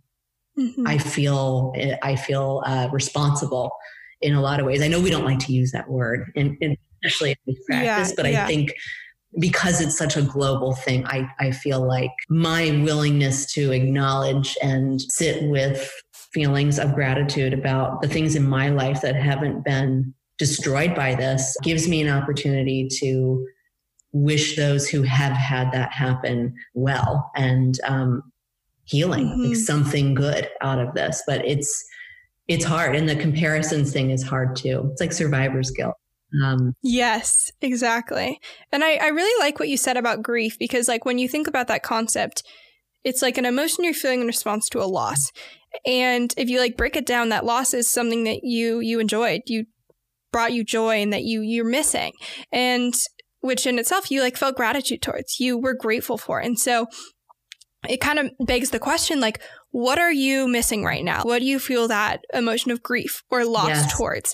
mm-hmm. 0.57 0.87
i 0.87 0.97
feel 0.97 1.73
i 2.01 2.15
feel 2.15 2.63
uh, 2.65 2.87
responsible 2.91 3.71
in 4.21 4.33
a 4.33 4.41
lot 4.41 4.59
of 4.59 4.65
ways 4.65 4.81
i 4.81 4.87
know 4.87 4.99
we 4.99 5.09
don't 5.09 5.25
like 5.25 5.39
to 5.39 5.51
use 5.51 5.71
that 5.71 5.89
word 5.89 6.31
and, 6.35 6.57
and 6.61 6.77
especially 7.05 7.35
in 7.47 7.55
practice, 7.65 8.09
yeah, 8.09 8.13
but 8.15 8.31
yeah. 8.31 8.43
I 8.43 8.47
think 8.47 8.73
because 9.39 9.81
it's 9.81 9.97
such 9.97 10.15
a 10.15 10.21
global 10.21 10.73
thing, 10.73 11.05
I, 11.07 11.29
I 11.39 11.51
feel 11.51 11.85
like 11.85 12.11
my 12.29 12.81
willingness 12.83 13.51
to 13.53 13.71
acknowledge 13.71 14.57
and 14.61 15.01
sit 15.01 15.43
with 15.49 15.91
feelings 16.33 16.79
of 16.79 16.95
gratitude 16.95 17.53
about 17.53 18.01
the 18.01 18.07
things 18.07 18.35
in 18.35 18.47
my 18.47 18.69
life 18.69 19.01
that 19.01 19.15
haven't 19.15 19.63
been 19.63 20.13
destroyed 20.37 20.95
by 20.95 21.15
this 21.15 21.55
gives 21.63 21.87
me 21.87 22.01
an 22.01 22.09
opportunity 22.09 22.87
to 22.99 23.45
wish 24.11 24.55
those 24.55 24.87
who 24.87 25.01
have 25.03 25.33
had 25.33 25.71
that 25.71 25.91
happen 25.91 26.53
well 26.73 27.31
and 27.35 27.79
um, 27.83 28.21
healing, 28.85 29.27
mm-hmm. 29.27 29.47
like 29.47 29.55
something 29.55 30.13
good 30.13 30.47
out 30.61 30.79
of 30.79 30.93
this. 30.93 31.21
But 31.27 31.45
it's 31.45 31.83
it's 32.47 32.65
hard, 32.65 32.95
and 32.95 33.09
the 33.09 33.15
comparisons 33.15 33.91
thing 33.91 34.11
is 34.11 34.23
hard 34.23 34.55
too. 34.55 34.89
It's 34.91 35.01
like 35.01 35.11
survivor's 35.11 35.71
guilt. 35.71 35.95
Um, 36.43 36.75
yes, 36.83 37.51
exactly. 37.61 38.39
And 38.71 38.83
I, 38.83 38.95
I 38.95 39.07
really 39.07 39.43
like 39.43 39.59
what 39.59 39.69
you 39.69 39.77
said 39.77 39.97
about 39.97 40.23
grief 40.23 40.57
because, 40.59 40.87
like, 40.87 41.05
when 41.05 41.17
you 41.17 41.29
think 41.29 41.47
about 41.47 41.67
that 41.67 41.83
concept, 41.83 42.43
it's 43.03 43.21
like 43.21 43.37
an 43.37 43.45
emotion 43.45 43.83
you're 43.83 43.93
feeling 43.93 44.21
in 44.21 44.27
response 44.27 44.67
to 44.69 44.81
a 44.81 44.85
loss. 44.85 45.31
And 45.85 46.33
if 46.37 46.49
you 46.49 46.59
like 46.59 46.77
break 46.77 46.95
it 46.95 47.05
down, 47.05 47.29
that 47.29 47.45
loss 47.45 47.73
is 47.73 47.89
something 47.89 48.23
that 48.23 48.41
you 48.43 48.79
you 48.79 48.99
enjoyed, 48.99 49.41
you 49.47 49.65
brought 50.35 50.53
you 50.53 50.65
joy, 50.65 51.01
and 51.01 51.13
that 51.13 51.23
you 51.23 51.41
you're 51.41 51.63
missing, 51.63 52.11
and 52.51 52.93
which 53.39 53.65
in 53.65 53.79
itself 53.79 54.11
you 54.11 54.21
like 54.21 54.35
felt 54.35 54.57
gratitude 54.57 55.01
towards, 55.01 55.39
you 55.39 55.57
were 55.57 55.73
grateful 55.73 56.17
for, 56.17 56.39
and 56.39 56.59
so 56.59 56.87
it 57.87 58.01
kind 58.01 58.19
of 58.19 58.31
begs 58.45 58.71
the 58.71 58.79
question 58.79 59.19
like 59.19 59.39
what 59.69 59.99
are 59.99 60.11
you 60.11 60.47
missing 60.47 60.83
right 60.83 61.03
now 61.03 61.21
what 61.21 61.37
do 61.37 61.45
you 61.45 61.59
feel 61.59 61.87
that 61.87 62.19
emotion 62.33 62.71
of 62.71 62.81
grief 62.81 63.21
or 63.29 63.45
loss 63.45 63.67
yes. 63.69 63.95
towards 63.95 64.33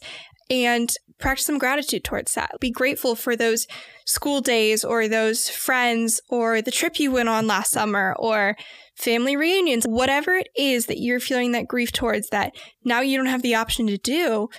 and 0.50 0.94
practice 1.22 1.46
some 1.46 1.58
gratitude 1.58 2.04
towards 2.04 2.34
that. 2.34 2.52
Be 2.60 2.72
grateful 2.72 3.16
for 3.16 3.36
those 3.38 3.68
school 4.06 4.42
days 4.42 4.84
or 4.84 5.08
those 5.08 5.48
friends 5.48 6.20
or 6.30 6.62
the 6.62 6.72
trip 6.72 7.00
you 7.00 7.12
went 7.12 7.30
on 7.30 7.48
last 7.48 7.72
summer 7.72 8.14
or 8.20 8.58
family 8.96 9.38
reunions, 9.38 9.86
whatever 9.86 10.34
it 10.34 10.50
is 10.58 10.88
that 10.88 11.00
you're 11.00 11.22
feeling 11.22 11.54
that 11.54 11.68
grief 11.68 11.94
towards 11.94 12.30
that 12.30 12.54
now 12.84 13.00
you 13.00 13.16
don't 13.16 13.28
have 13.28 13.44
the 13.44 13.56
option 13.56 13.88
to 13.88 13.98
do. 13.98 14.50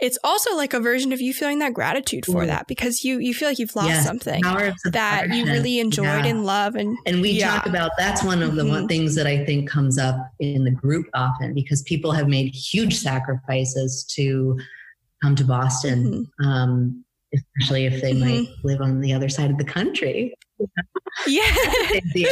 It's 0.00 0.18
also 0.24 0.56
like 0.56 0.72
a 0.72 0.80
version 0.80 1.12
of 1.12 1.20
you 1.20 1.34
feeling 1.34 1.58
that 1.58 1.74
gratitude 1.74 2.26
for 2.26 2.46
that 2.46 2.66
because 2.66 3.04
you 3.04 3.18
you 3.18 3.34
feel 3.34 3.48
like 3.48 3.58
you've 3.58 3.76
lost 3.76 3.88
yes, 3.88 4.04
something 4.04 4.42
that 4.84 5.28
you 5.30 5.44
really 5.44 5.78
enjoyed 5.78 6.04
yeah. 6.04 6.26
and 6.26 6.44
love 6.44 6.74
and 6.74 6.96
and 7.06 7.20
we 7.20 7.30
yeah. 7.30 7.56
talk 7.56 7.66
about 7.66 7.90
that's 7.98 8.22
one 8.22 8.42
of 8.42 8.54
the 8.54 8.62
mm-hmm. 8.62 8.86
things 8.86 9.14
that 9.14 9.26
I 9.26 9.44
think 9.44 9.68
comes 9.68 9.98
up 9.98 10.16
in 10.38 10.64
the 10.64 10.70
group 10.70 11.06
often 11.14 11.54
because 11.54 11.82
people 11.82 12.12
have 12.12 12.28
made 12.28 12.54
huge 12.54 12.96
sacrifices 12.96 14.04
to 14.14 14.58
come 15.22 15.36
to 15.36 15.44
Boston, 15.44 16.26
mm-hmm. 16.40 16.48
um, 16.48 17.04
especially 17.34 17.86
if 17.86 18.00
they 18.00 18.12
mm-hmm. 18.12 18.44
might 18.44 18.48
live 18.64 18.80
on 18.80 19.00
the 19.00 19.12
other 19.12 19.28
side 19.28 19.50
of 19.50 19.58
the 19.58 19.64
country. 19.64 20.34
Yeah, 21.26 21.50
big 21.90 22.12
deal. 22.12 22.28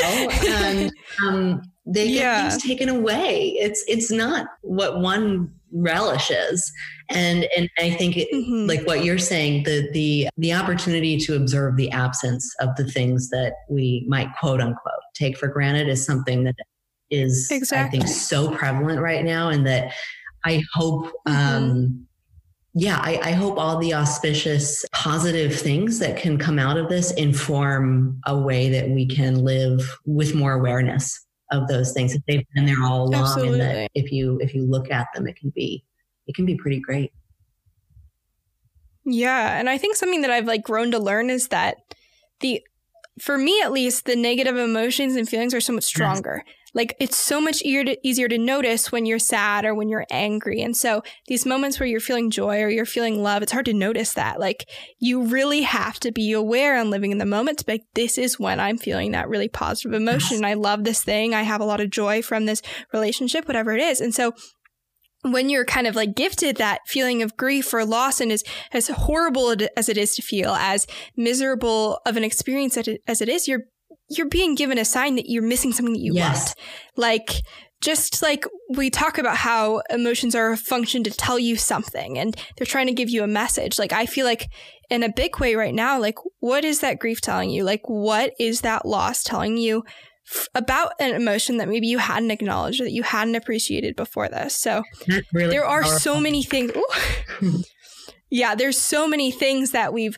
And 0.47 0.93
um, 1.27 1.63
they 1.87 2.07
yeah. 2.07 2.43
get 2.43 2.51
things 2.51 2.63
taken 2.63 2.89
away. 2.89 3.57
It's 3.59 3.83
it's 3.89 4.11
not 4.11 4.47
what 4.63 5.01
one 5.01 5.53
relishes, 5.73 6.71
and 7.11 7.47
and 7.57 7.71
I 7.79 7.91
think 7.91 8.17
it, 8.17 8.29
mm-hmm. 8.33 8.67
like 8.67 8.87
what 8.87 9.05
you're 9.05 9.19
saying, 9.19 9.65
the 9.65 9.89
the 9.93 10.29
the 10.37 10.53
opportunity 10.53 11.17
to 11.19 11.37
observe 11.37 11.77
the 11.77 11.91
absence 11.91 12.55
of 12.61 12.75
the 12.77 12.85
things 12.85 13.31
that 13.31 13.55
we 13.69 14.05
might 14.09 14.29
quote 14.39 14.61
unquote 14.61 14.93
take 15.15 15.37
for 15.37 15.49
granted 15.49 15.89
is 15.89 16.05
something 16.05 16.45
that 16.45 16.55
is 17.11 17.51
exactly. 17.51 17.99
I 17.99 18.03
think 18.03 18.15
so 18.15 18.51
prevalent 18.55 19.01
right 19.01 19.25
now, 19.25 19.49
and 19.49 19.67
that 19.67 19.93
I 20.45 20.63
hope. 20.75 21.07
Mm-hmm. 21.27 21.57
Um, 21.57 22.05
yeah, 22.75 23.01
I, 23.03 23.19
I, 23.25 23.33
hope 23.33 23.59
all 23.59 23.79
the 23.79 23.95
auspicious, 23.95 24.85
positive 24.93 25.59
things 25.59 25.99
that 25.99 26.17
can 26.17 26.39
come 26.39 26.61
out 26.61 26.77
of 26.77 26.89
this 26.89 27.11
inform 27.13 28.21
a 28.27 28.39
way 28.39 28.69
that 28.69 28.91
we 28.91 29.05
can 29.05 29.43
live 29.43 29.99
with 30.05 30.35
more 30.35 30.53
awareness 30.53 31.27
of 31.51 31.67
those 31.67 31.93
things. 31.93 32.15
If 32.15 32.23
they've 32.29 32.47
been 32.55 32.67
there 32.67 32.85
all 32.85 33.09
along, 33.09 33.23
Absolutely. 33.23 33.61
and 33.61 33.61
that 33.61 33.91
if 33.95 34.13
you 34.13 34.39
if 34.41 34.55
you 34.55 34.65
look 34.65 34.93
at 34.93 35.09
them, 35.15 35.27
it 35.27 35.37
can 35.37 35.51
be 35.57 35.83
it 36.29 36.37
can 36.37 36.47
be 36.47 36.57
pretty 36.57 36.79
great. 36.79 37.13
Yeah, 39.05 39.59
and 39.59 39.69
I 39.69 39.79
think 39.79 39.97
something 39.97 40.21
that 40.21 40.31
I've 40.31 40.47
like 40.47 40.63
grown 40.63 40.91
to 40.93 40.99
learn 40.99 41.31
is 41.31 41.49
that 41.49 41.79
the 42.41 42.63
for 43.21 43.37
me 43.37 43.61
at 43.63 43.73
least, 43.73 44.05
the 44.05 44.17
negative 44.17 44.57
emotions 44.57 45.17
and 45.17 45.29
feelings 45.29 45.55
are 45.55 45.61
so 45.61 45.73
much 45.73 45.85
mm-hmm. 45.85 45.97
stronger. 45.97 46.43
Yes. 46.47 46.55
Like 46.75 46.95
it's 47.01 47.17
so 47.17 47.41
much 47.41 47.63
easier 47.63 47.83
to, 47.85 48.07
easier 48.07 48.29
to 48.29 48.39
notice 48.39 48.93
when 48.93 49.07
you're 49.07 49.19
sad 49.19 49.65
or 49.65 49.75
when 49.75 49.89
you're 49.89 50.07
angry. 50.11 50.61
And 50.61 50.77
so 50.77 51.03
these 51.27 51.47
moments 51.47 51.81
where 51.81 51.87
you're 51.89 51.99
feeling 51.99 52.31
joy 52.31 52.61
or 52.61 52.69
you're 52.69 52.85
feeling 52.85 53.23
love, 53.23 53.43
it's 53.43 53.53
hard 53.53 53.65
to 53.67 53.73
notice 53.73 54.13
that. 54.13 54.39
Like 54.39 54.69
you 54.99 55.25
really 55.25 55.63
have 55.63 55.99
to 56.01 56.13
be 56.13 56.33
aware 56.33 56.77
and 56.77 56.91
living 56.91 57.11
in 57.11 57.19
the 57.19 57.27
moment 57.27 57.59
to 57.59 57.65
be 57.65 57.73
like, 57.73 57.85
this 57.95 58.19
is 58.19 58.39
when 58.39 58.61
I'm 58.61 58.77
feeling 58.77 59.13
that 59.13 59.29
really 59.29 59.49
positive 59.49 59.93
mm-hmm. 59.93 60.09
emotion. 60.09 60.43
Yes. 60.43 60.51
I 60.51 60.55
love 60.55 60.85
this 60.85 61.03
thing. 61.03 61.35
I 61.35 61.43
have 61.43 61.63
a 61.63 61.65
lot 61.65 61.81
of 61.81 61.91
joy 61.91 62.23
from 62.23 62.45
this 62.45 62.63
relationship, 62.93 63.49
whatever 63.49 63.73
it 63.73 63.81
is. 63.81 64.01
And 64.01 64.15
so 64.15 64.35
when 65.23 65.49
you're 65.49 65.65
kind 65.65 65.87
of 65.87 65.97
like 65.97 66.15
gifted 66.15 66.57
that 66.57 66.81
feeling 66.87 67.23
of 67.23 67.37
grief 67.37 67.73
or 67.75 67.85
loss 67.85 68.21
and 68.21 68.31
as, 68.31 68.45
as 68.73 68.89
horrible 68.89 69.55
as 69.77 69.89
it 69.89 69.99
is 69.99 70.15
to 70.17 70.23
feel, 70.23 70.55
as 70.55 70.87
miserable 71.17 72.01
of 72.07 72.17
an 72.17 72.25
experience 72.25 72.77
as 72.77 73.21
it 73.21 73.29
is, 73.29 73.49
you're 73.49 73.65
you're 74.11 74.29
being 74.29 74.55
given 74.55 74.79
a 74.79 74.85
sign 74.85 75.17
that 75.17 75.29
you're 75.29 75.43
missing 75.43 75.73
something 75.73 75.93
that 75.93 76.01
you 76.01 76.15
yes. 76.15 76.49
want. 76.49 76.55
Like 76.97 77.43
just 77.81 78.23
like 78.23 78.45
we 78.71 78.91
talk 78.91 79.19
about 79.19 79.37
how 79.37 79.83
emotions 79.91 80.35
are 80.35 80.51
a 80.51 80.57
function 80.57 81.05
to 81.05 81.11
tell 81.11 81.39
you 81.39 81.57
something 81.57 82.19
and 82.19 82.37
they're 82.57 82.67
trying 82.67 82.87
to 82.87 82.93
give 82.93 83.11
you 83.11 83.23
a 83.23 83.29
message. 83.29 83.79
Like 83.79 83.93
I 83.93 84.07
feel 84.07 84.25
like 84.25 84.51
in 84.91 85.03
a 85.03 85.13
big 85.13 85.39
way 85.39 85.55
right 85.55 85.75
now, 85.75 86.01
like 86.01 86.17
what 86.41 86.65
is 86.65 86.81
that 86.81 86.99
grief 86.99 87.21
telling 87.21 87.51
you? 87.51 87.65
Like 87.65 87.83
what 87.85 88.33
is 88.41 88.63
that 88.63 88.87
loss 88.87 89.23
telling 89.23 89.59
you 89.59 89.85
f- 90.31 90.49
about 90.55 90.93
an 91.01 91.15
emotion 91.15 91.59
that 91.59 91.69
maybe 91.69 91.87
you 91.87 91.99
hadn't 91.99 92.31
acknowledged 92.31 92.81
or 92.81 92.85
that 92.85 92.93
you 92.93 93.03
hadn't 93.03 93.35
appreciated 93.35 93.97
before 93.97 94.29
this? 94.29 94.57
So 94.57 94.83
really 95.33 95.51
there 95.51 95.65
are 95.65 95.83
powerful. 95.83 95.99
so 95.99 96.21
many 96.21 96.43
things. 96.43 96.73
yeah, 98.31 98.55
there's 98.55 98.79
so 98.79 99.09
many 99.09 99.31
things 99.31 99.73
that 99.73 99.93
we've 99.93 100.17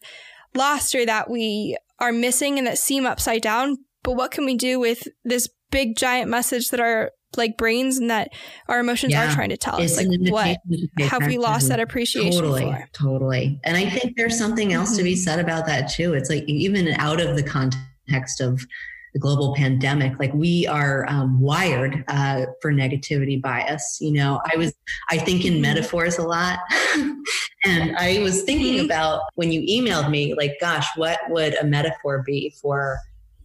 lost 0.54 0.94
or 0.94 1.04
that 1.06 1.30
we 1.30 1.76
are 1.98 2.12
missing 2.12 2.58
and 2.58 2.66
that 2.66 2.78
seem 2.78 3.06
upside 3.06 3.42
down. 3.42 3.78
But 4.02 4.12
what 4.12 4.30
can 4.30 4.44
we 4.44 4.56
do 4.56 4.80
with 4.80 5.06
this 5.24 5.48
big 5.70 5.96
giant 5.96 6.30
message 6.30 6.70
that 6.70 6.80
our 6.80 7.12
like 7.36 7.56
brains 7.56 7.98
and 7.98 8.10
that 8.10 8.30
our 8.66 8.80
emotions 8.80 9.12
yeah. 9.12 9.30
are 9.30 9.34
trying 9.34 9.50
to 9.50 9.56
tell 9.56 9.80
us? 9.80 9.96
Like 9.96 10.08
what 10.30 10.56
have 11.00 11.26
we 11.26 11.38
lost 11.38 11.68
that 11.68 11.80
appreciation 11.80 12.32
totally, 12.32 12.62
for? 12.62 12.88
Totally. 12.92 13.60
And 13.64 13.76
I 13.76 13.88
think 13.88 14.16
there's 14.16 14.38
something 14.38 14.72
else 14.72 14.90
mm-hmm. 14.90 14.98
to 14.98 15.04
be 15.04 15.12
mm-hmm. 15.12 15.22
said 15.22 15.38
about 15.38 15.66
that 15.66 15.90
too. 15.90 16.14
It's 16.14 16.30
like 16.30 16.44
even 16.44 16.88
out 16.88 17.20
of 17.20 17.36
the 17.36 17.42
context 17.42 18.40
of 18.40 18.64
the 19.12 19.18
global 19.18 19.54
pandemic 19.54 20.18
like 20.18 20.32
we 20.34 20.66
are 20.66 21.06
um, 21.08 21.40
wired 21.40 22.04
uh, 22.08 22.46
for 22.60 22.72
negativity 22.72 23.40
bias 23.40 23.98
you 24.00 24.12
know 24.12 24.40
i 24.52 24.56
was 24.56 24.72
i 25.10 25.18
think 25.18 25.44
in 25.44 25.54
mm-hmm. 25.54 25.62
metaphors 25.62 26.18
a 26.18 26.22
lot 26.22 26.58
and 27.64 27.96
i 27.96 28.18
was 28.22 28.42
thinking 28.42 28.76
mm-hmm. 28.76 28.84
about 28.84 29.22
when 29.34 29.50
you 29.50 29.60
emailed 29.62 30.10
me 30.10 30.34
like 30.34 30.52
gosh 30.60 30.86
what 30.96 31.18
would 31.28 31.54
a 31.54 31.64
metaphor 31.64 32.22
be 32.26 32.54
for 32.60 32.98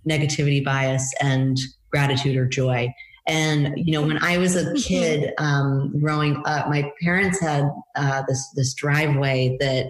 negativity 0.08 0.64
bias 0.64 1.14
and 1.22 1.58
gratitude 1.92 2.36
or 2.36 2.46
joy 2.46 2.92
and 3.28 3.74
you 3.76 3.92
know 3.92 4.06
when 4.06 4.22
i 4.24 4.38
was 4.38 4.56
a 4.56 4.66
mm-hmm. 4.66 4.76
kid 4.76 5.34
um, 5.38 5.94
growing 6.00 6.42
up 6.46 6.70
my 6.70 6.92
parents 7.02 7.40
had 7.40 7.70
uh, 7.96 8.22
this 8.28 8.50
this 8.56 8.74
driveway 8.74 9.58
that 9.60 9.88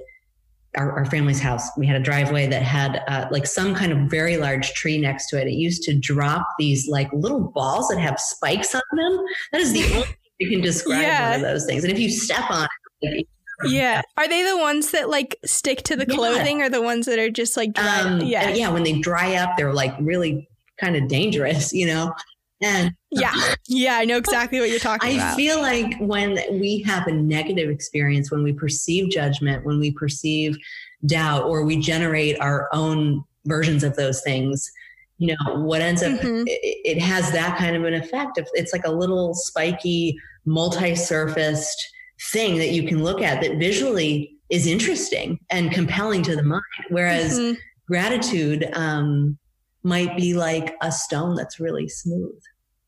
our, 0.77 0.91
our, 0.91 1.05
family's 1.05 1.39
house. 1.39 1.69
We 1.77 1.87
had 1.87 1.95
a 1.95 2.03
driveway 2.03 2.47
that 2.47 2.61
had 2.61 3.03
uh, 3.07 3.27
like 3.31 3.45
some 3.47 3.75
kind 3.75 3.91
of 3.91 4.09
very 4.09 4.37
large 4.37 4.73
tree 4.73 4.97
next 4.97 5.29
to 5.29 5.41
it. 5.41 5.47
It 5.47 5.53
used 5.53 5.83
to 5.83 5.97
drop 5.97 6.45
these 6.59 6.87
like 6.87 7.09
little 7.13 7.51
balls 7.53 7.87
that 7.89 7.99
have 7.99 8.19
spikes 8.19 8.75
on 8.75 8.81
them. 8.91 9.25
That 9.51 9.61
is 9.61 9.73
the 9.73 9.83
only 9.95 10.07
You 10.39 10.49
can 10.49 10.61
describe 10.61 11.01
yeah. 11.01 11.31
one 11.31 11.39
of 11.39 11.41
those 11.41 11.65
things. 11.65 11.83
And 11.83 11.91
if 11.91 11.99
you 11.99 12.09
step 12.09 12.49
on 12.49 12.67
it, 13.01 13.27
yeah. 13.63 14.01
Are 14.17 14.27
they 14.27 14.43
the 14.43 14.57
ones 14.57 14.91
that 14.91 15.09
like 15.09 15.37
stick 15.45 15.83
to 15.83 15.95
the 15.95 16.05
clothing 16.05 16.59
yeah. 16.59 16.65
or 16.65 16.69
the 16.69 16.81
ones 16.81 17.05
that 17.05 17.19
are 17.19 17.29
just 17.29 17.55
like 17.55 17.73
dry? 17.73 18.01
Um, 18.01 18.21
yeah. 18.21 18.49
Yeah. 18.49 18.69
When 18.69 18.83
they 18.83 18.99
dry 18.99 19.35
up, 19.35 19.55
they're 19.57 19.73
like 19.73 19.93
really 19.99 20.49
kind 20.79 20.95
of 20.95 21.07
dangerous, 21.07 21.73
you 21.73 21.85
know? 21.85 22.13
And 22.61 22.93
yeah, 23.11 23.33
yeah, 23.67 23.95
I 23.97 24.05
know 24.05 24.17
exactly 24.17 24.59
what 24.59 24.69
you're 24.69 24.79
talking 24.79 25.09
I 25.09 25.13
about. 25.13 25.33
I 25.33 25.35
feel 25.35 25.61
like 25.61 25.97
when 25.99 26.37
we 26.59 26.81
have 26.83 27.07
a 27.07 27.11
negative 27.11 27.69
experience, 27.69 28.31
when 28.31 28.43
we 28.43 28.53
perceive 28.53 29.11
judgment, 29.11 29.65
when 29.65 29.79
we 29.79 29.91
perceive 29.91 30.57
doubt, 31.05 31.45
or 31.45 31.63
we 31.63 31.77
generate 31.77 32.39
our 32.39 32.67
own 32.71 33.23
versions 33.45 33.83
of 33.83 33.95
those 33.95 34.21
things, 34.21 34.71
you 35.17 35.27
know, 35.27 35.55
what 35.59 35.81
ends 35.81 36.03
up, 36.03 36.13
mm-hmm. 36.13 36.43
it, 36.47 36.97
it, 36.97 36.99
has 36.99 37.31
that 37.31 37.57
kind 37.57 37.75
of 37.75 37.85
an 37.85 37.93
effect. 37.93 38.39
It's 38.53 38.73
like 38.73 38.85
a 38.85 38.91
little 38.91 39.33
spiky, 39.33 40.17
multi 40.45 40.95
surfaced 40.95 41.89
thing 42.31 42.57
that 42.57 42.71
you 42.71 42.87
can 42.87 43.03
look 43.03 43.21
at 43.21 43.41
that 43.41 43.57
visually 43.57 44.35
is 44.49 44.67
interesting 44.67 45.39
and 45.51 45.71
compelling 45.71 46.21
to 46.23 46.35
the 46.35 46.43
mind. 46.43 46.61
Whereas 46.89 47.39
mm-hmm. 47.39 47.59
gratitude, 47.87 48.69
um, 48.73 49.37
might 49.85 50.17
be 50.17 50.33
like 50.33 50.75
a 50.81 50.91
stone 50.91 51.35
that's 51.35 51.59
really 51.59 51.87
smooth, 51.87 52.41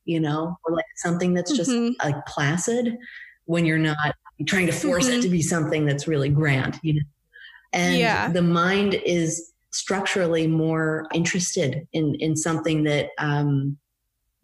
you 0.05 0.19
know, 0.19 0.57
or 0.65 0.75
like 0.75 0.85
something 0.95 1.35
that's 1.35 1.55
just 1.55 1.69
mm-hmm. 1.69 1.93
like 2.05 2.25
placid 2.25 2.97
when 3.45 3.65
you're 3.65 3.77
not 3.77 4.15
trying 4.47 4.65
to 4.65 4.71
force 4.71 5.07
mm-hmm. 5.07 5.19
it 5.19 5.21
to 5.21 5.29
be 5.29 5.43
something 5.43 5.85
that's 5.85 6.07
really 6.07 6.29
grand, 6.29 6.79
you 6.81 6.95
know. 6.95 7.01
And 7.71 7.97
yeah. 7.97 8.31
the 8.31 8.41
mind 8.41 8.95
is 8.95 9.53
structurally 9.71 10.47
more 10.47 11.07
interested 11.13 11.87
in 11.93 12.15
in 12.15 12.35
something 12.35 12.83
that 12.85 13.09
um, 13.19 13.77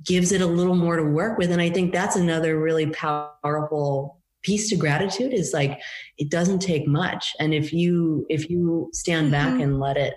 gives 0.06 0.32
it 0.32 0.42
a 0.42 0.46
little 0.46 0.76
more 0.76 0.96
to 0.96 1.04
work 1.04 1.40
with. 1.40 1.52
And 1.52 1.62
I 1.62 1.72
think 1.72 1.92
that's 1.92 2.16
another 2.16 2.60
really 2.60 2.88
powerful 2.92 4.20
piece 4.44 4.70
to 4.70 4.76
gratitude 4.76 5.34
is 5.34 5.54
like 5.54 5.82
it 6.20 6.30
doesn't 6.30 6.60
take 6.60 6.88
much. 6.88 7.34
And 7.40 7.52
if 7.52 7.74
you 7.74 8.28
if 8.30 8.48
you 8.48 8.92
stand 8.94 9.32
mm-hmm. 9.32 9.56
back 9.56 9.60
and 9.60 9.80
let 9.80 9.98
it 9.98 10.14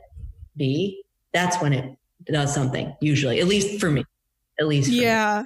be, 0.54 1.02
that's 1.32 1.62
when 1.62 1.72
it 1.72 1.96
does 2.24 2.52
something 2.54 2.94
usually, 3.00 3.40
at 3.40 3.46
least 3.46 3.80
for 3.80 3.90
me. 3.90 4.04
At 4.58 4.66
least 4.66 4.90
yeah. 4.90 5.44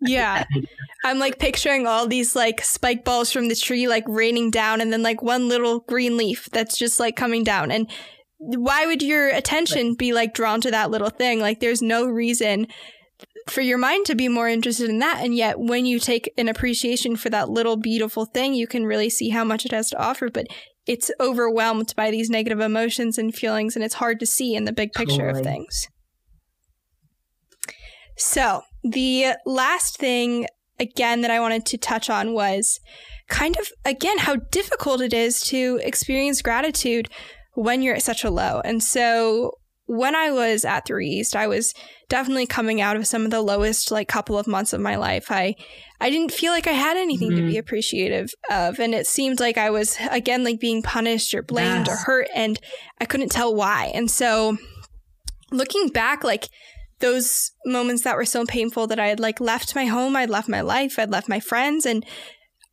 Me. 0.00 0.12
Yeah. 0.12 0.44
I'm 1.04 1.18
like 1.18 1.38
picturing 1.38 1.86
all 1.86 2.06
these 2.06 2.36
like 2.36 2.62
spike 2.62 3.04
balls 3.04 3.32
from 3.32 3.48
the 3.48 3.56
tree 3.56 3.88
like 3.88 4.04
raining 4.06 4.50
down 4.50 4.80
and 4.80 4.92
then 4.92 5.02
like 5.02 5.22
one 5.22 5.48
little 5.48 5.80
green 5.80 6.16
leaf 6.16 6.48
that's 6.52 6.76
just 6.76 7.00
like 7.00 7.16
coming 7.16 7.44
down. 7.44 7.70
And 7.70 7.90
why 8.38 8.86
would 8.86 9.02
your 9.02 9.28
attention 9.28 9.94
be 9.94 10.12
like 10.12 10.34
drawn 10.34 10.60
to 10.62 10.70
that 10.70 10.90
little 10.90 11.10
thing? 11.10 11.40
Like 11.40 11.60
there's 11.60 11.82
no 11.82 12.06
reason 12.06 12.66
for 13.48 13.60
your 13.62 13.78
mind 13.78 14.06
to 14.06 14.14
be 14.14 14.28
more 14.28 14.48
interested 14.48 14.90
in 14.90 14.98
that. 14.98 15.24
And 15.24 15.34
yet 15.34 15.58
when 15.58 15.86
you 15.86 15.98
take 15.98 16.32
an 16.36 16.48
appreciation 16.48 17.16
for 17.16 17.30
that 17.30 17.48
little 17.48 17.76
beautiful 17.76 18.26
thing, 18.26 18.54
you 18.54 18.66
can 18.66 18.84
really 18.84 19.08
see 19.08 19.30
how 19.30 19.44
much 19.44 19.64
it 19.64 19.72
has 19.72 19.88
to 19.90 19.98
offer. 20.02 20.28
But 20.28 20.46
it's 20.86 21.10
overwhelmed 21.20 21.94
by 21.96 22.10
these 22.10 22.28
negative 22.28 22.60
emotions 22.60 23.18
and 23.18 23.34
feelings 23.34 23.74
and 23.74 23.84
it's 23.84 23.94
hard 23.94 24.20
to 24.20 24.26
see 24.26 24.54
in 24.54 24.64
the 24.64 24.72
big 24.72 24.92
picture 24.92 25.32
totally. 25.32 25.40
of 25.40 25.46
things. 25.46 25.88
So, 28.16 28.62
the 28.82 29.34
last 29.44 29.98
thing, 29.98 30.46
again, 30.78 31.20
that 31.20 31.30
I 31.30 31.40
wanted 31.40 31.66
to 31.66 31.78
touch 31.78 32.08
on 32.08 32.32
was 32.32 32.80
kind 33.28 33.56
of, 33.56 33.68
again, 33.84 34.18
how 34.18 34.36
difficult 34.36 35.00
it 35.00 35.12
is 35.12 35.40
to 35.48 35.80
experience 35.82 36.42
gratitude 36.42 37.08
when 37.54 37.82
you're 37.82 37.96
at 37.96 38.02
such 38.02 38.24
a 38.24 38.30
low. 38.30 38.60
And 38.64 38.82
so, 38.82 39.58
when 39.86 40.16
I 40.16 40.30
was 40.32 40.64
at 40.64 40.86
3 40.86 41.08
East, 41.08 41.36
I 41.36 41.46
was 41.46 41.72
definitely 42.08 42.46
coming 42.46 42.80
out 42.80 42.96
of 42.96 43.06
some 43.06 43.24
of 43.24 43.30
the 43.30 43.40
lowest 43.40 43.90
like 43.90 44.08
couple 44.08 44.38
of 44.38 44.46
months 44.46 44.72
of 44.72 44.80
my 44.80 44.96
life. 44.96 45.30
I 45.30 45.54
I 46.00 46.10
didn't 46.10 46.32
feel 46.32 46.52
like 46.52 46.66
I 46.66 46.72
had 46.72 46.96
anything 46.96 47.28
mm-hmm. 47.28 47.36
to 47.36 47.42
be 47.42 47.52
mm-hmm. 47.52 47.60
appreciative 47.60 48.32
of 48.50 48.78
and 48.78 48.94
it 48.94 49.06
seemed 49.06 49.40
like 49.40 49.56
I 49.56 49.70
was 49.70 49.96
again 50.10 50.44
like 50.44 50.60
being 50.60 50.82
punished 50.82 51.34
or 51.34 51.42
blamed 51.42 51.86
yes. 51.86 51.88
or 51.88 52.04
hurt 52.04 52.28
and 52.34 52.60
I 53.00 53.06
couldn't 53.06 53.30
tell 53.30 53.54
why. 53.54 53.90
And 53.94 54.10
so 54.10 54.56
looking 55.50 55.88
back 55.88 56.24
like 56.24 56.48
those 57.00 57.52
moments 57.64 58.02
that 58.02 58.16
were 58.16 58.24
so 58.24 58.44
painful 58.46 58.86
that 58.86 58.98
I 58.98 59.08
had 59.08 59.20
like 59.20 59.40
left 59.40 59.74
my 59.74 59.86
home, 59.86 60.16
I'd 60.16 60.30
left 60.30 60.48
my 60.48 60.60
life, 60.60 60.98
I'd 60.98 61.10
left 61.10 61.28
my 61.28 61.40
friends, 61.40 61.84
and 61.84 62.04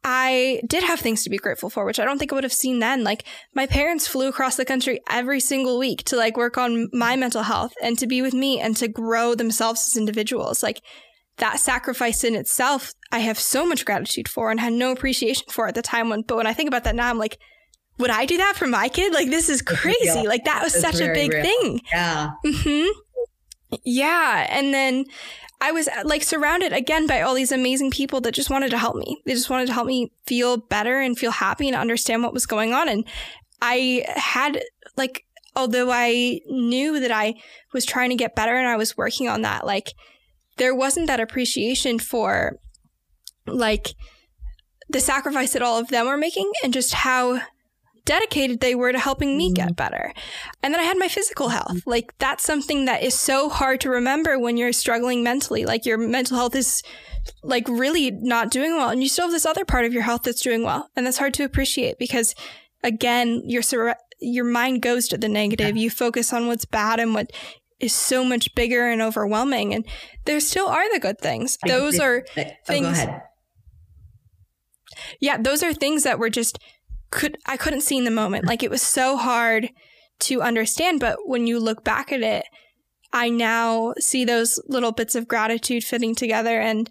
I 0.03 0.61
did 0.67 0.83
have 0.83 0.99
things 0.99 1.23
to 1.23 1.29
be 1.29 1.37
grateful 1.37 1.69
for, 1.69 1.85
which 1.85 1.99
I 1.99 2.05
don't 2.05 2.19
think 2.19 2.31
I 2.31 2.35
would 2.35 2.43
have 2.43 2.51
seen 2.53 2.79
then. 2.79 3.03
Like 3.03 3.23
my 3.53 3.65
parents 3.65 4.07
flew 4.07 4.27
across 4.27 4.57
the 4.57 4.65
country 4.65 4.99
every 5.09 5.39
single 5.39 5.79
week 5.79 6.03
to 6.05 6.17
like 6.17 6.35
work 6.35 6.57
on 6.57 6.89
my 6.91 7.15
mental 7.15 7.43
health 7.43 7.73
and 7.81 7.97
to 7.99 8.07
be 8.07 8.21
with 8.21 8.33
me 8.33 8.59
and 8.59 8.75
to 8.77 8.89
grow 8.89 9.33
themselves 9.33 9.87
as 9.87 9.97
individuals. 9.97 10.61
Like 10.61 10.81
that 11.37 11.59
sacrifice 11.59 12.23
in 12.23 12.35
itself, 12.35 12.93
I 13.11 13.19
have 13.19 13.39
so 13.39 13.65
much 13.65 13.85
gratitude 13.85 14.27
for 14.27 14.51
and 14.51 14.59
had 14.59 14.73
no 14.73 14.91
appreciation 14.91 15.45
for 15.49 15.67
at 15.67 15.75
the 15.75 15.81
time 15.81 16.09
when, 16.09 16.23
but 16.23 16.35
when 16.35 16.47
I 16.47 16.53
think 16.53 16.67
about 16.67 16.83
that 16.83 16.95
now, 16.95 17.09
I'm 17.09 17.17
like, 17.17 17.39
would 17.97 18.09
I 18.09 18.25
do 18.25 18.37
that 18.37 18.55
for 18.57 18.67
my 18.67 18.89
kid? 18.89 19.13
Like 19.13 19.29
this 19.29 19.47
is 19.47 19.61
crazy. 19.61 19.99
Yeah, 20.03 20.21
like 20.23 20.43
that 20.45 20.63
was 20.63 20.73
such 20.73 20.99
a 20.99 21.13
big 21.13 21.31
real. 21.31 21.43
thing. 21.43 21.81
Yeah. 21.91 22.31
Mm-hmm. 22.45 22.89
Yeah. 23.83 24.47
And 24.49 24.73
then 24.73 25.05
I 25.61 25.71
was 25.71 25.87
uh, 25.87 26.03
like 26.05 26.23
surrounded 26.23 26.73
again 26.73 27.07
by 27.07 27.21
all 27.21 27.33
these 27.33 27.51
amazing 27.51 27.91
people 27.91 28.19
that 28.21 28.33
just 28.33 28.49
wanted 28.49 28.71
to 28.71 28.77
help 28.77 28.95
me. 28.95 29.21
They 29.25 29.33
just 29.33 29.49
wanted 29.49 29.67
to 29.67 29.73
help 29.73 29.87
me 29.87 30.11
feel 30.25 30.57
better 30.57 30.99
and 30.99 31.17
feel 31.17 31.31
happy 31.31 31.67
and 31.67 31.77
understand 31.77 32.21
what 32.21 32.33
was 32.33 32.45
going 32.45 32.73
on. 32.73 32.89
And 32.89 33.05
I 33.61 34.03
had 34.15 34.61
like, 34.97 35.23
although 35.55 35.89
I 35.89 36.41
knew 36.47 36.99
that 36.99 37.11
I 37.11 37.35
was 37.73 37.85
trying 37.85 38.09
to 38.09 38.15
get 38.17 38.35
better 38.35 38.55
and 38.55 38.67
I 38.67 38.75
was 38.75 38.97
working 38.97 39.29
on 39.29 39.41
that, 39.43 39.65
like 39.65 39.93
there 40.57 40.75
wasn't 40.75 41.07
that 41.07 41.21
appreciation 41.21 41.97
for 41.97 42.59
like 43.47 43.95
the 44.89 44.99
sacrifice 44.99 45.53
that 45.53 45.61
all 45.61 45.79
of 45.79 45.87
them 45.87 46.07
were 46.07 46.17
making 46.17 46.51
and 46.63 46.73
just 46.73 46.93
how 46.93 47.41
dedicated 48.05 48.59
they 48.59 48.75
were 48.75 48.91
to 48.91 48.99
helping 48.99 49.37
me 49.37 49.51
get 49.51 49.67
mm-hmm. 49.67 49.75
better. 49.75 50.13
And 50.61 50.73
then 50.73 50.81
I 50.81 50.83
had 50.83 50.97
my 50.97 51.07
physical 51.07 51.49
health. 51.49 51.85
Like 51.85 52.13
that's 52.17 52.43
something 52.43 52.85
that 52.85 53.03
is 53.03 53.13
so 53.13 53.49
hard 53.49 53.81
to 53.81 53.89
remember 53.89 54.37
when 54.37 54.57
you're 54.57 54.73
struggling 54.73 55.23
mentally. 55.23 55.65
Like 55.65 55.85
your 55.85 55.97
mental 55.97 56.37
health 56.37 56.55
is 56.55 56.83
like 57.41 57.67
really 57.69 58.11
not 58.11 58.51
doing 58.51 58.75
well 58.75 58.89
and 58.89 59.01
you 59.01 59.09
still 59.09 59.25
have 59.25 59.31
this 59.31 59.45
other 59.45 59.63
part 59.63 59.85
of 59.85 59.93
your 59.93 60.03
health 60.03 60.23
that's 60.23 60.41
doing 60.41 60.63
well. 60.63 60.89
And 60.95 61.05
that's 61.05 61.17
hard 61.17 61.33
to 61.35 61.43
appreciate 61.43 61.97
because 61.97 62.35
again, 62.83 63.41
your 63.45 63.61
sur- 63.61 63.95
your 64.19 64.45
mind 64.45 64.81
goes 64.81 65.07
to 65.09 65.17
the 65.17 65.29
negative. 65.29 65.77
You 65.77 65.89
focus 65.89 66.33
on 66.33 66.47
what's 66.47 66.65
bad 66.65 66.99
and 66.99 67.13
what 67.13 67.31
is 67.79 67.93
so 67.93 68.23
much 68.23 68.53
bigger 68.55 68.87
and 68.87 69.01
overwhelming 69.01 69.73
and 69.73 69.85
there 70.25 70.39
still 70.39 70.67
are 70.67 70.91
the 70.93 70.99
good 70.99 71.19
things. 71.19 71.57
Those 71.65 71.99
are 71.99 72.25
oh, 72.37 72.43
things 72.65 73.05
Yeah, 75.19 75.37
those 75.37 75.63
are 75.63 75.73
things 75.73 76.03
that 76.03 76.19
were 76.19 76.29
just 76.29 76.59
could 77.13 77.37
I 77.45 77.57
couldn't 77.57 77.81
see 77.81 77.97
in 77.97 78.03
the 78.03 78.11
moment. 78.11 78.45
Like 78.45 78.63
it 78.63 78.71
was 78.71 78.81
so 78.81 79.17
hard 79.17 79.69
to 80.21 80.41
understand, 80.41 80.99
but 80.99 81.19
when 81.25 81.47
you 81.47 81.59
look 81.59 81.83
back 81.83 82.11
at 82.11 82.21
it, 82.21 82.45
I 83.11 83.29
now 83.29 83.93
see 83.99 84.25
those 84.25 84.59
little 84.67 84.91
bits 84.91 85.15
of 85.15 85.27
gratitude 85.27 85.83
fitting 85.83 86.15
together 86.15 86.59
and 86.59 86.89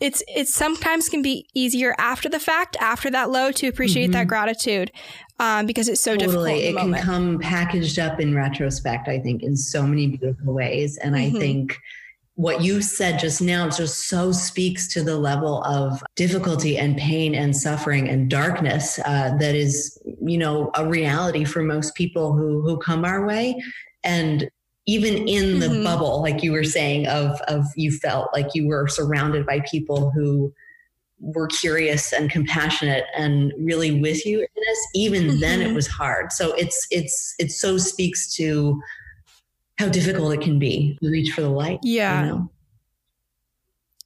it's 0.00 0.22
it 0.28 0.48
sometimes 0.48 1.08
can 1.08 1.22
be 1.22 1.46
easier 1.54 1.94
after 1.96 2.28
the 2.28 2.40
fact, 2.40 2.76
after 2.80 3.08
that 3.10 3.30
low, 3.30 3.52
to 3.52 3.68
appreciate 3.68 4.06
mm-hmm. 4.06 4.12
that 4.12 4.26
gratitude, 4.26 4.90
um, 5.38 5.66
because 5.66 5.88
it's 5.88 6.00
so 6.00 6.16
totally. 6.16 6.62
difficult. 6.62 6.88
it 6.88 6.94
can 6.94 7.02
come 7.02 7.38
packaged 7.38 7.98
up 7.98 8.20
in 8.20 8.34
retrospect. 8.34 9.08
I 9.08 9.20
think 9.20 9.42
in 9.42 9.56
so 9.56 9.86
many 9.86 10.08
beautiful 10.08 10.52
ways, 10.52 10.98
and 10.98 11.14
mm-hmm. 11.14 11.36
I 11.36 11.38
think 11.38 11.78
what 12.34 12.62
you 12.62 12.80
said 12.80 13.18
just 13.18 13.42
now 13.42 13.68
just 13.68 14.08
so 14.08 14.32
speaks 14.32 14.88
to 14.88 15.02
the 15.02 15.16
level 15.16 15.62
of 15.64 16.02
difficulty 16.16 16.78
and 16.78 16.96
pain 16.96 17.34
and 17.34 17.54
suffering 17.54 18.08
and 18.08 18.30
darkness 18.30 18.98
uh, 19.04 19.36
that 19.38 19.54
is 19.54 20.00
you 20.20 20.38
know 20.38 20.70
a 20.74 20.86
reality 20.86 21.44
for 21.44 21.62
most 21.62 21.94
people 21.94 22.32
who 22.32 22.62
who 22.62 22.78
come 22.78 23.04
our 23.04 23.26
way 23.26 23.60
and 24.02 24.50
even 24.86 25.28
in 25.28 25.60
the 25.60 25.66
mm-hmm. 25.66 25.84
bubble 25.84 26.22
like 26.22 26.42
you 26.42 26.52
were 26.52 26.64
saying 26.64 27.06
of 27.06 27.38
of 27.42 27.66
you 27.76 27.90
felt 27.90 28.30
like 28.32 28.48
you 28.54 28.66
were 28.66 28.88
surrounded 28.88 29.44
by 29.44 29.60
people 29.70 30.10
who 30.10 30.52
were 31.20 31.46
curious 31.46 32.12
and 32.12 32.30
compassionate 32.30 33.04
and 33.14 33.52
really 33.58 34.00
with 34.00 34.24
you 34.24 34.40
in 34.40 34.46
this 34.56 34.78
even 34.94 35.24
mm-hmm. 35.24 35.40
then 35.40 35.60
it 35.60 35.66
mm-hmm. 35.66 35.74
was 35.74 35.86
hard 35.86 36.32
so 36.32 36.52
it's 36.54 36.86
it's 36.90 37.34
it 37.38 37.52
so 37.52 37.76
speaks 37.76 38.34
to 38.34 38.80
how 39.82 39.88
difficult 39.88 40.32
it 40.34 40.40
can 40.40 40.58
be 40.58 40.98
to 41.02 41.10
reach 41.10 41.32
for 41.32 41.42
the 41.42 41.50
light. 41.50 41.80
Yeah. 41.82 42.20
You 42.20 42.26
know? 42.30 42.50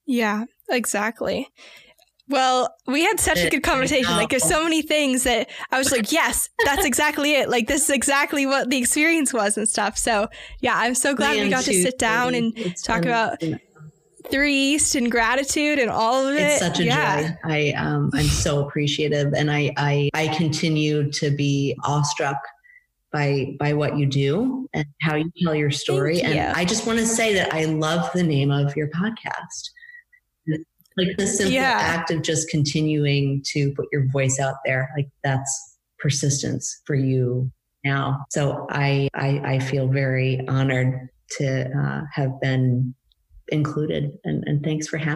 Yeah, 0.06 0.44
exactly. 0.68 1.48
Well, 2.28 2.74
we 2.86 3.04
had 3.04 3.20
such 3.20 3.38
a 3.38 3.50
good 3.50 3.62
conversation. 3.62 4.10
Like, 4.10 4.30
there's 4.30 4.42
so 4.42 4.64
many 4.64 4.82
things 4.82 5.22
that 5.24 5.48
I 5.70 5.78
was 5.78 5.92
like, 5.92 6.10
yes, 6.10 6.48
that's 6.64 6.84
exactly 6.84 7.34
it. 7.34 7.48
Like, 7.48 7.68
this 7.68 7.84
is 7.84 7.90
exactly 7.90 8.46
what 8.46 8.68
the 8.68 8.78
experience 8.78 9.32
was 9.32 9.56
and 9.56 9.68
stuff. 9.68 9.96
So, 9.96 10.28
yeah, 10.60 10.74
I'm 10.76 10.96
so 10.96 11.14
glad 11.14 11.40
we 11.40 11.48
got 11.48 11.64
to 11.64 11.72
sit 11.72 11.98
down 11.98 12.34
and 12.34 12.52
talk 12.82 13.02
about 13.02 13.40
Three 14.28 14.56
East 14.56 14.96
and 14.96 15.08
gratitude 15.08 15.78
and 15.78 15.88
all 15.88 16.26
of 16.26 16.34
it. 16.34 16.40
It's 16.40 16.58
such 16.58 16.80
a 16.80 16.84
yeah. 16.84 17.22
joy. 17.22 17.36
I 17.44 17.70
um, 17.76 18.10
I'm 18.12 18.26
so 18.26 18.66
appreciative, 18.66 19.32
and 19.32 19.48
I 19.48 19.72
I 19.76 20.10
I 20.14 20.26
continue 20.28 21.12
to 21.12 21.30
be 21.30 21.76
awestruck 21.84 22.38
by 23.16 23.56
by 23.58 23.72
what 23.72 23.96
you 23.96 24.06
do 24.06 24.68
and 24.74 24.86
how 25.00 25.14
you 25.16 25.30
tell 25.42 25.54
your 25.54 25.70
story. 25.70 26.20
Thank 26.20 26.36
and. 26.36 26.56
I 26.56 26.64
just 26.64 26.86
want 26.86 26.98
to 26.98 27.06
say 27.06 27.32
that 27.34 27.52
I 27.54 27.64
love 27.64 28.10
the 28.12 28.22
name 28.22 28.50
of 28.50 28.76
your 28.76 28.88
podcast. 28.88 29.60
Like 30.98 31.16
the 31.18 31.26
simple 31.26 31.52
Yeah. 31.52 31.78
act 31.78 32.10
of 32.10 32.22
just 32.22 32.48
continuing 32.48 33.42
to 33.52 33.72
put 33.74 33.86
your 33.92 34.04
voice 34.08 34.38
out 34.40 34.56
there, 34.64 34.90
like 34.96 35.08
that's 35.22 35.52
persistence 35.98 36.64
for 36.86 36.94
you 36.94 37.50
now. 37.84 38.24
So 38.30 38.66
I 38.70 39.08
I, 39.14 39.28
I 39.54 39.58
feel 39.58 39.88
very 39.88 40.46
honored 40.48 41.08
to 41.38 41.70
uh, 41.82 42.00
have 42.12 42.40
been 42.40 42.94
included, 43.48 44.10
and, 44.24 44.44
and 44.46 44.62
thanks 44.62 44.88
for 44.88 44.98
having. 44.98 45.14